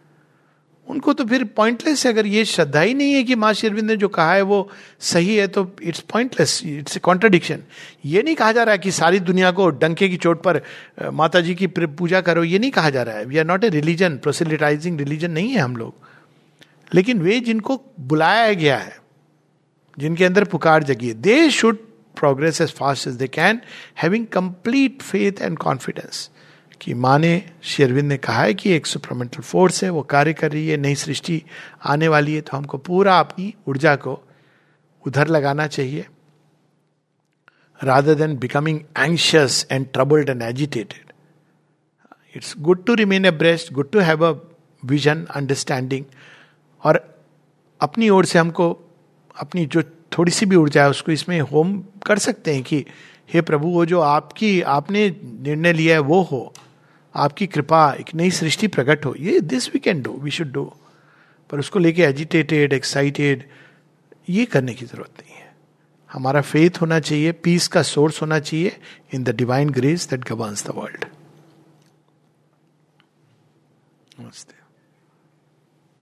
उनको 0.88 1.12
तो 1.12 1.24
फिर 1.24 1.44
पॉइंटलेस 1.56 2.04
है। 2.06 2.12
अगर 2.12 2.26
ये 2.26 2.44
श्रद्धा 2.44 2.80
ही 2.80 2.94
नहीं 2.94 3.12
है 3.14 3.22
कि 3.24 3.34
माँ 3.34 3.52
शेरविंद 3.52 3.90
ने 3.90 3.96
जो 3.96 4.08
कहा 4.08 4.32
है 4.34 4.42
वो 4.42 4.68
सही 5.00 5.36
है 5.36 5.46
तो 5.48 5.66
it's 5.82 6.00
pointless 6.12 6.60
it's 6.66 6.96
a 6.96 7.00
contradiction 7.00 7.62
ये 8.04 8.22
नहीं 8.22 8.34
कहा 8.34 8.52
जा 8.52 8.62
रहा 8.62 8.72
है 8.72 8.78
कि 8.78 8.90
सारी 8.92 9.20
दुनिया 9.20 9.50
को 9.50 9.68
डंके 9.70 10.08
की 10.08 10.16
चोट 10.16 10.42
पर 10.42 10.60
माता 11.12 11.40
जी 11.40 11.54
की 11.54 11.66
पूजा 11.68 12.20
करो। 12.20 12.44
ये 12.44 12.58
नहीं 12.58 12.70
कहा 12.70 12.90
जा 12.90 13.02
रहा 13.02 13.16
है। 13.16 13.24
We 13.24 13.38
are 13.38 13.44
not 13.44 13.64
a 13.64 13.68
religion 13.70 14.16
proselytizing 14.18 14.98
religion 14.98 15.30
नहीं 15.30 15.50
है 15.50 15.60
हम 15.60 15.76
लोग। 15.76 15.94
लेकिन 16.90 17.20
वे 17.20 17.40
जिनको 17.40 17.80
बुलाया 18.02 18.52
गया 18.52 18.76
है, 18.76 18.96
जिनके 19.98 20.24
अंदर 20.24 20.44
पुकार 20.44 20.82
जगी 20.82 21.08
है 21.08 21.14
they 21.14 21.50
should 21.52 21.78
progress 22.16 22.60
as 22.60 22.72
fast 22.72 23.08
as 23.08 23.14
they 23.14 23.28
can 23.28 23.60
having 24.02 24.26
complete 24.26 25.02
faith 25.02 25.42
and 25.42 25.58
confidence 25.58 26.28
कि 26.84 26.94
माँ 26.94 27.18
ने, 27.18 27.50
शेरविंद 27.62 28.08
ने 28.08 28.16
कहा 28.16 28.42
है 28.42 28.54
कि 28.54 28.70
एक 28.70 28.86
सुप्रमेंटल 28.86 29.42
फोर्स 29.42 29.84
है, 29.84 29.90
वो 29.90 30.02
कार्य 30.02 30.32
कर 30.32 30.52
रही 30.52 30.68
है, 30.68 30.76
नई 30.76 30.94
सृष्टि 30.94 31.42
आने 31.84 32.08
वाली 32.08 32.34
है 32.34 32.40
तो 32.40 32.56
हमको 32.56 32.78
पूरा 32.78 33.18
अपनी 33.20 33.54
ऊर्जा 33.68 33.96
को 33.96 34.20
उधर 35.06 35.28
लगाना 35.28 35.66
चाहिए। 35.66 36.06
Rather 37.84 38.14
than 38.14 38.36
becoming 38.36 38.80
anxious 38.98 39.66
and 39.70 39.86
troubled 39.92 40.28
and 40.28 40.42
agitated 40.42 41.12
it's 42.36 42.54
good 42.58 42.84
to 42.84 42.94
remain 42.94 43.24
abreast 43.30 43.72
good 43.72 43.90
to 43.90 43.98
have 43.98 44.34
a 44.34 44.40
vision 44.84 45.24
understanding 45.24 46.04
और 46.84 47.24
अपनी 47.80 48.08
ओर 48.08 48.24
से 48.24 48.38
हमको 48.38 48.70
अपनी 49.40 49.66
जो 49.66 49.82
थोड़ी 49.82 50.32
सी 50.32 50.46
भी 50.46 50.56
ऊर्जा 50.56 50.82
है, 50.82 50.90
उसको 50.90 51.12
इसमें 51.12 51.40
होम 51.40 51.84
कर 52.06 52.18
सकते 52.18 52.54
हैं 52.54 52.62
कि, 52.62 52.84
हे 53.32 53.40
प्रभु, 53.40 53.68
वो 53.68 53.86
जो 53.86 54.00
आपकी, 54.00 54.60
आपने 54.60 55.16
निर्णय 55.24 55.72
लिया 55.72 55.94
है, 55.94 56.00
वो 56.00 56.22
हो। 56.22 56.54
आपकी 57.14 57.46
कृपा 57.46 57.80
एक 58.00 58.14
नई 58.14 58.30
सृष्टि 58.30 58.68
प्रकट 58.68 59.04
हो। 59.06 59.14
ये 59.20 59.40
this 59.42 59.68
we 59.72 59.78
can 59.80 60.02
do 60.02 60.12
we 60.18 60.30
should 60.30 60.52
do 60.52 60.64
पर 61.50 61.58
उसको 61.58 61.78
लेके 61.78 62.02
एजिटेटेड 62.02 62.72
एक्साइटेड 62.72 63.44
ये 64.28 64.44
करने 64.46 64.74
की 64.74 64.86
ज़रूरत 64.86 65.22
नहीं 65.22 65.36
है। 65.36 65.52
हमारा 66.10 66.40
फेथ 66.40 66.80
होना 66.80 66.98
चाहिए 67.00 67.32
पीस 67.44 67.68
का 67.68 67.82
सोर्स 67.84 68.20
होना 68.22 68.38
चाहिए 68.40 68.76
in 69.14 69.24
the 69.24 69.34
divine 69.36 69.70
grace 69.70 70.08
that 70.10 70.24
governs 70.28 70.66
the 70.66 70.74
world 70.76 71.04
नमस्ते। 74.20 74.53